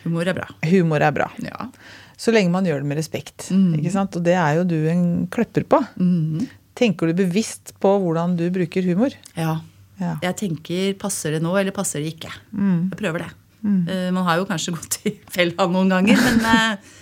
Humor 0.09 0.33
er 0.33 0.39
bra. 0.41 0.51
Humor 0.73 1.05
er 1.05 1.15
bra. 1.15 1.31
Ja. 1.45 1.71
Så 2.19 2.35
lenge 2.35 2.51
man 2.51 2.67
gjør 2.67 2.83
det 2.83 2.91
med 2.91 2.99
respekt. 2.99 3.51
Mm. 3.55 3.79
Ikke 3.79 3.95
sant? 3.95 4.17
Og 4.19 4.25
det 4.27 4.35
er 4.35 4.59
jo 4.59 4.67
du 4.67 4.79
en 4.91 5.05
klepper 5.31 5.69
på. 5.71 5.83
Mm. 6.01 6.49
Tenker 6.79 7.11
du 7.11 7.21
bevisst 7.21 7.77
på 7.83 7.95
hvordan 8.03 8.37
du 8.39 8.49
bruker 8.55 8.87
humor? 8.89 9.15
ja. 9.39 9.59
Ja. 9.99 10.15
Jeg 10.23 10.37
tenker 10.39 10.93
passer 10.95 11.35
det 11.35 11.41
nå, 11.43 11.51
eller 11.59 11.75
passer 11.75 11.99
det 11.99 12.13
ikke? 12.13 12.31
Mm. 12.55 12.85
Jeg 12.93 12.99
prøver 13.01 13.25
det. 13.25 13.33
Eh, 13.67 14.09
man 14.15 14.27
har 14.29 14.39
jo 14.39 14.47
kanskje 14.49 14.75
gått 14.77 15.01
i 15.09 15.15
fella 15.37 15.67
noen 15.71 15.91
ganger, 15.91 16.21
men 16.23 16.45
eh, 16.53 16.93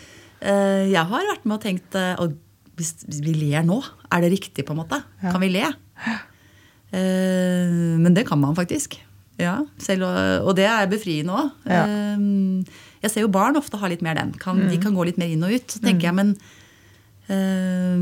eh, 0.40 0.84
jeg 0.92 1.02
har 1.10 1.28
vært 1.32 1.44
med 1.44 1.58
og 1.58 1.64
tenkt 1.64 1.98
uh, 1.98 2.30
hvis 2.76 2.94
vi 3.24 3.34
ler 3.36 3.66
nå, 3.66 3.80
er 4.12 4.24
det 4.24 4.32
riktig, 4.34 4.64
på 4.66 4.74
en 4.74 4.82
måte? 4.82 5.00
Ja. 5.22 5.30
Kan 5.32 5.40
vi 5.44 5.52
le? 5.54 5.68
Men 6.96 8.14
det 8.16 8.26
kan 8.28 8.40
man 8.40 8.56
faktisk. 8.56 8.98
Ja, 9.40 9.58
selv, 9.80 10.04
og, 10.06 10.48
og 10.48 10.56
det 10.56 10.66
er 10.68 10.88
befriende 10.88 11.36
òg. 11.36 11.48
Ja. 11.68 11.86
Jeg 13.02 13.12
ser 13.12 13.24
jo 13.26 13.32
barn 13.32 13.58
ofte 13.58 13.78
har 13.80 13.92
litt 13.92 14.04
mer 14.04 14.16
den. 14.18 14.32
Kan, 14.40 14.66
De 14.70 14.78
kan 14.82 14.94
gå 14.96 15.04
litt 15.08 15.20
mer 15.20 15.30
inn 15.32 15.44
og 15.46 15.52
ut. 15.52 15.68
Så 15.76 15.82
tenker 15.84 16.08
jeg, 16.08 16.16
men 16.16 16.32
eh, 17.28 17.96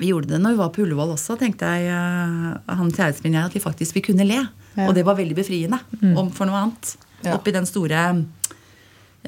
Vi 0.00 0.10
gjorde 0.12 0.30
det 0.32 0.40
når 0.40 0.54
vi 0.56 0.60
var 0.62 0.72
på 0.74 0.84
Ullevål 0.86 1.14
også, 1.16 1.36
tenkte 1.40 1.68
jeg, 1.68 1.90
eh, 1.92 2.76
han 2.80 2.92
kjæresten 2.94 3.26
min 3.26 3.36
og 3.36 3.40
jeg, 3.42 3.50
at 3.50 3.58
vi 3.58 3.64
faktisk 3.66 3.98
vi 3.98 4.04
kunne 4.10 4.28
le. 4.28 4.40
Ja. 4.76 4.86
Og 4.86 4.94
det 4.96 5.04
var 5.04 5.18
veldig 5.18 5.36
befriende 5.36 5.80
om 6.14 6.30
for 6.32 6.48
noe 6.48 6.62
annet. 6.62 6.94
Ja. 7.24 7.34
Oppi 7.36 7.52
den 7.52 7.66
store 7.68 8.04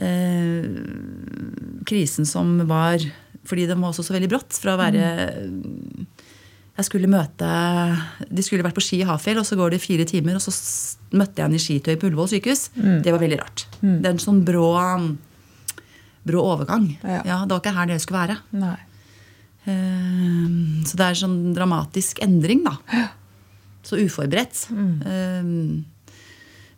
eh, 0.00 0.64
krisen 1.84 2.24
som 2.28 2.54
var 2.70 3.02
Fordi 3.44 3.66
den 3.66 3.82
var 3.82 3.90
også 3.90 4.04
så 4.06 4.14
veldig 4.14 4.30
brått. 4.30 4.54
Fra 4.62 4.76
å 4.76 4.80
være 4.80 5.04
Jeg 6.78 6.86
skulle 6.88 7.08
møte 7.10 7.48
De 8.32 8.42
skulle 8.42 8.64
vært 8.64 8.76
på 8.78 8.82
ski 8.84 9.02
i 9.02 9.06
Hafjell, 9.08 9.38
og 9.42 9.44
så 9.44 9.56
går 9.60 9.74
det 9.74 9.82
fire 9.82 10.06
timer, 10.08 10.38
og 10.38 10.44
så 10.44 10.52
møtte 11.12 11.36
jeg 11.42 11.44
henne 11.48 11.58
i 11.58 11.64
skitøy 11.66 11.98
på 12.00 12.08
Ullevål 12.08 12.30
sykehus. 12.32 12.70
Det 13.04 13.12
var 13.12 13.20
veldig 13.20 13.38
rart. 13.42 13.66
Det 13.82 14.08
er 14.08 14.14
en 14.14 14.22
sånn 14.22 14.40
brå, 14.46 14.70
brå 16.24 16.40
overgang. 16.54 16.86
Ja. 17.04 17.20
Ja, 17.28 17.38
Det 17.44 17.52
var 17.52 17.60
ikke 17.60 17.74
her 17.76 17.86
dere 17.92 18.00
skulle 18.00 18.22
være. 18.24 18.38
Nei. 18.56 18.78
Eh, 19.66 20.82
Så 20.88 20.96
det 20.96 21.04
er 21.04 21.12
en 21.12 21.22
sånn 21.22 21.54
dramatisk 21.54 22.18
endring, 22.24 22.64
da. 22.64 22.76
Så 23.84 23.98
uforberedt. 24.00 24.66
Eh, 24.72 25.42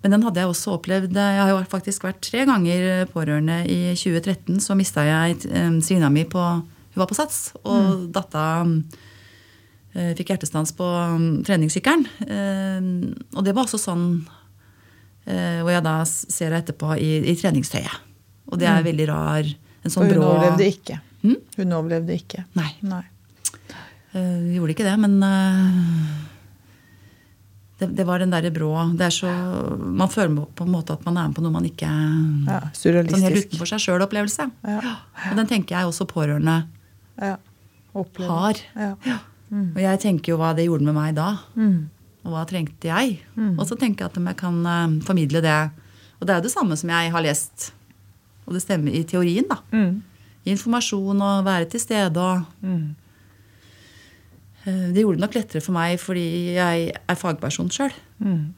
Men 0.04 0.10
den 0.12 0.22
hadde 0.26 0.36
jeg 0.42 0.48
også 0.50 0.74
opplevd. 0.76 1.14
Jeg 1.16 1.38
har 1.40 1.48
jo 1.48 1.62
faktisk 1.64 2.02
vært 2.04 2.20
tre 2.20 2.42
ganger 2.44 3.06
pårørende. 3.08 3.62
I 3.64 3.94
2013 3.96 4.58
så 4.60 4.74
mista 4.76 5.00
jeg 5.00 5.38
um, 5.48 5.78
svina 5.80 6.10
mi 6.12 6.24
på 6.28 6.36
Hun 6.94 7.00
var 7.00 7.06
på 7.08 7.14
Sats, 7.16 7.54
og 7.64 8.12
datta 8.12 8.42
eh, 8.66 8.98
fikk 9.94 10.32
hjertestans 10.34 10.72
på 10.74 10.86
mm, 10.86 11.44
treningssykkelen. 11.46 12.06
Eh, 12.26 12.88
Og 13.36 13.46
det 13.46 13.54
var 13.54 13.68
også 13.68 13.78
sånn 13.78 14.06
eh, 15.26 15.60
hvor 15.62 15.70
jeg 15.70 15.84
da 15.86 15.96
ser 16.08 16.50
henne 16.50 16.62
etterpå 16.64 16.96
i, 16.98 17.10
i 17.30 17.36
treningstøyet. 17.38 18.02
Og 18.50 18.60
det 18.60 18.68
er 18.68 18.84
veldig 18.84 19.08
rar. 19.08 19.48
En 19.84 19.92
sånn 19.92 20.06
Og 20.06 20.12
hun 20.12 20.18
brå 20.18 20.28
overlevde 20.34 20.68
ikke. 20.68 21.00
Hmm? 21.24 21.40
Hun 21.56 21.74
overlevde 21.78 22.16
ikke. 22.18 22.44
Nei. 22.58 22.70
Nei. 22.84 23.02
Uh, 24.14 24.54
gjorde 24.54 24.74
ikke 24.76 24.84
det, 24.86 24.94
men 25.02 25.16
uh, 25.24 26.34
det, 27.80 27.88
det 27.98 28.04
var 28.06 28.22
den 28.22 28.30
derre 28.30 28.52
brå 28.54 28.68
det 28.94 29.08
er 29.08 29.14
så, 29.16 29.30
Man 29.74 30.12
føler 30.12 30.44
på 30.54 30.66
en 30.68 30.70
måte 30.70 30.94
at 30.94 31.02
man 31.02 31.18
er 31.18 31.32
med 31.32 31.34
på 31.34 31.42
noe 31.42 31.54
man 31.56 31.66
ikke 31.66 31.88
Ja, 32.46 32.60
Sånn 32.78 33.26
helt 33.26 33.40
utenfor 33.48 33.72
seg 33.72 33.82
sjøl-opplevelse. 33.82 34.46
Ja. 34.62 34.94
Og 35.32 35.40
den 35.40 35.50
tenker 35.50 35.80
jeg 35.80 35.90
også 35.90 36.06
pårørende 36.10 36.60
Ja. 37.18 37.36
Har. 37.94 38.58
Ja. 38.78 39.18
Og 39.74 39.80
jeg 39.82 40.00
tenker 40.02 40.32
jo 40.34 40.38
hva 40.40 40.52
det 40.56 40.66
gjorde 40.66 40.86
med 40.88 40.96
meg 40.96 41.14
da. 41.18 41.28
Mm. 41.54 41.90
Og 42.24 42.32
hva 42.32 42.42
trengte 42.48 42.88
jeg? 42.88 43.18
Og 43.58 43.64
så 43.68 43.76
tenker 43.78 44.04
jeg 44.04 44.10
at 44.10 44.18
om 44.18 44.26
jeg 44.30 44.36
kan 44.40 44.58
uh, 44.66 44.98
formidle 45.04 45.42
det. 45.44 45.70
Og 46.18 46.26
det 46.26 46.32
er 46.34 46.40
jo 46.40 46.46
det 46.48 46.54
samme 46.54 46.76
som 46.80 46.90
jeg 46.90 47.12
har 47.12 47.22
lest, 47.24 47.72
og 48.46 48.54
det 48.56 48.62
stemmer 48.64 48.94
i 48.96 49.02
teorien, 49.04 49.44
da. 49.50 49.58
Mm. 49.72 50.02
Informasjon 50.54 51.20
og 51.24 51.44
være 51.46 51.68
til 51.72 51.80
stede 51.80 52.20
og 52.20 52.44
Mm. 52.64 52.94
Eh, 54.66 54.92
Det 54.92 55.02
gjorde 55.02 55.18
det 55.18 55.24
nok 55.26 55.34
lettere 55.34 55.60
for 55.60 55.72
meg 55.76 55.98
fordi 56.00 56.54
jeg 56.56 56.92
er 56.96 57.14
fagperson 57.20 57.68
sjøl. 57.68 57.92
Mm. 58.18 58.54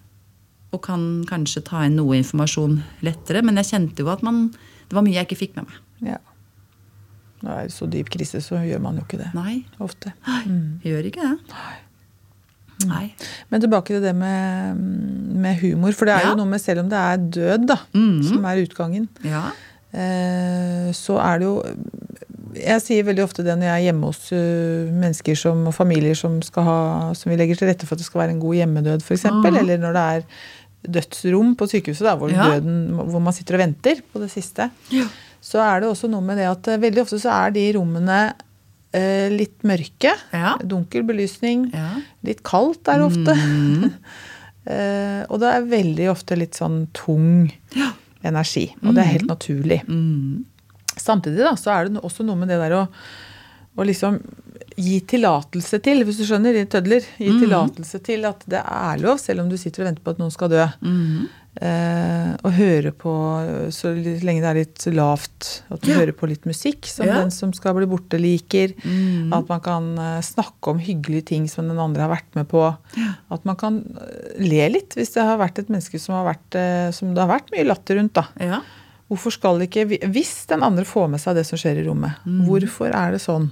Og 0.72 0.82
kan 0.82 1.24
kanskje 1.26 1.64
ta 1.66 1.82
inn 1.86 1.96
noe 1.96 2.18
informasjon 2.20 2.82
lettere. 3.02 3.42
Men 3.42 3.56
jeg 3.56 3.70
kjente 3.72 4.04
jo 4.04 4.10
at 4.12 4.22
man, 4.22 4.50
det 4.88 4.94
var 4.94 5.02
mye 5.02 5.14
jeg 5.14 5.26
ikke 5.26 5.40
fikk 5.40 5.56
med 5.56 5.66
meg. 5.66 5.80
Ja. 6.12 6.18
Når 7.42 7.50
det 7.50 7.64
er 7.64 7.72
så 7.74 7.86
dyp 7.92 8.08
krise, 8.10 8.40
så 8.40 8.60
gjør 8.64 8.80
man 8.80 8.96
jo 8.96 9.02
ikke 9.04 9.18
det. 9.20 9.30
Nei, 9.36 9.64
Ofte. 9.84 10.12
Mm. 10.46 10.80
gjør 10.84 11.04
ikke 11.10 11.22
det. 11.26 11.34
Nei. 11.52 11.74
Nei. 12.86 13.04
Men 13.50 13.60
tilbake 13.64 13.94
til 13.94 14.02
det 14.04 14.14
med, 14.16 14.76
med 15.36 15.56
humor. 15.62 15.92
For 15.96 16.04
det 16.08 16.14
er 16.16 16.24
Ja. 16.26 16.30
jo 16.32 16.36
noe 16.42 16.50
med, 16.50 16.60
selv 16.60 16.80
om 16.84 16.88
det 16.92 16.98
er 16.98 17.16
død 17.38 17.66
da, 17.70 17.76
mm. 17.94 18.22
som 18.28 18.44
er 18.44 18.62
utgangen, 18.64 19.08
Ja. 19.24 19.44
eh, 19.92 20.90
så 20.96 21.16
er 21.22 21.38
det 21.40 21.46
jo 21.48 21.62
Jeg 22.56 22.80
sier 22.80 23.04
veldig 23.04 23.20
ofte 23.24 23.44
det 23.44 23.52
når 23.58 23.66
jeg 23.68 23.76
er 23.76 23.84
hjemme 23.92 24.06
hos 24.08 24.30
eh, 24.32 24.88
mennesker 24.88 25.36
som, 25.36 25.66
og 25.68 25.74
familier 25.76 26.14
som, 26.16 26.38
ha, 26.64 27.12
som 27.12 27.28
vi 27.30 27.36
legger 27.36 27.58
til 27.60 27.68
rette 27.68 27.84
for 27.84 27.96
at 27.96 28.00
det 28.00 28.06
skal 28.06 28.22
være 28.22 28.32
en 28.32 28.40
god 28.40 28.54
hjemmedød, 28.56 29.02
f.eks. 29.04 29.26
Ah. 29.28 29.42
Eller 29.50 29.76
når 29.82 29.92
det 29.92 30.04
er 30.14 30.22
dødsrom 30.96 31.50
på 31.58 31.66
sykehuset, 31.68 32.06
da, 32.06 32.14
hvor, 32.16 32.30
Ja. 32.32 32.46
døden, 32.54 32.94
hvor 32.96 33.20
man 33.20 33.32
sitter 33.36 33.58
og 33.58 33.60
venter 33.60 34.00
på 34.12 34.20
det 34.22 34.30
siste. 34.32 34.70
Ja. 34.90 35.04
Så 35.46 35.60
er 35.62 35.82
det 35.84 35.90
også 35.92 36.08
noe 36.10 36.24
med 36.26 36.40
det 36.40 36.48
at 36.50 36.68
eh, 36.72 36.80
veldig 36.82 37.04
ofte 37.04 37.20
så 37.22 37.30
er 37.46 37.52
de 37.54 37.66
rommene 37.76 38.16
eh, 38.96 39.28
litt 39.30 39.62
mørke. 39.68 40.10
Ja. 40.34 40.56
Dunkel 40.66 41.04
belysning. 41.06 41.68
ja. 41.74 41.92
Litt 42.26 42.42
kaldt 42.46 42.88
er 42.90 43.02
det 43.04 43.10
ofte. 43.12 43.36
Mm. 43.36 43.92
Eh, 44.66 45.20
og 45.30 45.38
det 45.38 45.46
er 45.46 45.66
veldig 45.70 46.06
ofte 46.10 46.34
litt 46.34 46.56
sånn 46.58 46.88
tung 46.90 47.44
Ja. 47.78 47.92
energi. 48.26 48.64
Og 48.82 48.96
det 48.96 49.04
er 49.04 49.12
helt 49.12 49.28
naturlig. 49.30 49.76
Mm. 49.86 50.40
Samtidig 50.98 51.38
da, 51.46 51.52
så 51.54 51.70
er 51.70 51.86
det 51.86 52.02
også 52.02 52.26
noe 52.26 52.34
med 52.40 52.50
det 52.50 52.56
der 52.58 52.74
å, 52.74 52.80
å 53.76 53.84
liksom 53.86 54.20
gi 54.76 55.00
tillatelse 55.08 55.78
til, 55.82 56.04
hvis 56.04 56.18
du 56.20 56.24
skjønner, 56.28 56.54
i 56.54 56.66
tødler. 56.68 57.00
Gi 57.18 57.30
Mhm. 57.30 57.40
tillatelse 57.44 58.02
til 58.04 58.24
at 58.28 58.42
det 58.46 58.60
er 58.60 58.98
lov, 58.98 59.18
selv 59.18 59.40
om 59.40 59.48
du 59.48 59.56
sitter 59.56 59.82
og 59.84 59.88
venter 59.94 60.02
på 60.04 60.10
at 60.10 60.18
noen 60.18 60.30
skal 60.32 60.48
dø. 60.48 60.66
Mm. 60.82 61.28
Eh, 61.56 62.36
og 62.44 62.52
høre 62.52 62.90
på, 62.92 63.12
så 63.72 63.94
lenge 63.96 64.42
det 64.42 64.50
er 64.50 64.58
litt 64.58 64.84
lavt, 64.92 65.62
at 65.72 65.80
du 65.80 65.90
Ja. 65.90 65.96
hører 66.00 66.12
på 66.12 66.28
litt 66.28 66.42
musikk 66.44 66.84
som 66.84 67.06
Ja. 67.06 67.14
den 67.14 67.30
som 67.30 67.54
skal 67.54 67.72
bli 67.72 67.86
borte, 67.86 68.18
liker. 68.20 68.74
Mm. 68.84 69.32
At 69.32 69.48
man 69.48 69.60
kan 69.60 69.98
eh, 69.98 70.20
snakke 70.20 70.68
om 70.68 70.78
hyggelige 70.78 71.24
ting 71.24 71.48
som 71.48 71.66
den 71.68 71.78
andre 71.78 72.02
har 72.02 72.10
vært 72.14 72.34
med 72.34 72.48
på. 72.48 72.76
At 73.30 73.44
man 73.46 73.56
kan 73.56 73.96
eh, 73.96 74.38
le 74.38 74.68
litt 74.68 74.90
hvis 74.94 75.14
det 75.14 75.22
har 75.22 75.38
vært 75.38 75.58
et 75.58 75.68
menneske 75.70 75.98
som, 75.98 76.14
har 76.16 76.34
vært, 76.34 76.54
eh, 76.54 76.90
som 76.92 77.14
det 77.14 77.26
har 77.26 77.40
vært 77.40 77.50
mye 77.52 77.64
latter 77.66 77.96
rundt. 77.96 78.12
da. 78.12 78.26
Ja. 78.38 78.60
Hvorfor 79.10 79.32
skal 79.32 79.58
ikke, 79.60 79.86
Hvis 80.12 80.46
den 80.48 80.62
andre 80.62 80.84
får 80.84 81.08
med 81.08 81.20
seg 81.20 81.36
det 81.36 81.46
som 81.46 81.56
skjer 81.56 81.78
i 81.78 81.86
rommet, 81.88 82.16
Mm. 82.26 82.44
hvorfor 82.46 82.92
er 82.94 83.12
det 83.12 83.20
sånn 83.22 83.50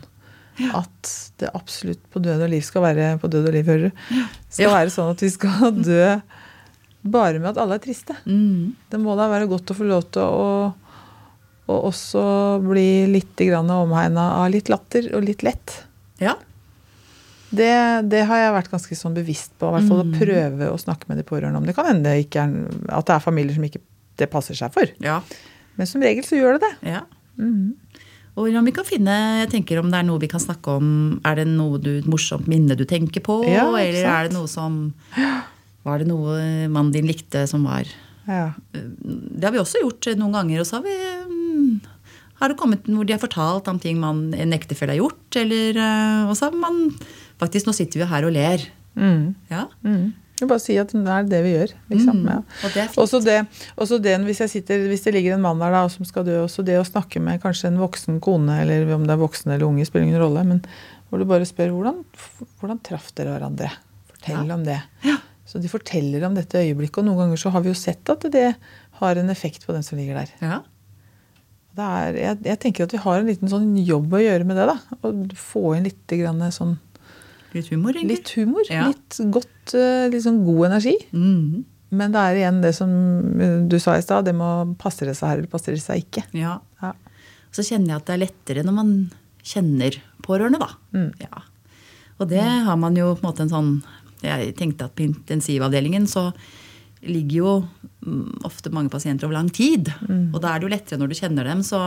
at 0.75 1.11
det 1.41 1.51
absolutt 1.55 2.03
på 2.15 2.23
død 2.23 2.43
og 2.47 2.51
liv 2.53 2.63
skal 2.63 2.83
være 2.83 3.19
på 3.23 3.29
død 3.33 3.49
og 3.51 3.53
liv, 3.57 3.67
hører 3.67 3.89
du. 3.91 4.05
Skal 4.49 4.69
Ja. 4.69 4.75
være 4.77 4.93
sånn 4.95 5.11
at 5.11 5.21
vi 5.25 5.31
skal 5.35 5.73
dø 5.91 6.21
bare 7.05 7.39
med 7.41 7.51
at 7.51 7.59
alle 7.61 7.75
er 7.77 7.83
triste. 7.85 8.15
Mm. 8.25 8.75
Det 8.91 9.01
må 9.03 9.17
da 9.19 9.27
være 9.29 9.49
godt 9.51 9.73
å 9.75 9.77
få 9.77 9.85
lov 9.89 10.07
til 10.15 10.23
å, 10.23 10.75
og 11.69 11.85
også 11.91 12.25
bli 12.65 13.07
litt 13.11 13.41
omhegna 13.45 14.29
av 14.45 14.51
litt 14.53 14.69
latter 14.73 15.11
og 15.17 15.25
litt 15.27 15.43
lett. 15.43 15.85
Ja. 16.21 16.35
Det, 17.55 18.09
det 18.11 18.25
har 18.27 18.39
jeg 18.41 18.55
vært 18.57 18.71
ganske 18.73 18.97
sånn 18.99 19.15
bevisst 19.15 19.53
på. 19.61 19.69
I 19.69 19.77
hvert 19.77 19.89
fall 19.89 20.05
Mm. 20.05 20.15
å 20.15 20.19
prøve 20.19 20.71
å 20.73 20.79
snakke 20.81 21.09
med 21.09 21.19
de 21.19 21.25
pårørende 21.29 21.57
om. 21.61 21.67
Det 21.67 21.75
kan 21.77 21.87
hende 21.87 22.03
det 22.11 22.25
ikke 22.27 22.43
er, 22.43 22.55
at 22.89 23.07
det 23.07 23.15
er 23.15 23.21
familier 23.23 23.55
som 23.55 23.65
ikke 23.65 23.81
det 24.19 24.31
passer 24.31 24.55
seg 24.59 24.73
for. 24.75 24.87
Ja. 25.01 25.21
Men 25.77 25.87
som 25.87 26.03
regel 26.03 26.25
så 26.27 26.37
gjør 26.39 26.59
det 26.59 26.69
det. 26.69 26.75
ja. 26.95 27.03
Mhm. 27.39 27.75
Og 28.35 28.51
om 28.59 28.67
vi 28.67 28.73
kan 28.75 28.87
finne, 28.87 29.15
jeg 29.45 29.51
tenker 29.53 29.79
om 29.79 29.91
det 29.93 30.01
er 30.01 30.07
noe 30.09 30.19
vi 30.23 30.31
kan 30.31 30.43
snakke 30.43 30.73
om, 30.81 30.87
er 31.27 31.39
det 31.39 31.47
noe 31.53 31.79
du, 31.79 31.93
et 32.01 32.09
morsomt 32.11 32.49
minne 32.51 32.75
du 32.75 32.83
tenker 32.89 33.23
på? 33.23 33.41
Ja, 33.47 33.69
eller 33.71 34.01
sant? 34.01 34.11
er 34.11 34.29
det 34.29 34.35
noe 34.35 34.51
som 34.51 34.79
Var 35.85 36.01
det 36.01 36.09
noe 36.09 36.39
mannen 36.73 36.91
din 36.95 37.07
likte 37.07 37.45
som 37.51 37.67
var 37.69 37.87
Ja. 38.27 38.55
Det 38.73 39.45
har 39.45 39.53
vi 39.55 39.61
også 39.63 39.85
gjort 39.85 40.09
noen 40.19 40.35
ganger. 40.35 40.63
Og 40.63 40.67
så 40.67 40.81
har 40.81 40.87
vi 40.87 40.97
mm, 41.29 41.81
har 42.41 42.51
det 42.51 42.59
kommet 42.59 42.89
hvor 42.89 43.07
de 43.07 43.15
har 43.15 43.23
fortalt 43.23 43.69
om 43.71 43.79
ting 43.79 44.01
man, 44.03 44.27
en 44.35 44.57
ektefelle 44.57 44.97
har 44.97 45.03
gjort. 45.03 45.39
Eller, 45.39 45.77
eh, 45.79 46.25
og 46.27 46.35
så 46.39 46.51
har 46.51 46.59
man 46.59 46.89
Faktisk, 47.35 47.67
nå 47.67 47.73
sitter 47.75 47.99
vi 47.99 48.07
her 48.07 48.25
og 48.29 48.31
ler. 48.35 48.63
Mm. 48.95 49.35
Ja. 49.51 49.65
Mhm. 49.83 50.13
Jeg 50.41 50.49
bare 50.51 50.59
si 50.61 50.75
at 50.83 50.91
det 50.91 51.07
er 51.15 51.27
det 51.31 51.41
vi 51.45 51.53
gjør. 51.55 51.73
Liksom. 51.93 52.17
Mm, 52.25 52.27
Ja. 52.29 52.37
og 52.43 52.73
det 52.75 52.81
er 52.83 52.89
fint. 52.89 52.99
Også 53.05 53.21
det, 53.23 53.37
også 53.79 53.99
det 54.03 54.15
hvis, 54.27 54.41
jeg 54.43 54.51
sitter, 54.51 54.89
hvis 54.91 55.05
det 55.05 55.13
ligger 55.15 55.35
en 55.37 55.45
mann 55.45 55.61
der 55.63 55.71
da, 55.71 55.85
som 55.89 56.05
skal 56.05 56.25
dø, 56.27 56.41
også 56.43 56.65
det 56.67 56.75
å 56.81 56.85
snakke 56.89 57.21
med 57.23 57.41
kanskje 57.43 57.69
en 57.71 57.79
voksen 57.79 58.21
kone, 58.21 58.57
eller 58.65 58.91
om 58.97 59.05
det 59.07 59.15
er 59.15 59.23
voksen 59.23 59.53
eller 59.55 59.67
unge, 59.69 59.87
spiller 59.87 60.09
ingen 60.09 60.21
rolle, 60.21 60.43
men 60.45 60.65
hvor 61.09 61.23
du 61.23 61.25
bare 61.31 61.47
spør 61.47 61.71
hvordan, 61.71 62.03
hvordan 62.61 62.81
traff 62.83 63.13
dere 63.15 63.37
hverandre? 63.39 63.71
Fortell 64.11 64.47
Ja. 64.49 64.55
om 64.55 64.65
det. 64.67 64.81
Så 65.47 65.61
de 65.63 65.69
forteller 65.69 66.25
om 66.27 66.35
dette 66.35 66.59
øyeblikket, 66.59 66.99
og 66.99 67.05
noen 67.05 67.19
ganger 67.21 67.37
så 67.39 67.51
har 67.55 67.61
vi 67.63 67.69
jo 67.71 67.75
sett 67.79 68.09
at 68.11 68.27
det 68.33 68.57
har 68.99 69.17
en 69.21 69.31
effekt 69.31 69.67
på 69.67 69.73
den 69.77 69.83
som 69.87 69.99
ligger 69.99 70.15
der. 70.25 70.31
ja. 70.43 70.63
Det 71.75 71.83
er, 71.83 72.13
jeg, 72.15 72.39
jeg 72.47 72.59
tenker 72.63 72.85
at 72.87 72.93
vi 72.95 72.99
har 73.03 73.19
en 73.19 73.27
liten 73.27 73.51
sånn 73.51 73.73
jobb 73.85 74.13
å 74.15 74.21
gjøre 74.23 74.45
med 74.47 74.55
det. 74.61 74.67
da, 74.71 74.77
Å 75.03 75.11
få 75.35 75.73
inn 75.77 75.83
litt, 75.89 76.07
grann 76.07 76.39
sånn, 76.55 76.77
Litt 77.53 77.67
humor, 77.71 77.91
egentlig. 77.95 78.17
litt 78.19 78.31
humor. 78.39 78.63
Ja. 78.71 78.85
Litt 78.93 79.19
godt, 79.35 79.49
eh, 79.73 80.09
litt 80.13 80.25
sånn 80.27 80.43
god 80.45 80.67
energi. 80.73 80.93
Mm. 81.17 81.65
Men 81.95 82.13
det 82.13 82.21
er 82.21 82.39
igjen 82.41 82.61
det 82.61 82.75
som 82.77 82.91
du 83.71 83.77
sa 83.81 83.95
i 83.97 84.03
stad, 84.05 84.27
det 84.27 84.35
må 84.37 84.75
passe 84.77 85.07
det 85.07 85.15
seg 85.17 85.29
her 85.31 85.39
eller 85.41 85.51
passe 85.53 85.71
det 85.73 85.81
seg 85.81 86.03
ikke. 86.05 86.25
Ja. 86.37 86.59
Ja. 86.83 86.93
Så 87.55 87.63
kjenner 87.63 87.95
jeg 87.95 88.01
at 88.03 88.07
det 88.09 88.15
er 88.17 88.23
lettere 88.27 88.65
når 88.67 88.75
man 88.75 88.91
kjenner 89.47 89.97
pårørende, 90.27 90.59
da. 90.59 90.73
Mm. 90.97 91.13
Ja. 91.23 91.45
Og 92.19 92.29
det 92.31 92.43
har 92.43 92.77
man 92.77 92.97
jo 92.99 93.13
på 93.15 93.23
en 93.25 93.29
måte 93.31 93.43
en 93.47 93.53
sånn 93.53 93.71
Jeg 94.25 94.55
tenkte 94.57 94.87
at 94.87 94.95
på 94.97 95.05
intensivavdelingen 95.05 96.07
så 96.09 96.31
ligger 97.05 97.37
jo 97.37 97.51
mm, 98.07 98.41
ofte 98.49 98.71
mange 98.73 98.89
pasienter 98.89 99.27
over 99.27 99.37
lang 99.37 99.51
tid. 99.53 99.91
Og 100.33 100.39
da 100.41 100.55
er 100.55 100.63
det 100.63 100.65
jo 100.65 100.73
lettere 100.73 100.99
når 101.03 101.11
du 101.13 101.19
kjenner 101.21 101.45
dem, 101.51 101.63
så 101.63 101.81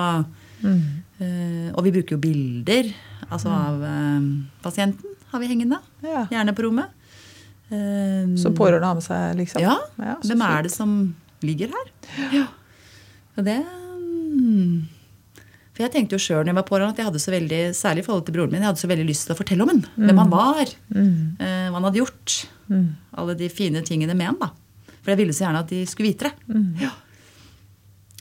Mm. 0.57 0.81
øh, 1.21 1.69
Og 1.77 1.83
vi 1.85 1.91
bruker 1.91 2.15
jo 2.15 2.17
bilder 2.17 2.87
altså 3.29 3.49
av 3.53 3.81
øh, 3.83 4.23
pasienten 4.63 5.05
har 5.29 5.39
vi 5.39 5.45
hengende. 5.51 5.77
Ja. 6.01 6.23
Gjerne 6.31 6.55
på 6.55 6.63
rommet. 6.65 6.89
Eh, 7.67 8.35
Som 8.39 8.55
pårørende 8.55 8.87
har 8.87 8.95
med 8.95 9.03
seg, 9.03 9.33
liksom? 9.41 9.63
ja. 9.63 9.75
ja 9.99 10.13
Hvem 10.23 10.43
er 10.47 10.67
det 10.67 10.71
som 10.71 10.93
ligger 11.43 11.73
her? 11.73 11.89
Ja. 12.31 12.45
Og 13.37 13.43
det 13.45 13.57
mm. 13.61 14.85
For 15.75 15.83
jeg 15.85 15.93
tenkte 15.93 16.17
jo 16.17 16.21
sjøl 16.23 16.39
når 16.41 16.53
jeg 16.53 16.57
var 16.57 16.65
pårørende, 16.65 16.95
at 16.95 17.01
jeg 17.01 17.05
hadde 17.05 17.19
så 17.21 17.33
veldig, 17.33 17.59
særlig 17.77 18.01
i 18.01 18.05
forhold 18.07 18.23
til 18.25 18.33
broren 18.33 18.53
min, 18.53 18.63
jeg 18.63 18.71
hadde 18.71 18.81
så 18.81 18.89
veldig 18.89 19.03
lyst 19.05 19.27
til 19.27 19.35
å 19.35 19.37
fortelle 19.37 19.65
om 19.65 19.69
ham. 19.69 19.81
Hvem 19.93 20.21
han 20.23 20.31
var. 20.31 20.71
Mm. 20.89 21.11
eh, 21.37 21.67
hva 21.67 21.75
han 21.75 21.85
hadde 21.85 21.99
gjort. 22.01 22.37
Alle 23.21 23.35
de 23.37 23.49
fine 23.53 23.83
tingene 23.85 24.15
med 24.17 24.31
han. 24.31 24.39
da. 24.41 24.49
For 25.03 25.13
jeg 25.13 25.21
ville 25.21 25.35
så 25.37 25.45
gjerne 25.45 25.61
at 25.61 25.69
de 25.69 25.83
skulle 25.85 26.09
vite 26.09 26.31
det. 26.31 26.33
Mm. 26.49 26.71
Ja. 26.81 26.89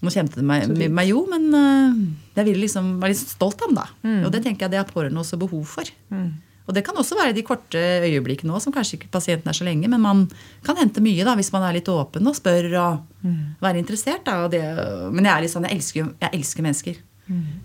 Nå 0.05 0.13
kjente 0.13 0.37
det 0.37 0.45
meg, 0.45 0.69
meg 0.93 1.09
jo, 1.09 1.23
men 1.33 1.47
eh, 1.57 2.03
jeg 2.37 2.51
ville 2.51 2.67
liksom 2.67 2.99
være 3.01 3.15
litt 3.15 3.33
stolt 3.33 3.65
av 3.65 3.71
ham. 3.71 3.79
da. 3.81 3.87
Mm. 4.05 4.21
Og 4.27 4.35
det 4.35 4.43
tenker 4.45 4.67
jeg 4.67 4.75
det 4.75 4.83
har 4.83 4.91
pårørende 4.93 5.25
også 5.25 5.41
behov 5.41 5.65
for. 5.79 5.97
Og 6.67 6.75
det 6.75 6.83
kan 6.87 6.97
også 6.99 7.15
være 7.19 7.33
de 7.37 7.43
korte 7.47 7.79
øyeblikkene 7.79 8.51
òg, 8.53 8.61
som 8.65 8.73
kanskje 8.75 8.99
ikke 8.99 9.11
pasienten 9.15 9.49
er 9.49 9.55
så 9.55 9.65
lenge, 9.65 9.87
men 9.89 10.01
man 10.03 10.25
kan 10.67 10.77
hente 10.81 11.01
mye 11.05 11.23
da, 11.25 11.37
hvis 11.39 11.53
man 11.55 11.63
er 11.63 11.77
litt 11.79 11.89
åpen 11.93 12.27
og 12.27 12.35
spør 12.39 12.73
og 12.83 13.05
Mm. 13.27 13.57
være 13.63 13.79
interessert. 13.81 14.23
Da, 14.25 14.45
og 14.45 14.51
det, 14.53 14.61
men 15.11 15.25
jeg 15.27 15.33
er 15.35 15.41
litt 15.43 15.51
sånn, 15.51 15.65
jeg 15.67 15.79
elsker, 15.81 16.11
jeg 16.23 16.31
elsker 16.33 16.63
mennesker. 16.63 16.97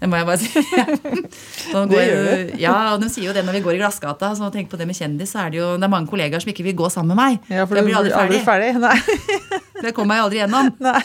Det 0.02 0.08
må 0.10 0.18
jeg 0.18 0.26
bare 0.26 0.38
si. 0.42 0.50
Ja. 0.80 0.86
Mm. 0.88 1.90
Det 1.92 2.00
gjør 2.02 2.30
jeg 2.32 2.60
Ja, 2.64 2.76
og 2.96 3.02
de 3.04 3.10
sier 3.14 3.28
jo 3.28 3.34
det 3.36 3.44
når 3.46 3.54
vi 3.60 3.62
går 3.62 3.76
i 3.76 3.82
glassgata. 3.84 4.32
Så 4.34 4.48
tenk 4.54 4.72
på 4.72 4.78
det 4.80 4.88
med 4.90 4.98
kjendis, 4.98 5.30
så 5.36 5.44
er 5.46 5.52
det 5.54 5.60
jo 5.60 5.68
det 5.78 5.86
er 5.86 5.92
mange 5.94 6.10
kollegaer 6.10 6.42
som 6.42 6.50
ikke 6.50 6.64
vil 6.66 6.74
gå 6.80 6.90
sammen 6.90 7.14
med 7.14 7.20
meg. 7.22 7.38
Ja, 7.54 7.68
for 7.70 7.78
jeg 7.78 7.86
du 7.86 7.92
blir 7.92 8.00
aldri 8.00 8.42
ferdig. 8.42 8.42
ferdig. 8.42 8.72
Nei. 8.82 8.98
Det 9.86 9.94
kommer 9.94 10.18
jeg 10.18 10.26
aldri 10.26 10.42
gjennom. 10.42 10.72
Nei. 10.88 11.04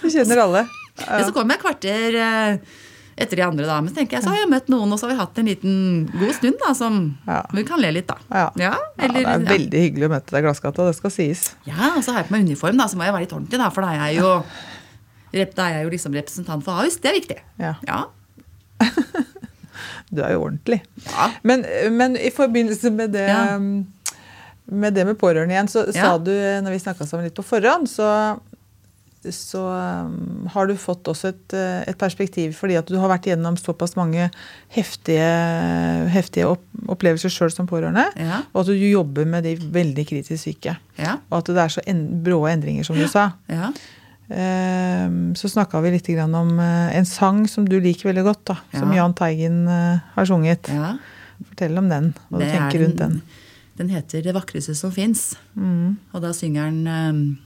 Du 0.00 0.08
kjenner 0.08 0.40
alle. 0.46 0.62
Ja. 1.04 1.20
Så 1.26 1.32
kommer 1.36 1.52
jeg 1.52 1.60
et 1.60 1.66
kvarter 1.66 2.16
eh, 2.24 2.56
etter 3.20 3.36
de 3.40 3.44
andre, 3.46 3.66
da. 3.68 3.76
Men 3.84 3.92
så 3.92 4.00
tenker 4.00 4.16
jeg, 4.18 4.24
så 4.24 4.32
har 4.32 4.40
jeg 4.42 4.50
møtt 4.50 4.70
noen, 4.72 4.90
og 4.92 4.98
så 5.00 5.06
har 5.06 5.12
vi 5.14 5.18
hatt 5.20 5.38
en 5.42 5.48
liten 5.50 5.74
god 6.14 6.34
stund 6.38 6.58
da, 6.62 6.72
som 6.78 6.98
Ja. 7.28 7.40
vi 7.52 7.64
kan 7.68 7.80
le 7.82 7.90
litt, 7.96 8.08
da. 8.08 8.16
Ja. 8.30 8.46
Ja, 8.56 8.74
Ja, 8.98 9.08
det 9.12 9.24
er 9.26 9.44
veldig 9.50 9.82
hyggelig 9.86 10.08
å 10.08 10.12
møte 10.14 10.30
deg 10.34 10.42
i 10.42 10.46
Glassgata, 10.48 10.86
det 10.88 10.96
skal 10.96 11.10
sies. 11.14 11.44
Ja, 11.68 11.92
og 11.96 12.02
så 12.04 12.12
har 12.14 12.22
jeg 12.22 12.30
på 12.30 12.36
meg 12.38 12.48
uniform, 12.48 12.76
da, 12.80 12.88
så 12.90 12.96
må 13.00 13.04
jeg 13.08 13.12
være 13.16 13.26
litt 13.28 13.36
ordentlig, 13.36 13.58
da, 13.62 13.68
for 13.70 13.86
da 13.86 13.92
er 13.94 14.12
jeg 14.12 14.20
jo, 14.22 14.32
da 15.54 15.68
er 15.68 15.76
jeg 15.78 15.84
jo 15.86 15.90
liksom 15.96 16.16
representant 16.18 16.64
for 16.64 16.72
Ahus. 16.80 16.96
Det 16.98 17.10
er 17.12 17.18
viktig. 17.20 17.38
Ja. 17.60 17.74
Ja. 17.86 18.04
Du 20.10 20.22
er 20.24 20.32
jo 20.34 20.42
ordentlig. 20.42 20.80
Ja. 21.06 21.28
Men, 21.46 21.62
men 21.94 22.16
i 22.18 22.32
forbindelse 22.34 22.90
med 22.90 23.12
det, 23.14 23.28
med 24.66 24.94
det 24.96 25.04
med 25.06 25.18
pårørende 25.20 25.54
igjen, 25.54 25.70
så 25.70 25.84
sa 25.94 26.16
du, 26.18 26.32
når 26.64 26.74
vi 26.74 26.80
snakka 26.82 27.06
sammen 27.06 27.28
litt 27.28 27.36
på 27.38 27.44
forhånd, 27.46 27.86
så, 27.90 28.08
så 29.28 29.60
um, 30.06 30.46
har 30.48 30.66
du 30.66 30.72
fått 30.80 31.04
også 31.04 31.28
et, 31.28 31.52
eh, 31.52 31.82
et 31.90 31.98
perspektiv 32.00 32.54
fordi 32.56 32.78
at 32.78 32.86
du 32.88 32.96
har 32.96 33.10
vært 33.12 33.26
igjennom 33.28 33.58
såpass 33.60 33.92
mange 33.98 34.30
heftige, 34.72 35.26
heftige 36.08 36.46
opp, 36.48 36.62
opplevelser 36.88 37.28
sjøl 37.28 37.52
som 37.52 37.68
pårørende, 37.68 38.06
Ja. 38.16 38.42
og 38.54 38.62
at 38.62 38.66
du 38.72 38.72
jobber 38.88 39.26
med 39.28 39.44
de 39.44 39.56
veldig 39.56 40.06
kritisk 40.08 40.40
syke. 40.44 40.76
Ja. 40.96 41.18
Og 41.30 41.38
at 41.42 41.50
det 41.52 41.58
er 41.58 41.68
så 41.68 41.84
en, 41.86 42.22
brå 42.24 42.40
endringer, 42.48 42.84
som 42.88 42.96
du 42.96 43.06
sa. 43.08 43.32
Ja. 43.48 43.72
Ehm, 44.30 45.34
Så 45.36 45.48
snakka 45.50 45.80
vi 45.82 45.90
litt 45.96 46.06
grann 46.06 46.34
om 46.34 46.58
eh, 46.58 46.96
en 46.96 47.04
sang 47.08 47.46
som 47.50 47.66
du 47.68 47.78
liker 47.80 48.10
veldig 48.12 48.24
godt, 48.24 48.44
da, 48.52 48.56
som 48.72 48.90
Ja. 48.92 49.02
Jahn 49.02 49.14
Teigen 49.14 49.66
eh, 49.68 50.00
har 50.14 50.24
sunget. 50.26 50.68
ja. 50.72 50.96
Fortell 51.40 51.78
om 51.80 51.88
den, 51.88 52.10
hva 52.30 52.38
du 52.38 52.44
er 52.44 52.50
tenker 52.52 52.82
rundt 52.84 52.98
den. 52.98 53.22
Den 53.78 53.88
heter 53.88 54.20
'Det 54.22 54.34
vakreste 54.34 54.74
som 54.76 54.90
fins'. 54.92 55.36
Mm. 55.56 55.96
Og 56.12 56.20
da 56.20 56.32
synger 56.32 56.64
han 56.64 56.86
eh, 56.86 57.36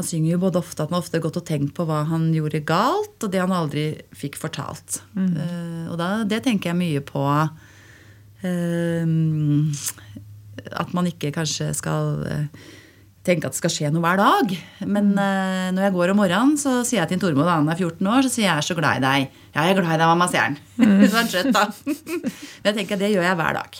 Han 0.00 0.08
synger 0.08 0.32
jo 0.32 0.40
både 0.46 0.62
ofte 0.62 0.80
at 0.80 0.88
han 0.88 0.96
ofte 0.96 1.18
har 1.18 1.26
gått 1.26 1.36
og 1.36 1.44
tenkt 1.44 1.74
på 1.76 1.84
hva 1.84 1.98
han 2.08 2.30
gjorde 2.32 2.62
galt, 2.64 3.18
og 3.20 3.28
det 3.28 3.42
han 3.42 3.52
aldri 3.52 4.00
fikk 4.16 4.38
fortalt. 4.40 5.02
Mm. 5.12 5.34
Uh, 5.36 5.84
og 5.92 6.00
da, 6.00 6.08
det 6.24 6.40
tenker 6.46 6.72
jeg 6.72 6.80
mye 6.80 7.02
på 7.04 7.20
uh, 7.28 7.50
At 10.80 10.94
man 10.96 11.10
ikke 11.10 11.34
kanskje 11.36 11.68
skal 11.76 12.24
uh, 12.24 12.46
tenke 13.26 13.44
at 13.44 13.52
det 13.52 13.60
skal 13.60 13.72
skje 13.74 13.90
noe 13.92 14.00
hver 14.00 14.16
dag. 14.16 14.54
Men 14.88 15.12
eh, 15.20 15.68
når 15.76 15.82
jeg 15.84 15.94
går 15.96 16.12
om 16.12 16.18
morgenen, 16.22 16.54
så 16.56 16.78
sier 16.88 17.02
jeg 17.02 17.10
til 17.12 17.20
Tormod, 17.20 17.48
han 17.50 17.68
er 17.68 17.76
14 17.76 18.08
år, 18.08 18.24
så 18.24 18.32
sier 18.32 18.46
jeg 18.46 18.48
'jeg 18.48 18.62
er 18.62 18.68
så 18.70 18.76
glad 18.78 18.96
i 18.96 19.04
deg'. 19.04 19.26
'Ja, 19.52 19.60
jeg 19.60 19.70
er 19.70 19.80
glad 19.82 19.92
i 19.92 20.00
deg, 20.00 20.08
mamma', 20.08 20.30
sier 20.32 20.46
han. 20.48 20.56
så 21.10 21.12
er 21.12 21.20
han 21.20 21.28
skjøtt, 21.28 21.52
da. 21.52 21.64
Men 22.64 22.70
jeg 22.70 22.76
tenker 22.78 22.96
det 22.96 23.12
gjør 23.12 23.28
jeg 23.28 23.36
hver 23.36 23.58
dag. 23.60 23.72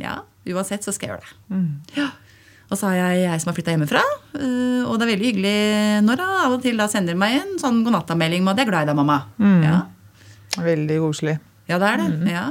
Ja, 0.00 0.14
Uansett 0.48 0.86
så 0.86 0.94
skal 0.96 1.08
jeg 1.08 1.12
gjøre 1.12 1.26
det. 1.26 2.00
Ja. 2.00 2.08
Og 2.70 2.74
så 2.78 2.88
har 2.90 2.96
jeg 2.98 3.20
jeg 3.28 3.40
som 3.42 3.50
har 3.52 3.56
flytta 3.56 3.74
hjemmefra. 3.76 4.02
øh, 4.34 4.82
Og 4.90 4.98
det 4.98 5.06
er 5.06 5.12
veldig 5.14 5.28
hyggelig 5.30 5.56
når 6.06 6.22
hun 6.22 6.36
av 6.46 6.52
og 6.56 6.62
til 6.62 6.76
da 6.80 6.86
sender 6.90 7.14
meg 7.18 7.40
en 7.40 7.58
sånn 7.62 7.84
godnattamelding 7.86 8.42
med 8.42 8.52
at 8.52 8.58
'jeg 8.58 8.66
er 8.66 8.70
glad 8.70 8.82
i 8.82 8.90
deg, 8.92 8.96
mamma'. 8.96 9.22
Ja. 9.62 9.82
Veldig 10.62 10.98
koselig. 11.00 11.38
ja, 11.68 11.78
det 11.78 11.86
er 11.92 11.96
det. 11.96 12.30
Ja. 12.32 12.46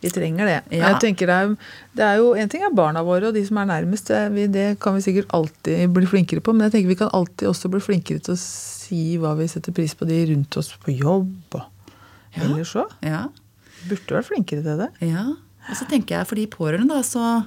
Vi 0.00 0.08
trenger 0.08 0.46
det. 0.48 0.62
Ja. 0.78 0.88
Jeg 0.94 1.00
tenker 1.00 1.26
det 1.28 1.34
er, 1.36 1.56
det 1.94 2.04
er 2.06 2.14
jo, 2.16 2.32
En 2.34 2.48
ting 2.48 2.62
er 2.62 2.72
barna 2.74 3.02
våre 3.04 3.28
og 3.28 3.34
de 3.34 3.44
som 3.44 3.58
er 3.58 3.66
nærmest. 3.68 4.06
Det, 4.08 4.50
det 4.52 4.78
kan 4.80 4.94
vi 4.94 5.00
sikkert 5.04 5.28
alltid 5.36 5.92
bli 5.92 6.06
flinkere 6.06 6.40
på. 6.40 6.54
Men 6.54 6.70
jeg 6.70 6.72
tenker 6.72 6.88
vi 6.88 6.94
kan 7.02 7.10
alltid 7.12 7.48
også 7.48 7.68
bli 7.68 7.80
flinkere 7.80 8.18
til 8.24 8.32
å 8.32 8.40
si 8.40 9.18
hva 9.20 9.34
vi 9.36 9.46
setter 9.46 9.72
pris 9.76 9.92
på 9.94 10.06
de 10.08 10.22
rundt 10.32 10.56
oss 10.56 10.72
på 10.72 10.96
jobb. 10.96 11.60
Ja. 12.32 12.44
ellers 12.46 12.72
òg. 12.78 12.88
Ja. 13.02 13.26
Burde 13.90 14.16
vært 14.16 14.28
flinkere 14.30 14.62
til 14.62 14.78
det. 14.78 14.90
ja. 15.00 15.26
Og 15.68 15.76
så 15.76 15.84
tenker 15.86 16.16
jeg 16.16 16.26
for 16.26 16.34
de 16.36 16.46
pårørende, 16.46 16.88
da, 16.88 17.02
så 17.02 17.44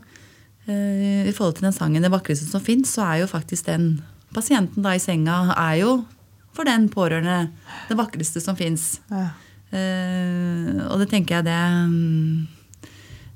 I 0.67 1.33
forhold 1.35 1.57
til 1.57 1.65
den 1.67 1.75
sangen 1.75 2.03
'Det 2.03 2.11
vakreste 2.11 2.47
som 2.47 2.61
fins', 2.61 2.93
så 2.95 3.01
er 3.03 3.15
jo 3.23 3.27
faktisk 3.27 3.65
den 3.65 4.01
pasienten 4.33 4.83
da 4.83 4.95
i 4.95 4.99
senga 4.99 5.53
er 5.57 5.75
jo 5.81 6.05
for 6.53 6.63
den 6.63 6.89
pårørende 6.89 7.49
det 7.89 7.97
vakreste 7.97 8.41
som 8.43 8.55
fins. 8.55 9.01
Ja. 9.11 9.29
Uh, 9.73 10.85
og 10.91 10.99
det 11.01 11.09
tenker 11.09 11.39
jeg 11.39 11.45
det 11.47 11.61
mm, 11.89 12.47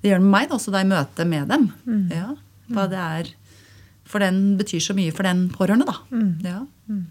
Det 0.03 0.11
gjør 0.11 0.19
det 0.19 0.25
med 0.27 0.33
meg 0.35 0.51
også 0.53 0.69
da 0.69 0.83
i 0.83 0.87
møte 0.87 1.25
med 1.25 1.49
dem. 1.49 1.71
Ja, 2.13 2.35
hva 2.69 2.85
det 2.91 2.99
er 3.01 3.31
For 4.05 4.21
den 4.21 4.57
betyr 4.59 4.79
så 4.79 4.93
mye 4.93 5.11
for 5.11 5.25
den 5.25 5.47
pårørende, 5.49 5.87
da. 5.89 5.95
Ja. 6.45 6.59
Mm. 6.87 7.07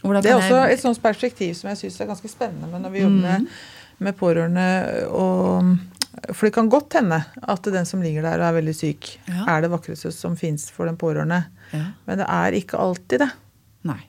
Det 0.00 0.30
er 0.30 0.36
også 0.36 0.60
et 0.72 0.80
sånt 0.80 1.00
perspektiv 1.02 1.54
som 1.58 1.68
jeg 1.68 1.80
syns 1.80 1.98
er 2.00 2.08
ganske 2.08 2.28
spennende 2.28 2.70
Men 2.72 2.86
når 2.86 2.92
vi 2.94 3.02
jobber 3.02 3.24
med, 3.24 3.48
med 3.98 4.16
pårørende 4.16 4.68
og 5.12 5.74
For 6.32 6.46
det 6.46 6.54
kan 6.54 6.68
godt 6.72 6.94
hende 6.98 7.18
at 7.42 7.62
den 7.74 7.86
som 7.88 8.02
ligger 8.04 8.22
der 8.26 8.38
og 8.42 8.46
er 8.50 8.56
veldig 8.60 8.74
syk, 8.76 9.08
Ja. 9.28 9.44
er 9.56 9.60
det 9.64 9.70
vakreste 9.72 10.12
som 10.14 10.36
fins 10.36 10.68
for 10.70 10.86
den 10.86 10.96
pårørende. 11.00 11.44
Ja. 11.72 11.86
Men 12.06 12.18
det 12.22 12.26
er 12.28 12.56
ikke 12.58 12.78
alltid 12.78 13.18
det. 13.24 13.30
Nei. 13.88 14.00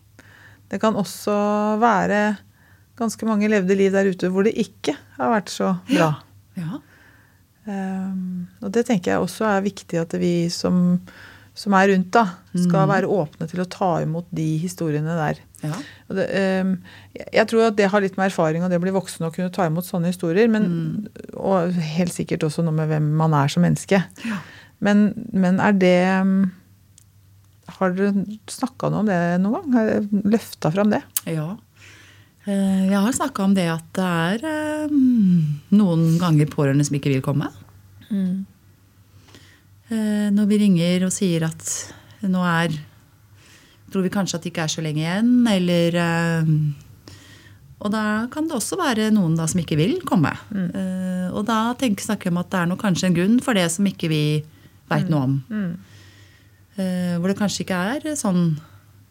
Det 0.69 0.79
kan 0.81 0.95
også 0.95 1.33
være 1.81 2.37
ganske 2.99 3.25
mange 3.25 3.49
levde 3.49 3.75
liv 3.75 3.91
der 3.91 4.07
ute 4.11 4.29
hvor 4.29 4.43
det 4.45 4.53
ikke 4.61 4.93
har 5.17 5.31
vært 5.33 5.49
så 5.49 5.73
bra. 5.89 6.11
Ja. 6.59 6.79
Um, 7.65 8.47
og 8.63 8.71
det 8.73 8.87
tenker 8.87 9.11
jeg 9.13 9.21
også 9.21 9.45
er 9.45 9.61
viktig 9.61 9.99
at 10.01 10.13
vi 10.17 10.49
som, 10.49 10.97
som 11.53 11.75
er 11.77 11.91
rundt, 11.93 12.09
da, 12.15 12.23
skal 12.57 12.87
være 12.89 13.09
åpne 13.11 13.47
til 13.51 13.61
å 13.61 13.67
ta 13.69 13.91
imot 14.01 14.25
de 14.33 14.47
historiene 14.63 15.13
der. 15.19 15.41
Ja. 15.61 15.75
Det, 16.09 16.25
um, 16.65 16.71
jeg- 17.13 17.47
tror 17.51 17.67
at 17.67 17.75
det 17.77 17.89
har 17.91 18.01
litt 18.01 18.15
med 18.17 18.31
erfaring 18.31 18.63
og 18.63 18.69
det 18.71 18.79
å 18.79 18.83
bli 18.83 18.91
voksen 18.95 19.25
og 19.27 19.35
kunne 19.35 19.51
ta 19.53 19.67
imot 19.69 19.85
sånne 19.85 20.09
historier. 20.09 20.47
Men, 20.49 21.07
Og 21.37 21.73
helt 21.73 22.11
sikkert 22.13 22.43
også 22.47 22.63
noe 22.65 22.73
med 22.73 22.89
hvem 22.89 23.11
man 23.15 23.33
er 23.37 23.47
som 23.47 23.61
menneske. 23.63 24.03
Ja. 24.25 24.37
Men, 24.81 25.13
men 25.31 25.59
er 25.61 25.73
det 25.77 25.97
um, 26.21 26.51
Har 27.77 27.93
dere 27.93 28.25
snakka 28.49 28.89
noe 28.91 28.99
om 29.03 29.05
det 29.11 29.19
noen 29.39 29.53
gang? 29.61 29.73
Har 29.77 29.85
dere 29.91 30.23
løfta 30.33 30.71
fram 30.73 30.89
det? 30.91 31.03
Ja. 31.29 31.51
Eh, 32.47 32.89
Jeg 32.89 32.97
har 32.97 33.13
snakka 33.13 33.43
om 33.45 33.53
det 33.53 33.67
at 33.69 33.85
det 33.93 34.03
er 34.03 34.45
eh, 34.49 34.95
noen 35.77 36.17
ganger 36.19 36.49
pårørende 36.49 36.83
som 36.87 36.97
ikke 36.97 37.13
vil 37.13 37.21
komme. 37.21 37.47
Mm. 38.09 38.45
Når 39.91 40.45
vi 40.47 40.57
ringer 40.61 41.03
og 41.05 41.11
sier 41.11 41.43
at 41.43 41.63
nå 42.23 42.39
er 42.47 42.71
Tror 43.91 44.05
vi 44.05 44.09
kanskje 44.13 44.37
at 44.39 44.43
det 44.45 44.51
ikke 44.53 44.63
er 44.63 44.71
så 44.71 44.81
lenge 44.85 45.01
igjen, 45.03 45.31
eller 45.51 45.95
eh, 45.99 46.51
Og 47.81 47.91
da 47.91 48.27
kan 48.31 48.47
det 48.47 48.55
også 48.55 48.77
være 48.79 49.09
noen 49.11 49.35
da 49.35 49.47
som 49.49 49.59
ikke 49.59 49.75
vil 49.79 49.97
komme. 50.07 50.31
Eh, 50.53 51.27
Og 51.33 51.45
da 51.47 51.73
tenker, 51.79 52.03
snakker 52.05 52.29
vi 52.29 52.35
om 52.35 52.41
at 52.43 52.49
det 52.53 52.59
er 52.61 52.67
noe, 52.71 52.77
kanskje 52.79 53.07
en 53.09 53.15
grunn 53.17 53.39
for 53.43 53.53
det 53.57 53.67
som 53.73 53.85
ikke 53.89 54.09
vi 54.11 54.23
veit 54.91 55.09
noe 55.09 55.23
om. 55.27 55.35
Eh, 56.77 57.15
Hvor 57.19 57.27
det 57.31 57.37
kanskje 57.39 57.65
ikke 57.65 57.79
er 57.95 58.15
sånn 58.19 58.59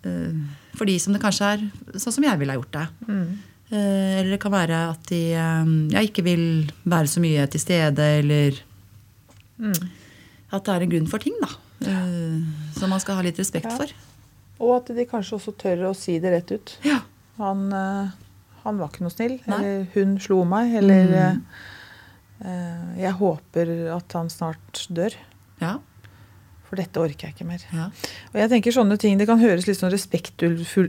for 0.01 0.89
de 0.89 0.95
som 1.03 1.13
det 1.13 1.21
kanskje 1.21 1.45
er 1.45 1.65
sånn 2.01 2.15
som 2.15 2.25
jeg 2.25 2.39
ville 2.41 2.55
ha 2.55 2.57
gjort 2.57 2.73
det. 2.73 2.87
Mm. 3.05 3.27
Eller 3.71 4.31
det 4.33 4.39
kan 4.41 4.53
være 4.55 4.79
at 4.95 5.03
de 5.11 5.19
ja, 5.35 6.01
ikke 6.01 6.25
vil 6.25 6.71
være 6.89 7.07
så 7.13 7.21
mye 7.21 7.45
til 7.53 7.61
stede, 7.61 8.07
eller 8.23 8.57
at 9.61 10.65
det 10.65 10.73
er 10.73 10.87
en 10.87 10.91
grunn 10.95 11.11
for 11.11 11.21
ting, 11.23 11.37
da. 11.43 11.51
Som 12.79 12.91
man 12.95 13.01
skal 13.03 13.19
ha 13.21 13.23
litt 13.27 13.37
respekt 13.39 13.69
Ja. 13.69 13.77
for. 13.77 13.93
Og 14.61 14.77
at 14.77 14.91
de 14.97 15.07
kanskje 15.09 15.39
også 15.39 15.55
tør 15.57 15.87
å 15.91 15.95
si 15.97 16.19
det 16.21 16.33
rett 16.35 16.51
ut. 16.53 16.77
Ja. 16.85 16.99
Han, 17.39 17.67
eh, 17.73 18.11
han 18.65 18.79
var 18.79 18.89
ikke 18.93 19.07
noe 19.07 19.15
snill. 19.15 19.39
Nei. 19.49 19.59
Eller 19.61 19.87
hun 19.95 20.19
slo 20.21 20.43
meg. 20.45 20.75
Eller 20.83 21.07
Mm. 21.09 21.45
eh, 22.45 22.49
eh, 22.49 23.01
jeg 23.05 23.13
håper 23.21 23.73
at 23.97 24.13
han 24.13 24.29
snart 24.33 24.87
dør. 24.93 25.15
Ja. 25.61 25.79
For 26.71 26.77
dette 26.79 27.01
orker 27.03 27.27
jeg 27.27 27.35
ikke 27.35 27.47
mer. 27.49 27.59
ja. 27.73 27.87
Og 28.31 28.37
jeg 28.39 28.49
tenker 28.53 28.71
sånne 28.73 28.97
ting, 28.97 29.19
Det 29.19 29.27
kan 29.27 29.41
høres 29.41 29.67
litt 29.67 29.77
sånn 29.81 29.91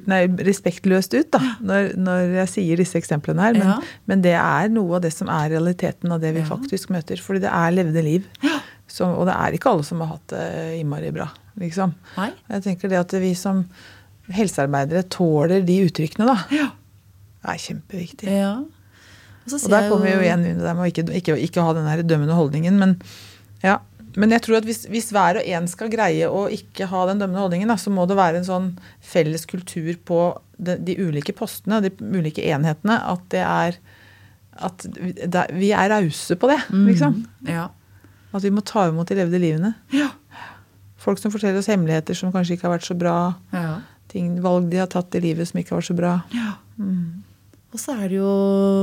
nei, 0.05 0.27
respektløst 0.27 1.13
ut 1.17 1.31
da, 1.31 1.39
når, 1.59 1.95
når 1.97 2.35
jeg 2.35 2.47
sier 2.49 2.77
disse 2.77 2.99
eksemplene 2.99 3.41
her. 3.41 3.53
Men, 3.53 3.67
Ja. 3.67 3.79
men 4.05 4.21
det 4.21 4.35
er 4.37 4.69
noe 4.69 4.95
av 4.97 5.01
det 5.01 5.11
som 5.13 5.27
er 5.29 5.49
realiteten 5.49 6.11
av 6.11 6.21
det 6.21 6.35
vi 6.35 6.41
Ja. 6.41 6.45
faktisk 6.45 6.89
møter. 6.91 7.17
Fordi 7.17 7.41
det 7.41 7.49
er 7.49 7.71
levde 7.71 8.03
liv. 8.03 8.27
Ja. 8.43 8.59
Så, 8.87 9.05
og 9.07 9.25
det 9.25 9.33
er 9.33 9.57
ikke 9.57 9.71
alle 9.71 9.83
som 9.83 9.99
har 10.01 10.07
hatt 10.07 10.27
det 10.27 10.79
innmari 10.83 11.11
bra. 11.11 11.29
Liksom. 11.59 11.95
Nei. 12.17 12.29
Jeg 12.49 12.63
tenker 12.67 12.91
det 12.91 12.99
at 13.01 13.15
vi 13.21 13.33
som 13.35 13.65
helsearbeidere 14.31 15.03
tåler 15.11 15.65
de 15.65 15.79
uttrykkene, 15.87 16.27
da, 16.29 16.37
Ja. 16.55 16.69
er 17.43 17.57
kjempeviktig. 17.57 18.29
ja. 18.29 18.53
Og, 19.47 19.53
Og 19.57 19.69
der 19.73 19.89
kommer 19.89 20.05
vi 20.05 20.11
jo 20.13 20.19
igjen 20.21 20.43
under 20.45 20.67
det 20.67 20.75
med 20.77 20.83
å 20.85 20.89
ikke, 20.91 21.15
ikke, 21.17 21.35
ikke 21.49 21.63
ha 21.65 21.73
den 21.73 21.87
her 21.89 22.03
dømmende 22.05 22.35
holdningen. 22.37 22.77
Men, 22.77 23.01
ja. 23.63 23.79
men 24.15 24.29
jeg 24.29 24.43
tror 24.45 24.59
at 24.59 24.67
hvis, 24.69 24.85
hvis 24.85 25.09
hver 25.11 25.39
og 25.41 25.47
en 25.49 25.67
skal 25.67 25.89
greie 25.89 26.29
å 26.29 26.43
ikke 26.53 26.85
ha 26.87 27.07
den 27.09 27.17
dømmende 27.19 27.41
holdningen, 27.41 27.67
da, 27.67 27.75
så 27.75 27.89
må 27.89 28.05
det 28.07 28.19
være 28.19 28.37
en 28.37 28.45
sånn 28.47 28.67
felles 29.01 29.47
kultur 29.49 29.97
på 30.05 30.19
de, 30.61 30.77
de 30.77 30.95
ulike 31.01 31.33
postene, 31.33 31.81
de 31.81 31.89
ulike 31.99 32.45
enhetene, 32.45 32.99
at 33.01 33.25
det 33.33 33.41
er 33.41 33.81
at 34.61 34.83
vi, 35.57 35.71
er 35.73 35.89
rause 35.89 36.35
på 36.37 36.47
det, 36.51 36.59
liksom. 36.69 37.21
Ja. 37.47 37.69
At 38.35 38.43
vi 38.45 38.51
må 38.53 38.61
ta 38.61 38.83
imot 38.91 39.09
de 39.09 39.15
levde 39.17 39.39
livene. 39.41 39.73
Ja. 39.95 40.11
Folk 41.01 41.21
som 41.21 41.33
forteller 41.33 41.61
oss 41.61 41.71
hemmeligheter 41.71 42.17
som 42.17 42.33
kanskje 42.33 42.57
ikke 42.57 42.69
har 42.69 42.77
vært 42.77 42.89
så 42.89 42.97
bra. 42.97 43.17
ja. 43.55 43.79
Ting, 44.11 44.33
valg 44.43 44.65
de 44.67 44.75
har 44.81 44.89
tatt 44.91 45.15
i 45.15 45.21
livet 45.23 45.47
som 45.47 45.61
ikke 45.61 45.71
har 45.71 45.79
vært 45.79 45.87
så 45.93 45.95
bra. 45.97 46.15
ja. 46.35 46.55
Og 47.71 47.79
så 47.79 47.95
er 47.95 48.11
det 48.11 48.19
jo 48.19 48.31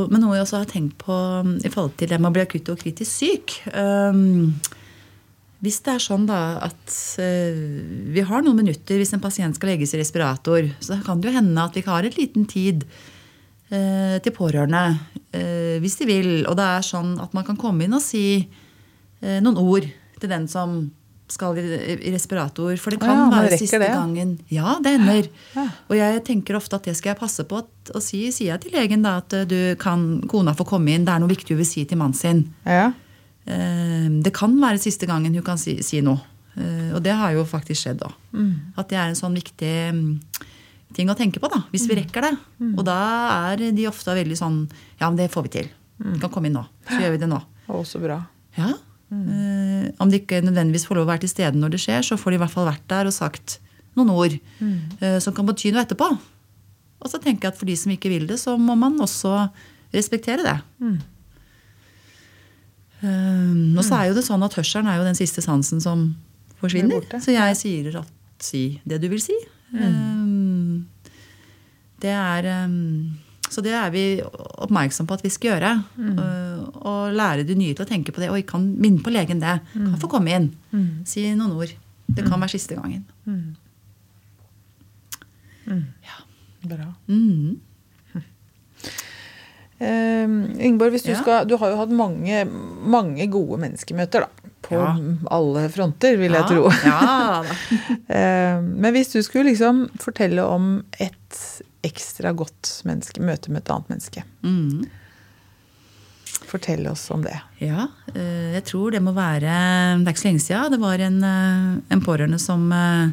Men 0.09 0.23
noe 0.25 0.37
jeg 0.39 0.47
også 0.47 0.63
har 0.63 0.71
tenkt 0.71 0.97
på 1.03 1.13
um, 1.13 1.57
i 1.61 1.71
forhold 1.73 1.97
til 2.01 2.11
det 2.11 2.19
med 2.21 2.31
å 2.31 2.35
bli 2.37 2.45
akutt 2.47 2.71
og 2.73 2.81
kritisk 2.81 3.11
syk. 3.21 3.59
Um, 3.75 4.57
hvis 5.65 5.81
det 5.85 5.97
er 5.97 6.03
sånn 6.05 6.25
da 6.29 6.41
at 6.69 6.95
uh, 7.21 7.61
vi 8.15 8.25
har 8.25 8.45
noen 8.45 8.61
minutter 8.63 9.01
hvis 9.01 9.13
en 9.17 9.23
pasient 9.23 9.59
skal 9.59 9.75
legges 9.75 9.93
i 9.93 10.01
respirator, 10.01 10.71
så 10.81 11.01
kan 11.05 11.21
det 11.21 11.31
jo 11.31 11.37
hende 11.37 11.65
at 11.65 11.77
vi 11.77 11.85
har 11.85 12.07
et 12.07 12.17
liten 12.17 12.47
tid 12.49 12.87
uh, 12.89 14.17
til 14.25 14.37
pårørende 14.37 14.85
uh, 14.97 15.77
hvis 15.83 15.99
de 16.01 16.09
vil. 16.09 16.31
Og 16.49 16.57
det 16.57 16.69
er 16.79 16.89
sånn 16.89 17.17
at 17.21 17.37
man 17.37 17.47
kan 17.49 17.61
komme 17.61 17.85
inn 17.85 17.99
og 17.99 18.05
si 18.05 18.49
noen 19.19 19.57
ord 19.59 19.83
til 20.23 20.31
den 20.31 20.45
som 20.47 20.77
skal 21.33 21.59
i, 21.61 22.11
respirator. 22.15 22.77
For 22.81 22.91
det 22.95 23.01
kan 23.03 23.25
Ja, 23.33 23.43
være 23.43 23.59
siste 23.59 23.79
det, 23.83 23.89
gangen. 23.93 24.39
Ja, 24.53 24.77
det 24.83 24.95
hender. 24.99 25.29
Ja. 25.55 25.67
Og 25.91 25.97
jeg 25.99 26.23
tenker 26.25 26.57
ofte 26.57 26.77
at 26.79 26.85
det 26.89 26.97
skal 26.97 27.13
jeg 27.15 27.21
passe 27.21 27.45
på 27.49 27.59
at, 27.63 27.69
å 27.95 28.01
si. 28.05 28.25
Sier 28.33 28.55
jeg 28.55 28.61
til 28.67 28.73
legen 28.79 29.03
da 29.05 29.19
at 29.23 29.33
eh, 29.37 29.45
du 29.49 29.59
kan, 29.81 30.21
kona 30.31 30.55
får 30.57 30.67
komme 30.73 30.95
inn, 30.95 31.05
det 31.05 31.15
er 31.15 31.21
noe 31.25 31.33
viktig 31.33 31.55
hun 31.57 31.63
vil 31.63 31.69
si 31.69 31.85
til 31.89 31.99
mannen 32.01 32.15
sin. 32.19 32.45
Ja. 32.67 32.91
Eh, 33.47 34.09
Det 34.25 34.33
kan 34.37 34.55
være 34.61 34.79
siste 34.83 35.07
gangen 35.09 35.35
hun 35.35 35.45
kan 35.47 35.59
si, 35.61 35.79
si 35.83 36.01
noe. 36.05 36.21
Eh, 36.57 36.93
Og 36.97 37.03
det 37.03 37.13
har 37.15 37.33
jo 37.37 37.45
faktisk 37.49 37.85
skjedd 37.87 38.03
òg. 38.07 38.15
At 38.77 38.89
det 38.91 38.99
er 38.99 39.09
en 39.13 39.19
sånn 39.19 39.35
viktig 39.39 39.75
mm, 39.95 40.21
ting 40.97 41.11
å 41.13 41.17
tenke 41.17 41.41
på, 41.41 41.49
da, 41.53 41.63
hvis 41.73 41.87
vi 41.89 41.97
rekker 42.01 42.25
det. 42.25 42.35
Og 42.77 42.85
da 42.89 42.99
er 43.53 43.69
de 43.77 43.87
ofte 43.89 44.15
veldig 44.17 44.37
sånn 44.39 44.63
Ja, 45.01 45.09
men 45.11 45.17
det 45.21 45.31
får 45.31 45.43
vi 45.49 45.49
til. 45.61 45.69
Du 45.99 46.19
kan 46.23 46.31
komme 46.31 46.47
inn 46.49 46.55
nå. 46.57 46.65
Så 46.89 47.01
gjør 47.03 47.11
vi 47.17 47.19
det 47.25 47.29
nå. 47.29 47.39
Å, 47.69 47.83
så 47.85 47.99
bra. 48.01 48.21
Ja. 48.57 48.73
Eh, 49.09 49.87
om 50.03 50.11
de 50.11 50.21
ikke 50.21 50.43
nødvendigvis 50.45 50.85
får 50.89 50.99
lov 50.99 51.07
å 51.07 51.13
være 51.13 51.25
til 51.25 51.33
stede 51.33 51.57
når 51.59 51.75
det 51.75 51.83
skjer, 51.85 52.03
så 52.05 52.19
får 52.21 52.35
de 52.35 52.41
i 52.41 52.43
hvert 52.43 52.55
fall 52.55 52.69
vært 52.69 52.87
der 52.91 53.09
og 53.09 53.17
sagt 53.17 53.59
noen 53.99 54.13
ord 54.15 54.35
mm. 54.61 54.79
som 55.25 55.35
kan 55.35 55.47
bety 55.49 55.73
noe 55.75 55.83
etterpå. 55.83 56.07
Og 56.99 57.11
så 57.11 57.19
tenker 57.23 57.49
jeg 57.49 57.55
at 57.55 57.59
for 57.59 57.67
de 57.67 57.75
som 57.79 57.91
ikke 57.91 58.13
vil 58.13 58.29
det, 58.29 58.37
så 58.39 58.55
må 58.61 58.77
man 58.79 58.99
også 59.03 59.49
respektere 59.95 60.45
det. 60.45 60.59
Nå 63.03 63.79
og 63.79 63.85
så 63.87 64.01
er 64.01 64.11
jo 64.11 64.17
det 64.17 64.25
sånn 64.27 64.43
at 64.43 64.57
hørselen 64.59 64.89
er 64.91 64.99
jo 64.99 65.07
den 65.07 65.19
siste 65.19 65.43
sansen 65.45 65.83
som 65.83 66.11
forsvinner. 66.59 67.05
Er. 67.07 67.23
Så 67.23 67.35
jeg 67.35 67.59
sier 67.59 68.01
at 68.03 68.11
si 68.43 68.81
det 68.89 69.01
du 69.03 69.09
vil 69.13 69.23
si. 69.23 69.37
Eh, 69.75 70.83
det 72.03 72.15
er 72.15 72.49
eh, 72.51 72.69
Så 73.49 73.63
det 73.65 73.73
er 73.73 73.91
vi 73.95 74.03
oppmerksom 74.23 75.07
på 75.09 75.15
at 75.17 75.23
vi 75.25 75.31
skal 75.33 75.55
gjøre. 75.55 75.73
Mm. 75.97 76.19
og 76.89 77.13
lære 77.17 77.45
de 77.49 77.55
nye 77.59 77.75
til 77.75 77.85
å 77.85 77.89
tenke 77.89 78.13
på 78.13 78.21
det. 78.23 78.29
Oi, 78.31 78.43
kan 78.47 78.65
minne 78.81 79.01
på 79.05 79.11
legen 79.15 79.41
det. 79.41 79.59
Kan 79.73 79.97
få 80.01 80.09
komme 80.13 80.35
inn. 80.37 80.51
Si 81.09 81.25
noen 81.35 81.57
ord. 81.57 81.73
Det 82.09 82.25
kan 82.29 82.41
være 82.41 82.55
siste 82.57 82.77
gangen. 82.79 83.05
Bra. 86.69 86.89
Mm. 87.09 87.61
Uh, 89.79 90.29
Ingeborg, 90.65 90.91
hvis 90.91 91.05
du, 91.07 91.13
Ja. 91.13 91.21
skal, 91.21 91.45
du 91.49 91.57
har 91.61 91.71
jo 91.71 91.77
hatt 91.79 91.93
mange, 91.95 92.43
mange 92.83 93.29
gode 93.31 93.61
menneskemøter 93.63 94.25
da, 94.27 94.51
på 94.67 94.75
Ja. 94.75 94.97
alle 95.31 95.69
fronter, 95.71 96.17
vil 96.19 96.33
jeg 96.35 96.49
tro. 96.51 96.69
Ja. 96.85 97.45
Eh, 98.09 98.61
men 98.65 98.95
hvis 98.95 99.11
du 99.13 99.19
skulle 99.23 99.51
liksom 99.51 99.83
fortelle 100.01 100.41
om 100.49 100.83
et 100.99 101.37
ekstra 101.89 102.33
godt 102.37 102.73
menneske, 102.89 103.21
møte 103.25 103.51
med 103.53 103.65
et 103.65 103.73
annet 103.75 103.93
menneske, 103.95 104.25
Mm. 104.47 104.87
fortell 106.49 106.87
oss 106.89 107.11
om 107.11 107.23
det. 107.25 107.37
Ja, 107.59 107.89
eh, 108.15 108.55
jeg 108.55 108.65
tror 108.65 108.93
det 108.95 109.03
må 109.03 109.13
være 109.13 109.41
Det 109.99 110.07
er 110.07 110.13
ikke 110.13 110.23
så 110.23 110.29
lenge 110.31 110.45
siden. 110.45 110.71
Det 110.73 110.81
var 110.81 110.99
en, 111.01 111.19
eh, 111.25 111.81
en 111.91 112.01
pårørende 112.05 112.39
som 112.41 112.71
eh, 112.73 113.11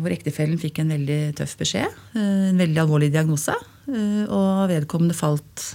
hvor 0.00 0.12
ektefellen 0.14 0.56
fikk 0.60 0.78
en 0.80 0.88
veldig 0.94 1.34
tøff 1.36 1.56
beskjed. 1.60 1.90
En 2.16 2.56
veldig 2.56 2.80
alvorlig 2.80 3.10
diagnose. 3.12 3.52
Og 3.84 4.68
vedkommende 4.70 5.12
falt 5.12 5.74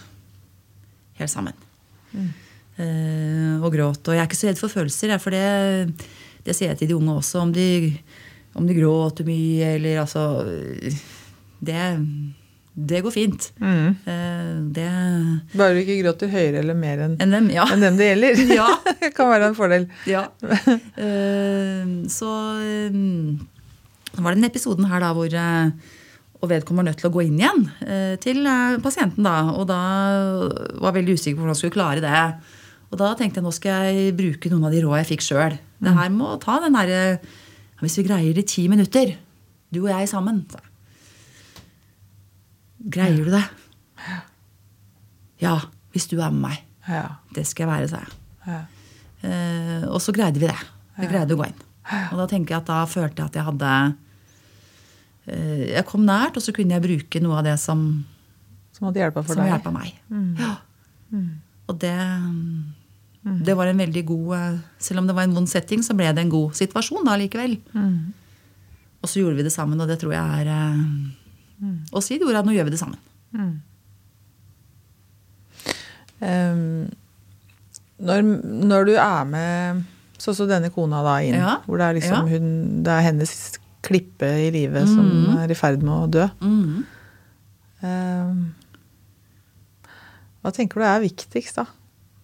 helt 1.19 1.29
sammen. 1.29 1.53
Mm. 2.15 2.31
Og 3.61 3.69
gråt. 3.71 4.01
Og 4.07 4.15
jeg 4.15 4.23
er 4.23 4.25
ikke 4.25 4.39
så 4.39 4.47
redd 4.49 4.57
for 4.57 4.73
følelser, 4.73 5.13
for 5.21 5.29
det, 5.29 5.93
det 6.43 6.55
sier 6.57 6.71
jeg 6.71 6.79
til 6.79 6.89
de 6.89 6.97
unge 6.97 7.19
også. 7.19 7.43
Om 7.43 7.53
de, 7.53 7.67
om 8.57 8.65
de 8.65 8.73
gråter 8.79 9.29
mye 9.29 9.75
eller 9.75 10.01
altså 10.01 10.23
Det, 11.59 11.83
det 12.89 13.01
går 13.03 13.11
fint. 13.11 13.49
Mm. 13.59 13.95
Det 14.75 14.87
Bare 15.59 15.75
du 15.75 15.81
ikke 15.83 15.97
gråter 16.03 16.31
høyere 16.31 16.61
eller 16.61 16.77
mer 16.79 17.01
enn 17.05 17.15
Enn 17.19 17.33
dem, 17.35 17.49
ja. 17.51 17.65
enn 17.73 17.83
dem 17.83 17.97
det 17.99 18.11
gjelder. 18.13 18.43
Ja. 18.61 18.67
det 19.01 19.11
kan 19.17 19.31
være 19.31 19.49
en 19.51 19.57
fordel. 19.57 19.87
Ja. 20.09 20.25
Eh, 20.47 21.95
så 22.11 22.33
eh, 22.63 22.99
var 24.19 24.31
det 24.33 24.39
den 24.41 24.49
episoden 24.49 24.87
her 24.89 25.03
da 25.03 25.11
hvor 25.17 25.29
eh, 25.35 25.71
Og 26.39 26.47
vedkommende 26.53 26.87
var 26.87 26.93
nødt 26.93 27.01
til 27.03 27.09
å 27.09 27.13
gå 27.17 27.25
inn 27.27 27.39
igjen 27.41 27.65
eh, 27.83 28.15
til 28.23 28.45
eh, 28.47 28.77
pasienten. 28.83 29.25
da, 29.27 29.51
Og 29.59 29.67
da 29.67 29.81
var 30.79 30.93
jeg 30.93 31.01
veldig 31.01 31.17
usikker 31.19 31.35
på 31.35 31.43
hvordan 31.43 31.53
han 31.55 31.59
skulle 31.59 31.75
klare 31.75 32.03
det. 32.05 32.23
Og 32.89 32.97
da 33.01 33.11
tenkte 33.19 33.37
jeg 33.41 33.45
nå 33.45 33.51
skal 33.53 33.89
jeg 33.91 34.15
bruke 34.17 34.49
noen 34.49 34.65
av 34.69 34.73
de 34.73 34.79
råd 34.85 35.01
jeg 35.03 35.09
fikk 35.11 35.25
sjøl. 35.27 35.59
Det 35.83 35.91
her 35.99 36.09
må 36.15 36.31
ta 36.41 36.57
den 36.63 36.73
derre 36.75 37.19
Hvis 37.83 37.99
vi 37.99 38.07
greier 38.07 38.33
det 38.35 38.47
i 38.47 38.49
ti 38.55 38.63
minutter, 38.71 39.13
du 39.69 39.83
og 39.83 39.91
jeg 39.91 40.09
sammen 40.11 40.41
sa 40.49 40.57
jeg. 40.63 40.68
Greier 42.79 43.25
du 43.25 43.31
det? 43.33 43.43
Ja, 45.43 45.57
hvis 45.93 46.07
du 46.11 46.17
er 46.21 46.31
med 46.31 46.41
meg. 46.49 46.59
Ja. 46.89 47.05
Det 47.35 47.45
skal 47.47 47.67
jeg 47.67 47.71
være, 47.73 47.89
sa 47.91 48.03
jeg. 48.03 48.13
ja. 48.47 48.59
Eh, 49.19 49.81
og 49.91 49.99
så 49.99 50.13
greide 50.15 50.39
vi 50.39 50.47
det. 50.47 50.55
Vi 50.95 51.07
greide 51.11 51.35
å 51.35 51.39
gå 51.41 51.43
inn. 51.49 51.57
Og 52.13 52.19
da 52.21 52.25
tenker 52.31 52.53
jeg 52.55 52.61
at 52.61 52.69
da 52.69 52.77
følte 52.87 53.19
jeg 53.19 53.27
at 53.31 53.35
jeg 53.35 53.43
hadde 53.49 53.71
eh, 55.27 55.63
Jeg 55.73 55.83
kom 55.89 56.05
nært, 56.07 56.37
og 56.39 56.43
så 56.45 56.53
kunne 56.55 56.77
jeg 56.77 56.83
bruke 56.85 57.19
noe 57.23 57.39
av 57.41 57.43
det 57.49 57.57
som, 57.59 57.81
Som 58.75 58.87
hadde 58.87 59.01
hjelpa 59.01 59.23
for 59.25 59.35
som 59.35 59.43
deg. 59.43 59.51
hjelpa 59.51 59.73
meg. 59.75 59.91
Ja. 60.39 60.53
Og 61.67 61.79
det, 61.83 61.95
det 63.49 63.55
var 63.59 63.67
en 63.73 63.81
veldig 63.83 64.05
god 64.07 64.31
eh, 64.37 64.57
Selv 64.87 65.01
om 65.03 65.09
det 65.09 65.17
var 65.19 65.27
en 65.27 65.35
vond 65.35 65.49
setting, 65.51 65.83
så 65.83 65.97
ble 65.99 66.07
det 66.15 66.23
en 66.23 66.31
god 66.31 66.55
situasjon 66.55 67.03
da 67.09 67.17
likevel. 67.19 67.57
Og 67.75 69.07
så 69.11 69.19
gjorde 69.19 69.35
vi 69.41 69.47
det 69.49 69.51
sammen, 69.55 69.79
og 69.83 69.87
det 69.91 69.99
tror 70.01 70.15
jeg 70.15 70.47
er 70.47 70.53
eh, 71.61 71.79
Og 71.93 72.03
si 72.05 72.17
de 72.17 72.25
ordet 72.27 72.41
at 72.43 72.47
nå 72.47 72.53
gjør 72.55 72.69
vi 72.69 72.75
det 72.75 72.79
sammen. 72.81 72.99
Ehm, 76.19 76.89
når, 77.99 78.21
når 78.69 78.85
du 78.89 78.93
er 78.99 79.25
med 79.27 79.83
sånn 80.19 80.35
som 80.35 80.49
denne 80.51 80.71
kona 80.75 81.01
da 81.05 81.17
inn, 81.23 81.37
Ja, 81.39 81.57
hvor 81.65 81.79
det 81.79 81.87
er 81.87 81.97
liksom 81.99 82.27
ja. 82.27 82.37
hun, 82.37 82.47
det 82.83 82.91
er 82.91 83.05
hennes 83.07 83.33
klippe 83.85 84.27
i 84.47 84.49
livet 84.51 84.87
som 84.91 85.07
er 85.39 85.51
i 85.51 85.55
ferd 85.55 85.83
med 85.83 85.93
å 85.95 86.09
dø. 86.11 86.25
Ehm, 87.87 88.41
hva 90.43 90.51
tenker 90.55 90.79
du 90.81 90.87
er 90.87 91.03
viktigst, 91.03 91.55
da? 91.59 91.65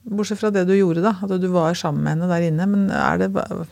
Bortsett 0.06 0.40
fra 0.40 0.52
det 0.54 0.66
du 0.68 0.76
gjorde, 0.76 1.02
da. 1.04 1.16
At 1.24 1.32
du 1.42 1.48
var 1.52 1.74
sammen 1.80 2.04
med 2.04 2.16
henne 2.16 2.28
der 2.30 2.44
inne. 2.50 2.68
Men 2.70 2.90
er 2.92 3.18
det, 3.24 3.32
hva, 3.34 3.66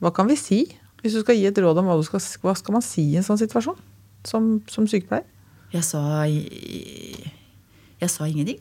hva 0.00 0.12
kan 0.14 0.30
vi 0.30 0.36
si? 0.38 0.62
Hvis 1.02 1.14
du 1.18 1.20
skal 1.24 1.36
gi 1.36 1.46
et 1.50 1.58
råd 1.58 1.78
om 1.82 1.86
hva, 1.90 1.96
du 1.98 2.06
skal, 2.06 2.22
hva 2.42 2.54
skal 2.58 2.78
man 2.78 2.84
si 2.84 3.04
i 3.12 3.18
en 3.20 3.26
sånn 3.26 3.38
situasjon? 3.40 3.76
Som, 4.24 4.62
som 4.68 4.86
sykepleier? 4.90 5.24
Jeg 5.72 5.84
sa 5.86 6.00
Jeg 8.00 8.10
sa 8.10 8.24
ingenting. 8.26 8.58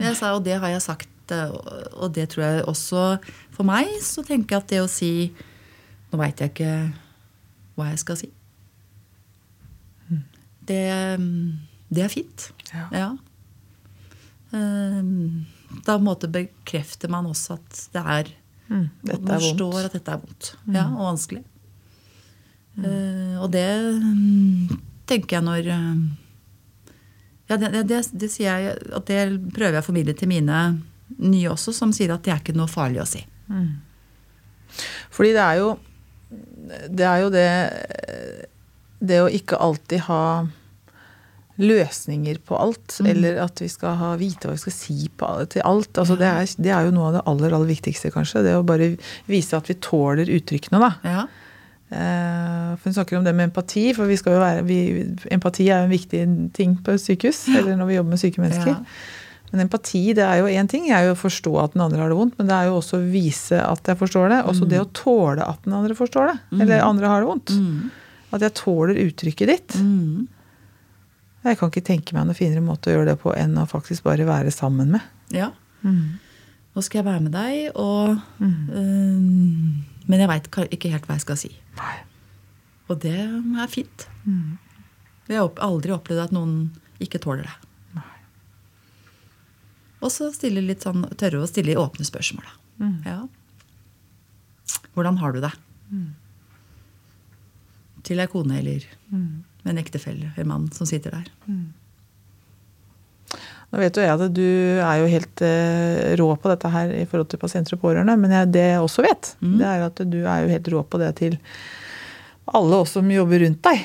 Jeg 0.00 0.16
sa, 0.16 0.32
og 0.34 0.44
det 0.44 0.56
har 0.62 0.68
jeg 0.72 0.82
sagt, 0.82 1.32
eh, 1.34 1.50
og 1.92 2.14
det 2.16 2.28
tror 2.32 2.42
jeg 2.46 2.64
også 2.64 3.02
For 3.52 3.62
meg 3.68 3.90
så 4.02 4.22
tenker 4.24 4.56
jeg 4.56 4.62
at 4.64 4.70
det 4.72 4.80
å 4.80 4.88
si 4.90 5.10
Nå 6.10 6.18
veit 6.18 6.40
jeg 6.40 6.50
ikke 6.54 6.92
hva 7.76 7.90
jeg 7.92 7.98
skal 8.02 8.16
si. 8.18 8.28
Det, 10.70 10.80
det 11.90 12.02
er 12.04 12.10
fint. 12.12 12.48
Ja. 12.74 12.86
Ja. 12.94 13.10
Ehm, 14.56 15.46
Da 15.86 15.94
måte 16.02 16.26
bekrefter 16.30 17.08
man 17.12 17.26
også 17.30 17.54
at 17.60 17.84
det 17.94 18.02
er 18.04 18.36
Mm, 18.70 18.84
Man 19.02 19.24
forstår 19.26 19.72
vondt. 19.72 19.84
at 19.88 19.92
dette 19.96 20.12
er 20.12 20.18
vondt. 20.22 20.48
Ja, 20.70 20.84
og 20.94 21.00
vanskelig. 21.08 21.40
Eh, 22.78 23.34
og 23.42 23.50
det 23.50 23.66
mm, 23.98 24.78
tenker 25.10 25.40
jeg 25.40 25.46
når 25.46 25.70
eh, 25.74 25.96
Ja, 27.50 27.58
det, 27.58 27.72
det, 27.74 27.82
det, 27.90 27.98
det 28.22 28.30
sier 28.30 28.62
jeg 28.62 28.76
at 28.94 29.10
det 29.10 29.24
prøver 29.50 29.80
jeg 29.80 29.82
å 29.82 29.88
formidle 29.88 30.14
til 30.14 30.30
mine 30.30 30.60
nye 31.18 31.50
også, 31.50 31.74
som 31.74 31.90
sier 31.94 32.12
at 32.14 32.22
det 32.22 32.30
er 32.30 32.42
ikke 32.42 32.54
noe 32.54 32.70
farlig 32.70 33.02
å 33.02 33.08
si. 33.08 33.24
Fordi 35.10 35.32
det 35.34 35.42
er 35.42 35.56
jo 35.58 35.70
Det 36.94 37.06
er 37.08 37.16
jo 37.24 37.30
det 37.34 37.48
Det 39.02 39.16
å 39.24 39.32
ikke 39.40 39.58
alltid 39.58 40.04
ha 40.06 40.22
løsninger 41.60 42.38
på 42.46 42.56
alt, 42.56 42.94
eller 43.04 43.36
at 43.42 43.60
vi 43.60 43.66
skal 43.68 43.98
ha, 44.00 44.14
vite 44.16 44.48
hva 44.48 44.54
vi 44.54 44.62
skal 44.62 44.72
si 44.72 45.10
på, 45.12 45.26
til 45.52 45.60
alt. 45.68 45.90
Altså 46.00 46.16
det, 46.16 46.28
er, 46.30 46.54
det 46.56 46.70
er 46.72 46.86
jo 46.86 46.94
noe 46.96 47.10
av 47.10 47.16
det 47.18 47.22
aller, 47.28 47.52
aller 47.52 47.68
viktigste, 47.68 48.08
kanskje. 48.14 48.46
Det 48.46 48.54
å 48.56 48.62
bare 48.64 48.94
vise 49.28 49.58
at 49.58 49.68
vi 49.68 49.76
tåler 49.76 50.30
uttrykkene, 50.38 50.80
da. 50.80 50.90
Ja. 51.04 51.26
Eh, 51.90 52.76
For 52.78 52.84
Hun 52.88 52.94
snakker 52.94 53.18
om 53.18 53.24
det 53.26 53.34
med 53.34 53.48
empati, 53.50 53.88
for 53.96 54.06
vi 54.10 54.16
skal 54.20 54.36
jo 54.36 54.42
være, 54.42 54.62
vi, 54.68 54.78
empati 55.34 55.66
er 55.68 55.82
jo 55.82 55.88
en 55.88 55.94
viktig 55.94 56.20
ting 56.56 56.76
på 56.86 56.94
sykehus. 57.02 57.48
Eller 57.50 57.76
når 57.76 57.88
vi 57.90 57.96
jobber 57.98 58.14
med 58.14 58.22
syke 58.22 58.42
mennesker. 58.42 58.76
Ja. 58.76 59.06
Men 59.50 59.64
empati 59.64 60.02
det 60.14 60.22
er 60.22 60.38
jo 60.38 60.46
én 60.46 60.68
ting, 60.70 60.84
er 60.94 61.08
jo 61.08 61.16
å 61.16 61.18
forstå 61.18 61.52
at 61.58 61.72
den 61.74 61.82
andre 61.82 61.98
har 61.98 62.12
det 62.12 62.18
vondt, 62.20 62.36
men 62.38 62.46
det 62.46 62.54
er 62.54 62.68
jo 62.68 62.76
også 62.78 63.00
å 63.00 63.06
vise 63.10 63.58
at 63.58 63.88
jeg 63.90 63.98
forstår 63.98 64.28
det. 64.30 64.38
Også 64.46 64.68
det 64.70 64.78
å 64.78 64.86
tåle 64.94 65.42
at 65.42 65.64
den 65.66 65.74
andre 65.74 65.96
forstår 65.98 66.30
det. 66.30 66.36
Eller 66.62 66.84
andre 66.86 67.10
har 67.10 67.24
det 67.24 67.30
vondt. 67.32 67.50
At 68.30 68.44
jeg 68.46 68.54
tåler 68.60 68.94
uttrykket 69.08 69.50
ditt. 69.50 69.74
Mm. 69.82 70.28
Jeg 71.42 71.58
kan 71.58 71.70
ikke 71.72 71.82
tenke 71.82 72.14
meg 72.14 72.28
noen 72.28 72.36
finere 72.38 72.62
måte 72.62 72.92
å 72.92 72.94
gjøre 72.94 73.08
det 73.10 73.18
på 73.24 73.32
enn 73.34 73.58
å 73.58 73.66
faktisk 73.66 74.04
bare 74.06 74.28
være 74.28 74.54
sammen 74.54 74.94
med. 74.94 75.02
ja. 75.34 75.50
Nå 76.70 76.82
skal 76.86 77.00
jeg 77.00 77.06
være 77.08 77.22
med 77.24 77.32
deg, 77.34 77.72
og 77.74 78.12
eh, 78.38 79.89
Men 80.06 80.20
jeg 80.22 80.28
veit 80.30 80.48
ikke 80.70 80.90
helt 80.92 81.06
hva 81.08 81.16
jeg 81.18 81.24
skal 81.26 81.38
si. 81.40 81.50
Nei. 81.78 81.96
Og 82.90 83.00
det 83.02 83.16
er 83.20 83.68
fint. 83.70 84.06
Jeg 85.30 85.38
har 85.38 85.50
aldri 85.62 85.92
opplevd 85.94 86.24
at 86.24 86.32
noen 86.34 86.70
ikke 87.00 87.20
tåler 87.22 87.46
det. 87.46 87.56
Og 90.00 90.08
så 90.10 90.30
sånn, 90.32 91.04
tørre 91.20 91.42
å 91.42 91.46
stille 91.50 91.76
åpne 91.76 92.04
spørsmål. 92.08 92.46
Da. 92.80 92.86
Ja. 93.04 93.18
Hvordan 94.96 95.18
har 95.20 95.32
du 95.36 95.40
det? 95.44 95.52
Til 98.08 98.18
ei 98.24 98.26
kone 98.32 98.58
eller 98.58 98.86
en 99.68 99.78
ektefelle 99.78 100.32
eller 100.34 100.48
mann 100.48 100.70
som 100.72 100.86
sitter 100.88 101.10
der. 101.18 101.28
Nå 103.70 103.78
vet 103.78 103.98
jo 103.98 104.02
jeg 104.02 104.16
at 104.16 104.32
du 104.34 104.46
er 104.82 104.96
jo 104.98 105.10
helt 105.12 105.42
eh, 105.46 106.14
rå 106.18 106.26
på 106.42 106.50
dette 106.50 106.70
her 106.72 106.90
i 106.90 107.04
forhold 107.06 107.28
til 107.30 107.38
pasienter 107.38 107.76
og 107.76 107.84
pårørende, 107.84 108.16
men 108.18 108.34
jeg, 108.34 108.50
det 108.56 108.64
jeg 108.72 108.82
også 108.82 109.04
vet, 109.06 109.34
det 109.60 109.68
er 109.68 109.84
at 109.86 110.02
du 110.10 110.18
er 110.24 110.42
jo 110.42 110.50
helt 110.50 110.70
rå 110.74 110.82
på 110.90 110.98
det 110.98 111.10
til 111.20 111.36
alle 112.50 112.80
oss 112.82 112.96
som 112.96 113.06
jobber 113.14 113.44
rundt 113.44 113.62
deg. 113.62 113.84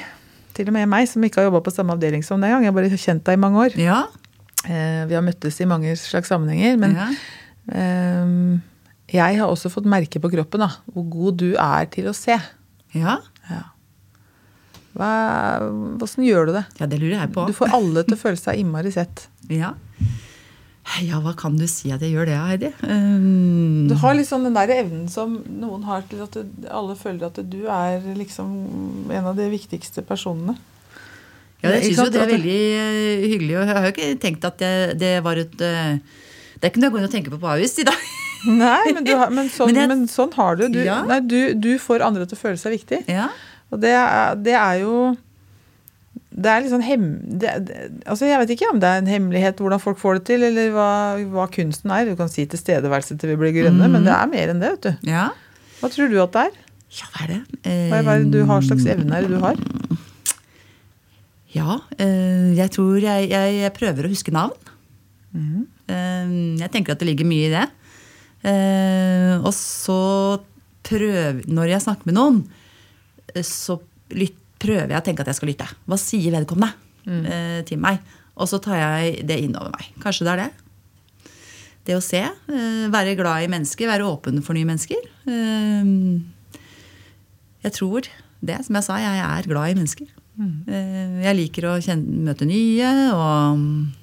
Til 0.58 0.72
og 0.72 0.74
med 0.74 0.90
meg, 0.90 1.06
som 1.12 1.22
ikke 1.28 1.42
har 1.42 1.50
jobba 1.52 1.62
på 1.62 1.74
samme 1.76 1.94
avdeling 1.94 2.24
som 2.26 2.42
den 2.42 2.50
gang. 2.50 2.64
Jeg 2.64 2.72
har 2.72 2.78
bare 2.80 2.98
kjent 2.98 3.26
deg 3.28 3.38
i 3.38 3.42
mange 3.44 3.62
år. 3.62 3.76
Ja. 3.78 4.00
Eh, 4.66 5.04
vi 5.06 5.18
har 5.18 5.26
møttes 5.26 5.60
i 5.62 5.70
mange 5.70 5.94
slags 6.00 6.32
sammenhenger, 6.34 6.80
men 6.82 6.98
ja. 6.98 7.08
eh, 7.78 8.34
jeg 9.14 9.38
har 9.38 9.52
også 9.52 9.70
fått 9.70 9.86
merke 9.92 10.18
på 10.24 10.34
kroppen 10.34 10.66
da, 10.66 10.72
hvor 10.96 11.06
god 11.14 11.42
du 11.44 11.50
er 11.54 11.92
til 11.94 12.10
å 12.10 12.18
se. 12.18 12.40
ja. 12.98 13.20
Ja. 13.46 13.62
Hvordan 14.96 16.26
gjør 16.26 16.50
du 16.50 16.54
det? 16.58 16.66
Ja, 16.80 16.88
det 16.92 17.00
lurer 17.02 17.18
jeg 17.20 17.32
på. 17.36 17.46
Du 17.50 17.56
får 17.58 17.74
alle 17.76 18.04
til 18.08 18.16
å 18.18 18.20
føle 18.22 18.40
seg 18.40 18.62
innmari 18.62 18.92
sett. 18.96 19.26
Ja. 19.52 19.74
ja, 21.04 21.20
hva 21.24 21.34
kan 21.38 21.58
du 21.60 21.66
si 21.70 21.92
at 21.94 22.04
jeg 22.06 22.14
gjør 22.16 22.30
det, 22.30 22.38
Heidi? 22.40 22.72
Um, 22.86 23.88
Du 23.90 23.96
har 24.02 24.16
liksom 24.18 24.46
den 24.48 24.56
der 24.58 24.72
evnen 24.78 25.08
som 25.12 25.40
noen 25.62 25.84
har 25.88 26.06
til 26.10 26.24
at 26.26 26.38
du, 26.38 26.68
alle 26.70 26.96
føler 27.00 27.28
at 27.28 27.42
du 27.44 27.66
er 27.68 28.06
liksom 28.18 28.56
en 29.12 29.32
av 29.32 29.36
de 29.38 29.50
viktigste 29.54 30.06
personene. 30.06 30.58
Ja, 31.64 31.72
jeg 31.74 31.96
syns 31.96 32.04
jo 32.04 32.12
det 32.14 32.22
er 32.22 32.30
veldig 32.30 32.60
eh, 32.78 33.24
hyggelig. 33.26 33.56
Og 33.58 33.64
jeg 33.66 33.76
har 33.78 33.88
jo 33.88 33.94
ikke 33.96 34.12
tenkt 34.22 34.46
at 34.46 34.60
det, 34.62 34.74
det 35.02 35.16
var 35.26 35.40
et 35.42 35.56
eh, 35.66 35.98
Det 36.60 36.68
er 36.68 36.72
ikke 36.72 36.82
noe 36.84 36.90
jeg 36.90 36.94
går 36.96 37.02
inn 37.02 37.10
og 37.10 37.16
tenker 37.16 37.34
på 37.34 37.42
på 37.42 37.52
Ahus 37.56 37.74
i 37.82 37.86
dag. 37.88 38.06
Nei, 38.46 38.92
men, 38.94 39.02
du 39.08 39.16
har, 39.18 39.32
men, 39.34 39.50
sånn, 39.56 39.72
Men 39.74 39.90
men, 39.90 40.04
sånn 40.12 40.34
har 40.38 40.60
du. 40.60 40.68
Du, 40.70 40.80
Ja. 40.86 41.00
nei, 41.10 41.20
du. 41.26 41.56
du 41.58 41.72
får 41.82 42.04
andre 42.06 42.28
til 42.30 42.38
å 42.38 42.42
føle 42.44 42.60
seg 42.62 42.76
viktig. 42.78 43.02
Ja. 43.10 43.32
Og 43.76 43.82
det 43.84 43.92
er, 44.00 44.36
det 44.40 44.56
er 44.58 44.80
jo 44.82 44.96
Det 46.36 46.52
er 46.52 46.66
sånn 46.72 46.84
hem... 46.84 47.04
Det, 47.40 47.52
det, 47.68 47.78
altså 48.12 48.28
Jeg 48.28 48.42
vet 48.42 48.50
ikke 48.56 48.72
om 48.74 48.80
det 48.84 48.90
er 48.92 49.02
en 49.04 49.08
hemmelighet 49.12 49.62
hvordan 49.64 49.80
folk 49.84 50.00
får 50.02 50.18
det 50.20 50.26
til, 50.32 50.44
eller 50.50 50.72
hva, 50.76 50.90
hva 51.32 51.46
kunsten 51.54 51.94
er. 51.96 52.10
Du 52.10 52.16
kan 52.20 52.32
si 52.32 52.44
tilstedeværelse 52.52 53.16
til 53.22 53.32
vi 53.34 53.38
blir 53.44 53.54
grønne, 53.56 53.88
men 53.92 54.04
det 54.08 54.12
er 54.16 54.32
mer 54.32 54.52
enn 54.56 54.60
det. 54.64 54.74
vet 54.78 54.88
du. 54.90 55.12
ja. 55.14 55.30
Hva 55.80 55.90
tror 55.92 56.08
du 56.12 56.18
at 56.24 56.34
det 56.36 56.44
er? 56.50 56.60
Ja, 56.96 57.08
hva 57.14 57.24
er 57.26 57.32
det? 57.34 57.40
Hva 57.92 57.98
er 58.16 58.22
det 58.26 58.32
du 58.34 58.46
har 58.48 58.62
slags 58.64 58.86
evner 58.88 59.26
du 59.28 59.36
har? 59.44 59.58
Ja, 61.56 61.78
eh, 62.04 62.52
jeg 62.58 62.72
tror 62.76 62.98
jeg, 63.00 63.30
jeg, 63.32 63.56
jeg 63.62 63.74
prøver 63.76 64.08
å 64.08 64.12
huske 64.12 64.34
navn. 64.36 64.56
Eh, 65.36 66.32
Jeg 66.60 66.72
tenker 66.74 66.96
at 66.96 67.00
det 67.04 67.08
ligger 67.12 67.28
mye 67.30 67.48
i 67.48 67.54
det. 67.54 67.66
Eh, 68.48 69.36
Og 69.40 69.52
så 69.56 70.00
prøv, 70.86 71.44
når 71.48 71.72
jeg 71.76 71.84
snakker 71.86 72.10
med 72.12 72.18
noen, 72.20 72.42
eh, 72.44 72.65
så 73.44 73.80
lytt, 74.16 74.38
prøver 74.60 74.88
jeg 74.94 75.02
å 75.02 75.04
tenke 75.04 75.22
at 75.22 75.28
jeg 75.28 75.36
skal 75.36 75.50
lytte. 75.52 75.68
Hva 75.90 75.98
sier 76.00 76.32
vedkommende 76.32 76.74
eh, 77.28 77.62
til 77.68 77.78
meg? 77.84 78.00
Og 78.38 78.48
så 78.48 78.60
tar 78.64 78.78
jeg 78.80 79.26
det 79.28 79.40
inn 79.44 79.56
over 79.56 79.72
meg. 79.76 79.90
Kanskje 80.04 80.26
det 80.26 80.32
er 80.34 80.42
det. 80.46 80.52
Det 81.86 81.96
å 81.96 82.02
se. 82.02 82.22
eh, 82.24 82.88
Være 82.90 83.16
glad 83.16 83.44
i 83.44 83.48
mennesker. 83.52 83.88
Være 83.88 84.08
åpen 84.08 84.42
for 84.44 84.54
nye 84.58 84.66
mennesker. 84.66 85.02
Eh, 85.28 85.84
Jeg 87.66 87.74
tror 87.74 88.02
det, 88.46 88.60
som 88.66 88.76
jeg 88.76 88.84
sa, 88.86 88.98
jeg 89.02 89.20
er 89.26 89.48
glad 89.50 89.70
i 89.72 89.76
mennesker. 89.80 90.08
Eh, 90.68 91.22
Jeg 91.24 91.36
liker 91.38 91.66
å 91.72 91.76
kjenne, 91.82 92.24
møte 92.28 92.46
nye 92.46 92.90
og 93.16 93.58
mm, 93.58 93.94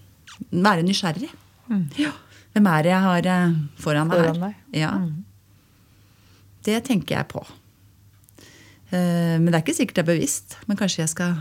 være 0.63 0.83
nysgjerrig. 0.87 1.29
Ja. 1.99 2.13
Hvem 2.53 2.67
er 2.69 2.83
det 2.85 2.91
jeg 2.93 3.03
har 3.09 3.27
eh, 3.33 3.53
foran 3.81 4.09
meg 4.09 4.19
Foran 4.21 4.41
deg. 4.47 4.55
Ja. 4.77 4.93
Det 6.65 6.79
tenker 6.87 7.17
jeg 7.19 7.29
på. 7.33 7.43
Eh, 8.93 9.39
Men 9.41 9.49
det 9.51 9.57
er 9.59 9.65
ikke 9.65 9.75
sikkert 9.81 9.99
det 10.01 10.05
er 10.07 10.13
bevisst. 10.15 10.57
Men 10.69 10.77
kanskje 10.77 11.03
jeg 11.07 11.09
skal 11.13 11.35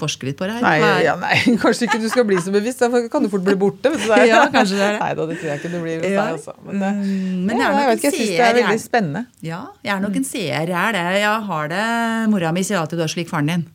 forske 0.00 0.24
litt 0.24 0.38
på 0.40 0.46
det 0.48 0.54
her. 0.56 0.62
Nei, 0.64 1.02
ja, 1.04 1.12
nei, 1.20 1.34
kanskje 1.62 1.84
ikke 1.84 1.98
du 2.00 2.06
skal 2.08 2.24
bli 2.24 2.38
så 2.40 2.52
bevisst. 2.54 2.80
Da 2.80 2.88
kan 3.12 3.22
du 3.26 3.28
fort 3.28 3.44
bli 3.44 3.54
borte. 3.60 3.92
Ja, 4.32 4.46
kanskje 4.54 4.78
det 4.80 4.86
er 4.86 4.94
det. 4.96 5.00
Nei 5.02 5.10
da, 5.18 5.26
det 5.28 5.36
tror 5.42 5.50
jeg 5.52 5.60
ikke 5.60 5.72
du 5.74 5.78
blir 5.84 5.98
hos 6.00 6.08
Ja. 6.14 6.24
deg 6.24 6.38
også. 6.38 6.54
Men, 6.64 6.78
det- 6.80 6.92
Mm, 7.02 7.42
men 7.50 7.60
ja, 7.60 7.68
jeg 7.76 7.88
vet 7.90 7.98
ikke, 7.98 8.08
jeg 8.08 8.14
syns 8.16 8.32
det 8.38 8.46
er 8.46 8.56
veldig 8.62 8.80
spennende. 8.86 9.22
Ja, 9.44 9.60
jeg 9.84 9.92
er 9.96 10.00
nok 10.06 10.16
en 10.16 10.24
seer. 10.24 10.72
Jeg 10.72 10.80
er 10.80 10.96
det. 10.96 11.04
Jeg 11.20 11.44
har 11.50 11.68
det. 11.74 11.84
Mora 12.32 12.52
mi 12.56 12.62
sier 12.64 12.80
alltid 12.80 12.98
du 13.02 13.04
er 13.04 13.12
slik 13.12 13.28
faren 13.28 13.52
din. 13.52 13.66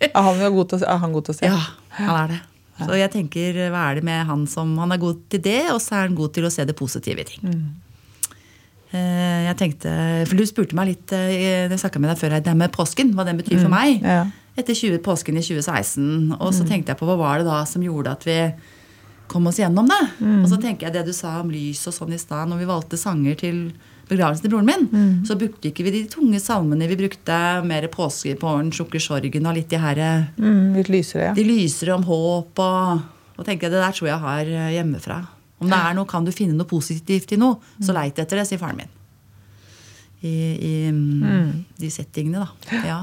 Er 0.00 0.22
han, 0.22 0.38
god 0.54 0.68
til, 0.70 0.84
er 0.86 1.00
han 1.02 1.12
god 1.12 1.24
til 1.26 1.34
å 1.34 1.38
se? 1.40 1.48
Ja, 1.50 1.58
han 1.98 2.14
er 2.22 2.32
det. 2.36 2.40
Så 2.78 2.94
jeg 2.94 3.10
tenker, 3.10 3.56
hva 3.74 3.88
er 3.90 3.98
det 3.98 4.04
med 4.06 4.20
han 4.28 4.44
som 4.46 4.76
Han 4.78 4.92
er 4.94 5.00
god 5.02 5.24
til 5.34 5.40
det, 5.42 5.64
og 5.74 5.80
så 5.82 5.96
er 5.98 6.04
han 6.06 6.14
god 6.14 6.32
til 6.36 6.46
å 6.46 6.50
se 6.54 6.62
det 6.68 6.76
positive 6.78 7.24
i 7.24 7.26
ting. 7.26 7.48
Eh, 7.50 7.87
Jeg 8.92 9.56
tenkte, 9.60 9.90
for 10.28 10.38
Du 10.38 10.46
spurte 10.48 10.76
meg 10.78 10.92
litt 10.94 11.12
eh, 11.12 11.68
jeg 11.68 12.00
med 12.00 12.08
deg 12.08 12.20
før, 12.20 12.38
det 12.40 12.56
med 12.56 12.72
påsken, 12.72 13.12
hva 13.16 13.26
den 13.28 13.40
betyr 13.40 13.60
for 13.60 13.72
meg. 13.72 14.00
Ja. 14.02 14.22
Etter 14.58 14.74
20, 14.74 14.98
påsken 15.04 15.36
i 15.38 15.44
2016. 15.44 16.34
Og 16.40 16.50
så 16.56 16.64
tenkte 16.66 16.94
jeg 16.94 16.98
på 16.98 17.06
hva 17.06 17.18
var 17.20 17.38
det 17.42 17.46
da 17.50 17.60
som 17.68 17.84
gjorde 17.84 18.16
at 18.16 18.24
vi 18.26 18.38
kom 19.28 19.46
oss 19.46 19.60
gjennom 19.60 19.86
det. 19.90 20.00
Og 20.40 20.48
så 20.50 20.58
tenker 20.60 20.88
jeg 20.88 20.96
det 20.96 21.04
du 21.06 21.12
sa 21.14 21.36
om 21.42 21.52
lys 21.52 21.84
og 21.86 21.94
sånn 21.94 22.16
i 22.16 22.18
stad, 22.20 22.48
når 22.48 22.62
vi 22.62 22.70
valgte 22.70 22.98
sanger 22.98 23.38
til 23.38 23.60
begravelsen 24.08 24.46
til 24.46 24.54
broren 24.54 24.70
min, 24.70 25.22
så 25.28 25.36
brukte 25.38 25.68
ikke 25.68 25.84
vi 25.84 25.92
de 25.98 26.02
tunge 26.10 26.40
salmene. 26.40 26.88
Vi 26.88 26.96
brukte 26.96 27.38
mer 27.68 27.86
påske 27.92 28.34
på 28.40 28.48
åren, 28.48 28.72
sorgen 28.72 29.46
og 29.46 29.58
litt 29.58 29.68
de 29.68 29.78
her 29.84 30.00
Mm, 30.38 30.74
litt 30.78 30.88
lysere, 30.88 31.28
ja. 31.28 31.34
de 31.36 31.44
lysere 31.44 31.94
om 31.94 32.08
håp 32.08 32.58
og 32.58 33.06
Og 33.38 33.46
tenker 33.46 33.68
jeg, 33.68 33.70
Det 33.70 33.82
der 33.84 33.92
tror 33.94 34.08
jeg 34.08 34.18
har 34.18 34.40
eh, 34.50 34.72
hjemmefra. 34.74 35.18
Om 35.58 35.66
det 35.70 35.78
er 35.78 35.96
noe, 35.98 36.06
kan 36.06 36.26
du 36.26 36.30
finne 36.34 36.54
noe 36.54 36.68
positivt 36.70 37.32
i 37.34 37.40
noe, 37.40 37.58
så 37.82 37.94
leit 37.96 38.18
etter 38.20 38.38
det, 38.38 38.46
sier 38.48 38.60
faren 38.60 38.78
min. 38.78 38.94
I, 40.22 40.32
i 40.54 40.72
mm. 40.94 41.50
de 41.78 41.90
settingene, 41.94 42.46
da. 42.46 42.80
Ja. 42.86 42.98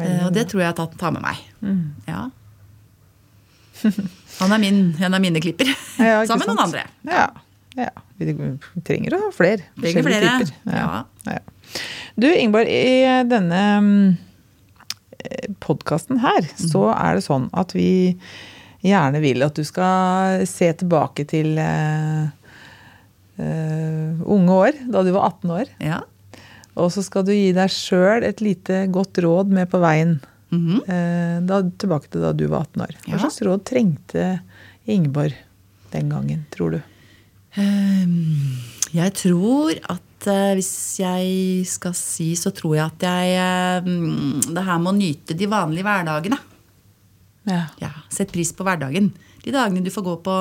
Eh, 0.00 0.20
og 0.26 0.32
det 0.32 0.46
tror 0.48 0.62
jeg 0.62 0.70
jeg 0.70 0.96
tar- 0.96 1.12
med 1.12 1.24
meg. 1.24 1.42
Ja. 2.08 2.28
Han 4.40 4.52
er 4.52 4.58
min, 4.60 4.80
en 5.00 5.14
av 5.14 5.20
mine 5.20 5.40
klipper. 5.40 5.68
Ja, 5.98 6.24
Sammen 6.28 6.46
med 6.46 6.54
noen 6.54 6.64
andre. 6.68 6.86
Ja. 7.08 7.28
ja. 7.76 7.92
Vi 8.20 8.34
trenger 8.84 9.16
å 9.16 9.22
ha 9.26 9.30
flere. 9.36 9.68
Trenger 9.80 10.08
flere. 10.08 10.34
Klipper. 10.40 10.56
Ja. 10.72 11.04
Ja. 11.28 11.40
Du 12.20 12.28
Ingeborg, 12.28 12.68
i 12.68 13.04
denne 13.28 13.62
podkasten 15.60 16.20
her, 16.24 16.48
så 16.56 16.90
er 16.94 17.18
det 17.18 17.24
sånn 17.26 17.48
at 17.56 17.74
vi 17.76 18.16
gjerne 18.82 19.20
vil 19.22 19.42
at 19.44 19.56
du 19.58 19.64
skal 19.66 20.44
se 20.48 20.70
tilbake 20.80 21.26
til 21.28 21.58
eh, 21.60 22.28
eh, 23.40 24.20
unge 24.24 24.56
år, 24.56 24.80
da 24.92 25.02
du 25.04 25.12
var 25.16 25.30
18 25.34 25.54
år. 25.58 25.74
ja. 25.84 26.00
Og 26.80 26.86
så 26.94 27.02
skal 27.04 27.24
du 27.26 27.32
gi 27.34 27.50
deg 27.52 27.68
sjøl 27.74 28.22
et 28.24 28.38
lite 28.40 28.84
godt 28.94 29.18
råd 29.20 29.50
med 29.52 29.68
på 29.72 29.80
veien. 29.82 30.20
Mhm. 30.54 30.78
eh, 30.88 31.40
da, 31.46 31.58
tilbake 31.82 32.08
til 32.10 32.22
da 32.24 32.30
du 32.32 32.46
var 32.48 32.62
18 32.70 32.84
år. 32.86 32.94
Hva 33.08 33.18
slags 33.20 33.40
råd 33.46 33.64
trengte 33.68 34.28
Ingeborg 34.90 35.34
den 35.92 36.08
gangen, 36.10 36.46
tror 36.54 36.78
du? 36.78 36.80
Ehm, 37.58 38.56
Jeg 38.94 39.12
tror 39.18 39.74
at 39.90 40.26
hvis 40.56 40.72
jeg 41.00 41.66
skal 41.66 41.94
si, 41.98 42.30
så 42.38 42.50
tror 42.54 42.74
jeg 42.76 42.86
at 42.86 43.04
jeg 43.06 43.84
mm, 43.86 44.50
Det 44.54 44.64
her 44.66 44.78
med 44.78 44.90
å 44.92 44.96
nyte 44.98 45.36
de 45.36 45.46
vanlige 45.50 45.86
hverdagene. 45.86 46.38
Ja. 47.48 47.62
Ja, 47.80 47.90
Sett 48.12 48.32
pris 48.32 48.52
på 48.52 48.64
hverdagen. 48.66 49.12
De 49.44 49.54
dagene 49.54 49.84
du 49.84 49.90
får 49.92 50.04
gå 50.04 50.16
på, 50.24 50.36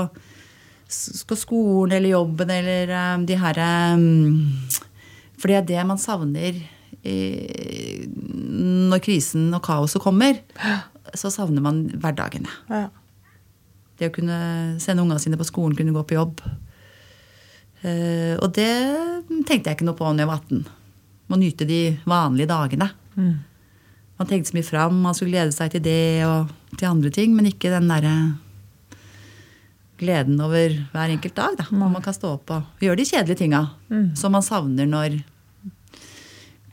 skolen 0.90 1.96
eller 1.96 2.10
jobben 2.16 2.50
eller 2.50 2.92
um, 3.16 3.26
de 3.30 3.38
her 3.38 3.60
um, 3.94 4.48
For 5.38 5.48
det 5.52 5.58
er 5.60 5.68
det 5.70 5.84
man 5.88 6.02
savner 6.02 6.58
i, 7.06 7.18
når 8.90 9.04
krisen 9.06 9.54
og 9.56 9.64
kaoset 9.64 10.02
kommer. 10.04 10.42
Så 11.16 11.32
savner 11.32 11.64
man 11.64 11.86
hverdagene. 11.96 12.50
ja. 12.70 12.88
Det 14.00 14.08
å 14.08 14.14
kunne 14.16 14.36
sende 14.80 15.04
ungene 15.04 15.20
sine 15.20 15.36
på 15.36 15.44
skolen, 15.44 15.74
kunne 15.76 15.92
gå 15.92 16.02
på 16.08 16.16
jobb. 16.16 16.40
Uh, 17.84 18.36
og 18.40 18.54
det 18.56 18.72
tenkte 19.48 19.70
jeg 19.70 19.76
ikke 19.76 19.88
noe 19.88 19.98
på 20.00 20.08
når 20.08 20.24
jeg 20.24 20.30
var 20.30 20.44
18. 20.46 20.62
Må 21.30 21.40
nyte 21.42 21.68
de 21.68 21.80
vanlige 22.08 22.48
dagene. 22.48 22.88
Man 24.20 24.28
tenkte 24.28 24.52
så 24.52 24.58
mye 24.58 24.68
fram, 24.68 24.98
man 25.06 25.16
skulle 25.16 25.32
glede 25.32 25.54
seg 25.56 25.72
til 25.72 25.84
det 25.86 26.00
og 26.28 26.50
til 26.78 26.90
andre 26.90 27.10
ting, 27.16 27.32
men 27.38 27.48
ikke 27.48 27.72
den 27.72 27.88
derre 27.88 28.14
gleden 30.00 30.40
over 30.44 30.76
hver 30.94 31.12
enkelt 31.12 31.36
dag. 31.36 31.56
da, 31.60 31.66
Hvor 31.72 31.92
man 31.92 32.04
kan 32.04 32.16
stå 32.16 32.34
opp 32.38 32.52
og 32.56 32.84
gjøre 32.84 33.00
de 33.00 33.06
kjedelige 33.08 33.42
tinga 33.46 33.62
som 34.20 34.32
man 34.36 34.44
savner 34.46 34.88
når 34.88 35.18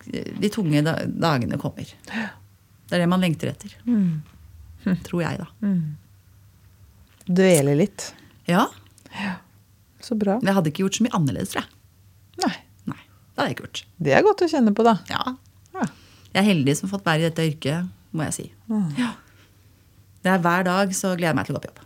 de 0.06 0.48
tunge 0.54 0.82
dagene 0.86 1.58
kommer. 1.58 1.86
Det 2.06 2.94
er 2.94 3.02
det 3.02 3.08
man 3.10 3.22
lengter 3.22 3.50
etter. 3.50 3.72
Tror 5.08 5.22
jeg, 5.24 5.40
da. 5.42 5.46
Dvele 7.26 7.74
litt. 7.74 8.12
Ja, 8.46 8.68
Så 10.06 10.14
bra. 10.14 10.36
Men 10.38 10.46
jeg 10.52 10.54
hadde 10.54 10.70
ikke 10.70 10.84
gjort 10.84 10.94
så 11.00 11.02
mye 11.02 11.16
annerledes, 11.18 11.50
tror 11.50 11.64
jeg. 11.64 11.70
Nei. 12.44 12.52
Nei, 12.92 13.00
det 13.02 13.40
hadde 13.40 13.48
jeg 13.48 13.56
ikke 13.56 13.64
gjort. 13.66 13.80
Det 14.06 14.12
er 14.14 14.22
godt 14.22 14.44
å 14.46 14.48
kjenne 14.52 14.74
på, 14.78 14.84
da. 14.86 14.92
Ja. 15.10 15.22
Jeg 16.36 16.42
er 16.42 16.50
heldig 16.50 16.74
som 16.76 16.84
har 16.90 16.98
fått 16.98 17.06
være 17.08 17.22
i 17.22 17.28
dette 17.30 17.44
yrket, 17.48 17.86
må 18.12 18.26
jeg 18.26 18.34
si. 18.36 18.44
Ja. 19.00 19.14
Det 20.20 20.34
er 20.34 20.42
Hver 20.44 20.66
dag 20.66 20.92
så 20.92 21.14
gleder 21.16 21.30
jeg 21.32 21.38
meg 21.38 21.48
til 21.48 21.56
å 21.56 21.56
gå 21.56 21.64
på 21.64 21.70
jobb. 21.70 21.82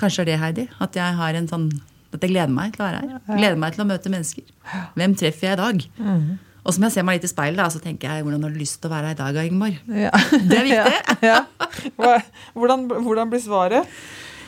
Kanskje 0.00 0.22
er 0.24 0.28
det, 0.30 0.38
Heidi, 0.40 0.64
at 0.80 0.96
jeg 0.96 1.18
har 1.20 1.36
en 1.36 1.48
sånn 1.50 1.68
at 2.16 2.22
jeg 2.24 2.32
gleder 2.32 2.52
meg 2.56 2.72
til 2.72 2.80
å 2.80 2.86
være 2.86 3.02
her. 3.02 3.20
Gleder 3.28 3.60
meg 3.60 3.76
til 3.76 3.84
å 3.84 3.88
møte 3.90 4.12
mennesker. 4.12 4.46
Hvem 4.96 5.16
treffer 5.20 5.50
jeg 5.50 5.58
i 5.58 5.60
dag? 5.60 5.84
Og 6.66 6.74
som 6.74 6.86
jeg 6.86 6.94
ser 6.96 7.04
meg 7.06 7.18
litt 7.18 7.26
i 7.28 7.30
speilet, 7.30 7.60
da, 7.60 7.68
så 7.70 7.80
tenker 7.82 8.08
jeg 8.08 8.24
hvordan 8.26 8.46
har 8.46 8.54
du 8.54 8.58
lyst 8.58 8.80
til 8.80 8.88
å 8.88 8.94
være 8.94 9.10
her 9.12 9.18
i 9.18 9.20
dag, 9.20 9.38
Ingeborg? 9.50 9.76
Ja. 9.92 10.12
Det 10.32 10.60
er 10.62 10.70
viktig. 10.70 10.96
Ja. 11.28 11.36
ja. 12.00 12.16
Hvordan, 12.56 12.88
hvordan 13.04 13.30
blir 13.32 13.42
svaret? 13.44 13.92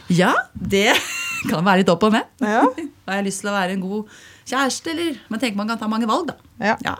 Ja, 0.08 0.32
det 0.54 0.94
kan 1.50 1.60
være 1.66 1.82
litt 1.84 1.92
opp 1.92 2.08
og 2.08 2.16
ned. 2.16 2.26
Ja. 2.40 2.64
Har 3.08 3.20
jeg 3.20 3.28
lyst 3.28 3.44
til 3.44 3.52
å 3.52 3.54
være 3.58 3.76
en 3.76 3.84
god 3.84 4.16
kjæreste, 4.48 4.94
eller? 4.96 5.20
Men 5.28 5.42
tenker 5.44 5.60
man 5.60 5.70
kan 5.70 5.80
ta 5.80 5.90
mange 5.92 6.08
valg, 6.10 6.32
da. 6.32 6.38
Ja. 6.72 6.96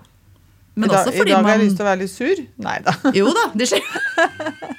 Men 0.79 0.87
I 0.87 0.93
dag, 0.93 1.01
også 1.03 1.13
I 1.15 1.19
fordi 1.19 1.33
dag 1.33 1.37
har 1.41 1.45
man 1.47 1.53
jeg 1.57 1.65
lyst 1.67 1.77
til 1.81 1.85
å 1.85 1.89
være 1.89 2.01
litt 2.05 2.13
sur. 2.15 2.43
Nei 2.69 2.77
da. 2.87 2.95
Jo 3.19 3.33
da, 3.35 3.45
det 3.59 3.67
skjer. 3.71 3.83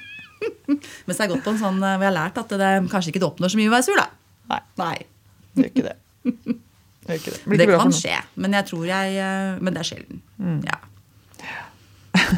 Men 0.70 1.12
så 1.12 1.18
er 1.18 1.24
jeg 1.26 1.32
godt 1.34 1.44
på 1.44 1.52
en 1.52 1.58
sånn 1.60 1.80
Vi 1.82 2.06
har 2.06 2.14
lært 2.14 2.38
at 2.40 2.52
det 2.60 2.68
kanskje 2.92 3.10
ikke 3.12 3.20
det 3.22 3.28
oppnår 3.28 3.52
så 3.52 3.58
mye 3.60 3.68
å 3.70 3.74
være 3.74 3.86
sur, 3.88 3.98
da. 4.00 4.06
Nei, 4.50 4.60
Nei. 4.80 4.94
det 5.54 5.64
gjør 5.66 5.72
ikke 5.74 5.86
det. 5.90 5.96
Det, 7.10 7.16
ikke 7.16 7.32
det. 7.32 7.56
Det 7.58 7.66
kan 7.72 7.90
skje, 7.96 8.12
men 8.38 8.52
jeg 8.54 8.66
tror 8.68 8.82
jeg 8.86 9.14
eh, 9.18 9.54
Men 9.64 9.74
det 9.74 9.80
er 9.80 9.86
sjelden. 9.88 10.18
Mm. 10.38 10.58
Ja. 10.68 10.76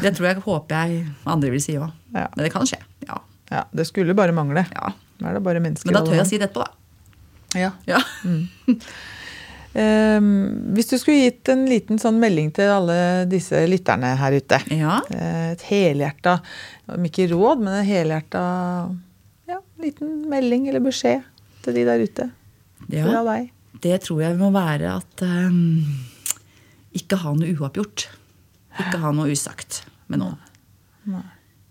Det 0.01 0.11
tror 0.15 0.27
jeg 0.29 0.39
håper 0.45 0.87
jeg 0.87 1.03
andre 1.29 1.51
vil 1.53 1.61
si 1.61 1.75
òg. 1.77 1.91
Ja. 2.15 2.23
Men 2.33 2.47
det 2.47 2.51
kan 2.55 2.65
skje. 2.69 2.79
Ja. 3.05 3.19
Ja, 3.51 3.65
det 3.75 3.85
skulle 3.91 4.15
bare 4.17 4.33
mangle. 4.33 4.63
ja. 4.71 4.93
Da 5.19 5.29
er 5.29 5.37
det 5.37 5.43
bare 5.45 5.61
mennesker. 5.61 5.91
Men 5.91 5.99
da 5.99 6.01
tør 6.07 6.15
jeg 6.17 6.25
å 6.25 6.29
si 6.31 6.39
det 6.41 6.47
etterpå, 6.49 6.65
da. 6.65 7.59
Ja. 7.59 7.69
Ja. 7.85 7.99
Ehm, 8.25 8.47
hvis 9.73 10.89
du 10.91 10.95
skulle 11.01 11.23
gitt 11.23 11.49
en 11.49 11.63
liten 11.65 11.97
sånn 12.01 12.19
melding 12.21 12.51
til 12.53 12.69
alle 12.69 12.97
disse 13.29 13.63
lytterne 13.69 14.11
her 14.19 14.35
ute. 14.37 14.59
ja. 14.69 14.99
eh, 15.09 15.51
Et 15.55 15.65
helhjerta, 15.69 16.35
om 16.93 17.05
ikke 17.09 17.25
råd, 17.31 17.63
men 17.65 17.79
en 17.79 17.87
helhjerta 17.87 18.43
ja, 19.49 19.59
liten 19.81 20.23
melding 20.29 20.67
eller 20.69 20.83
beskjed 20.85 21.25
til 21.65 21.77
de 21.79 21.85
der 21.89 22.03
ute. 22.05 22.29
Ja. 22.93 23.05
Fra 23.07 23.23
deg. 23.31 23.51
Det 23.83 23.97
tror 24.05 24.21
jeg 24.23 24.37
må 24.39 24.49
være 24.55 24.93
at 24.99 25.23
um, 25.25 25.83
ikke 26.95 27.17
ha 27.23 27.33
noe 27.35 27.49
uoppgjort. 27.57 28.05
Ikke 28.79 28.99
ha 29.01 29.11
noe 29.15 29.31
usagt 29.33 29.83
med 30.11 30.21
noen. 30.21 30.37
Nei. 31.09 31.25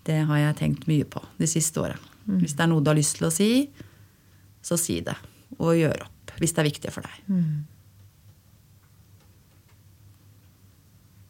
Det 0.07 0.19
har 0.29 0.39
jeg 0.41 0.57
tenkt 0.59 0.89
mye 0.91 1.07
på 1.07 1.23
de 1.39 1.47
siste 1.51 1.79
åra. 1.81 1.97
Mm. 2.27 2.41
Hvis 2.43 2.57
det 2.59 2.65
er 2.65 2.71
noe 2.73 2.83
du 2.83 2.91
har 2.91 2.99
lyst 2.99 3.17
til 3.19 3.29
å 3.29 3.33
si, 3.35 3.51
så 4.63 4.77
si 4.79 4.99
det. 5.07 5.15
Og 5.59 5.77
gjør 5.79 6.05
opp. 6.09 6.35
Hvis 6.41 6.55
det 6.57 6.63
er 6.65 6.69
viktig 6.69 6.93
for 6.95 7.07
deg. 7.07 7.21
Mm. 7.31 7.63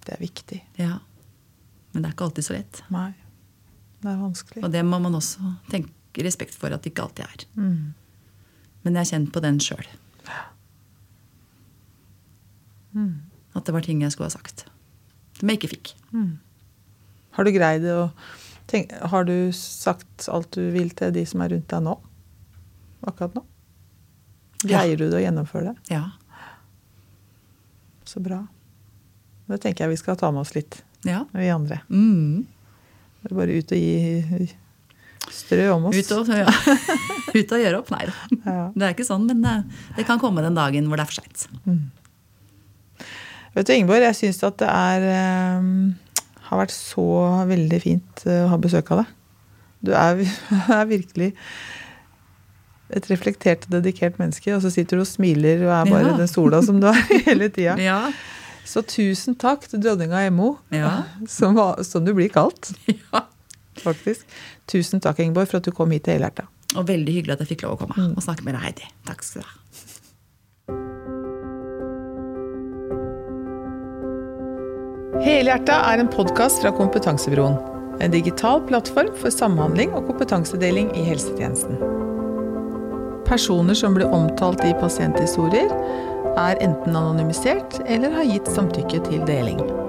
Det 0.07 0.15
er 0.17 0.23
viktig. 0.23 0.61
Ja. 0.81 0.99
Men 1.93 2.03
det 2.03 2.09
er 2.09 2.15
ikke 2.17 2.29
alltid 2.29 2.47
så 2.47 2.57
lett. 2.57 2.83
Nei. 2.93 3.11
Det 4.03 4.11
er 4.11 4.21
vanskelig. 4.21 4.63
Og 4.65 4.73
det 4.75 4.83
må 4.87 4.99
man 5.03 5.15
også 5.19 5.53
tenke 5.71 6.25
respekt 6.27 6.57
for 6.59 6.75
at 6.75 6.83
det 6.83 6.93
ikke 6.93 7.05
alltid 7.07 7.25
er. 7.27 7.45
Mm. 7.55 7.93
Men 8.83 8.97
jeg 8.97 9.01
har 9.05 9.11
kjent 9.13 9.33
på 9.35 9.43
den 9.45 9.61
sjøl. 9.63 9.87
Mm. 12.93 13.13
At 13.57 13.69
det 13.69 13.75
var 13.77 13.85
ting 13.87 14.03
jeg 14.03 14.15
skulle 14.15 14.31
ha 14.31 14.35
sagt. 14.35 14.67
Som 15.39 15.51
jeg 15.51 15.61
ikke 15.61 15.75
fikk. 15.77 15.95
Har 17.37 17.47
du 17.47 17.53
greid 17.55 17.87
å 17.89 18.11
tenke, 18.71 18.99
Har 19.13 19.25
du 19.29 19.53
sagt 19.57 20.27
alt 20.29 20.51
du 20.53 20.73
vil 20.75 20.91
til 20.97 21.13
de 21.15 21.25
som 21.29 21.45
er 21.45 21.55
rundt 21.55 21.71
deg 21.71 21.85
nå? 21.87 21.95
Akkurat 23.09 23.39
nå? 23.39 23.45
Greier 24.63 24.99
du 24.99 25.09
det 25.09 25.19
å 25.19 25.23
gjennomføre 25.23 25.73
det? 25.73 25.95
Ja. 25.95 26.05
Så 28.07 28.21
bra. 28.23 28.45
Det 29.53 29.61
tenker 29.63 29.85
jeg 29.87 29.93
vi 29.95 30.01
skal 30.01 30.17
ta 30.21 30.31
med 30.33 30.45
oss 30.47 30.55
litt, 30.57 30.81
ja. 31.05 31.23
vi 31.37 31.49
andre. 31.53 31.83
Mm. 31.93 32.43
Det 33.23 33.31
er 33.31 33.39
Bare 33.39 33.57
ut 33.61 33.73
og 33.77 33.79
gi 33.79 34.51
strø 35.33 35.67
om 35.77 35.89
oss. 35.91 35.99
Ut 35.99 36.13
og, 36.17 36.31
ja. 36.35 36.51
Ut 37.39 37.53
og 37.55 37.61
gjøre 37.63 37.79
opp? 37.83 37.91
Nei. 37.95 38.07
Ja. 38.43 38.65
Det 38.75 38.87
er 38.87 38.95
ikke 38.97 39.07
sånn, 39.07 39.27
men 39.29 39.43
det, 39.45 39.57
det 39.99 40.07
kan 40.09 40.21
komme 40.23 40.43
den 40.45 40.57
dagen 40.59 40.89
hvor 40.91 40.99
det 41.01 41.05
er 41.07 41.13
for 41.13 41.21
seint. 41.21 41.47
Vet 43.53 43.69
du, 43.69 43.75
Ingeborg, 43.77 44.05
jeg 44.09 44.19
syns 44.19 44.41
at 44.49 44.57
det 44.63 44.69
er, 44.73 45.07
um, 45.61 45.93
har 46.49 46.63
vært 46.65 46.75
så 46.75 47.05
veldig 47.51 47.81
fint 47.85 48.25
eh, 48.25 48.45
å 48.47 48.51
ha 48.53 48.59
besøk 48.61 48.93
av 48.95 49.03
deg. 49.03 49.15
Du 49.85 49.93
er, 49.99 50.23
er 50.81 50.89
virkelig 50.91 51.33
et 52.93 53.09
reflektert 53.09 53.65
og 53.69 53.77
dedikert 53.79 54.19
menneske, 54.21 54.53
og 54.57 54.61
så 54.65 54.73
sitter 54.73 54.99
du 55.01 55.05
og 55.05 55.09
smiler 55.09 55.63
og 55.67 55.73
er 55.79 55.91
bare 55.93 56.11
Ja. 56.13 56.17
den 56.21 56.29
sola 56.31 56.61
som 56.65 56.81
du 56.81 56.89
er 56.91 56.99
hele 57.29 57.49
tida. 57.53 57.77
Ja. 57.81 58.01
Så 58.69 58.83
tusen 58.87 59.35
takk 59.41 59.67
til 59.69 59.83
dronninga 59.83 60.25
Emmo, 60.29 60.57
Ja. 60.75 61.03
som, 61.29 61.55
var, 61.59 61.83
som 61.87 62.05
du 62.07 62.13
blir 62.15 62.31
kalt, 62.33 62.73
ja. 62.87 63.25
faktisk. 63.83 64.27
Tusen 64.71 65.03
takk, 65.03 65.19
Ingeborg, 65.25 65.51
for 65.51 65.59
at 65.63 65.67
du 65.69 65.75
kom 65.75 65.91
hit 65.95 66.07
til 66.07 66.19
Helhjerta. 66.19 66.47
Og 66.77 66.87
veldig 66.89 67.13
hyggelig 67.19 67.35
at 67.37 67.43
jeg 67.45 67.53
fikk 67.55 67.67
lov 67.67 67.77
å 67.77 67.83
komme 67.85 68.13
og 68.17 68.23
snakke 68.25 68.47
med 68.47 68.57
deg, 68.57 68.63
Heidi. 68.71 68.89
Takk 69.09 69.27
skal 69.27 69.43
du 69.45 69.49
ha. 69.51 69.59
Helhjerta 75.23 75.77
er 75.93 76.01
en 76.03 76.09
podkast 76.11 76.63
fra 76.63 76.73
Kompetansebroen. 76.75 77.59
En 78.03 78.11
digital 78.11 78.63
plattform 78.67 79.13
for 79.21 79.31
samhandling 79.31 79.93
og 79.95 80.09
kompetansedeling 80.09 80.89
i 80.99 81.05
helsetjenesten. 81.07 81.77
Personer 83.29 83.77
som 83.79 83.95
blir 83.95 84.11
omtalt 84.13 84.65
i 84.67 84.73
pasienthistorier, 84.81 85.71
er 86.39 86.61
enten 86.65 86.97
anonymisert 86.97 87.81
eller 87.87 88.15
har 88.17 88.29
gitt 88.29 88.51
samtykke 88.55 89.03
til 89.09 89.25
deling. 89.29 89.82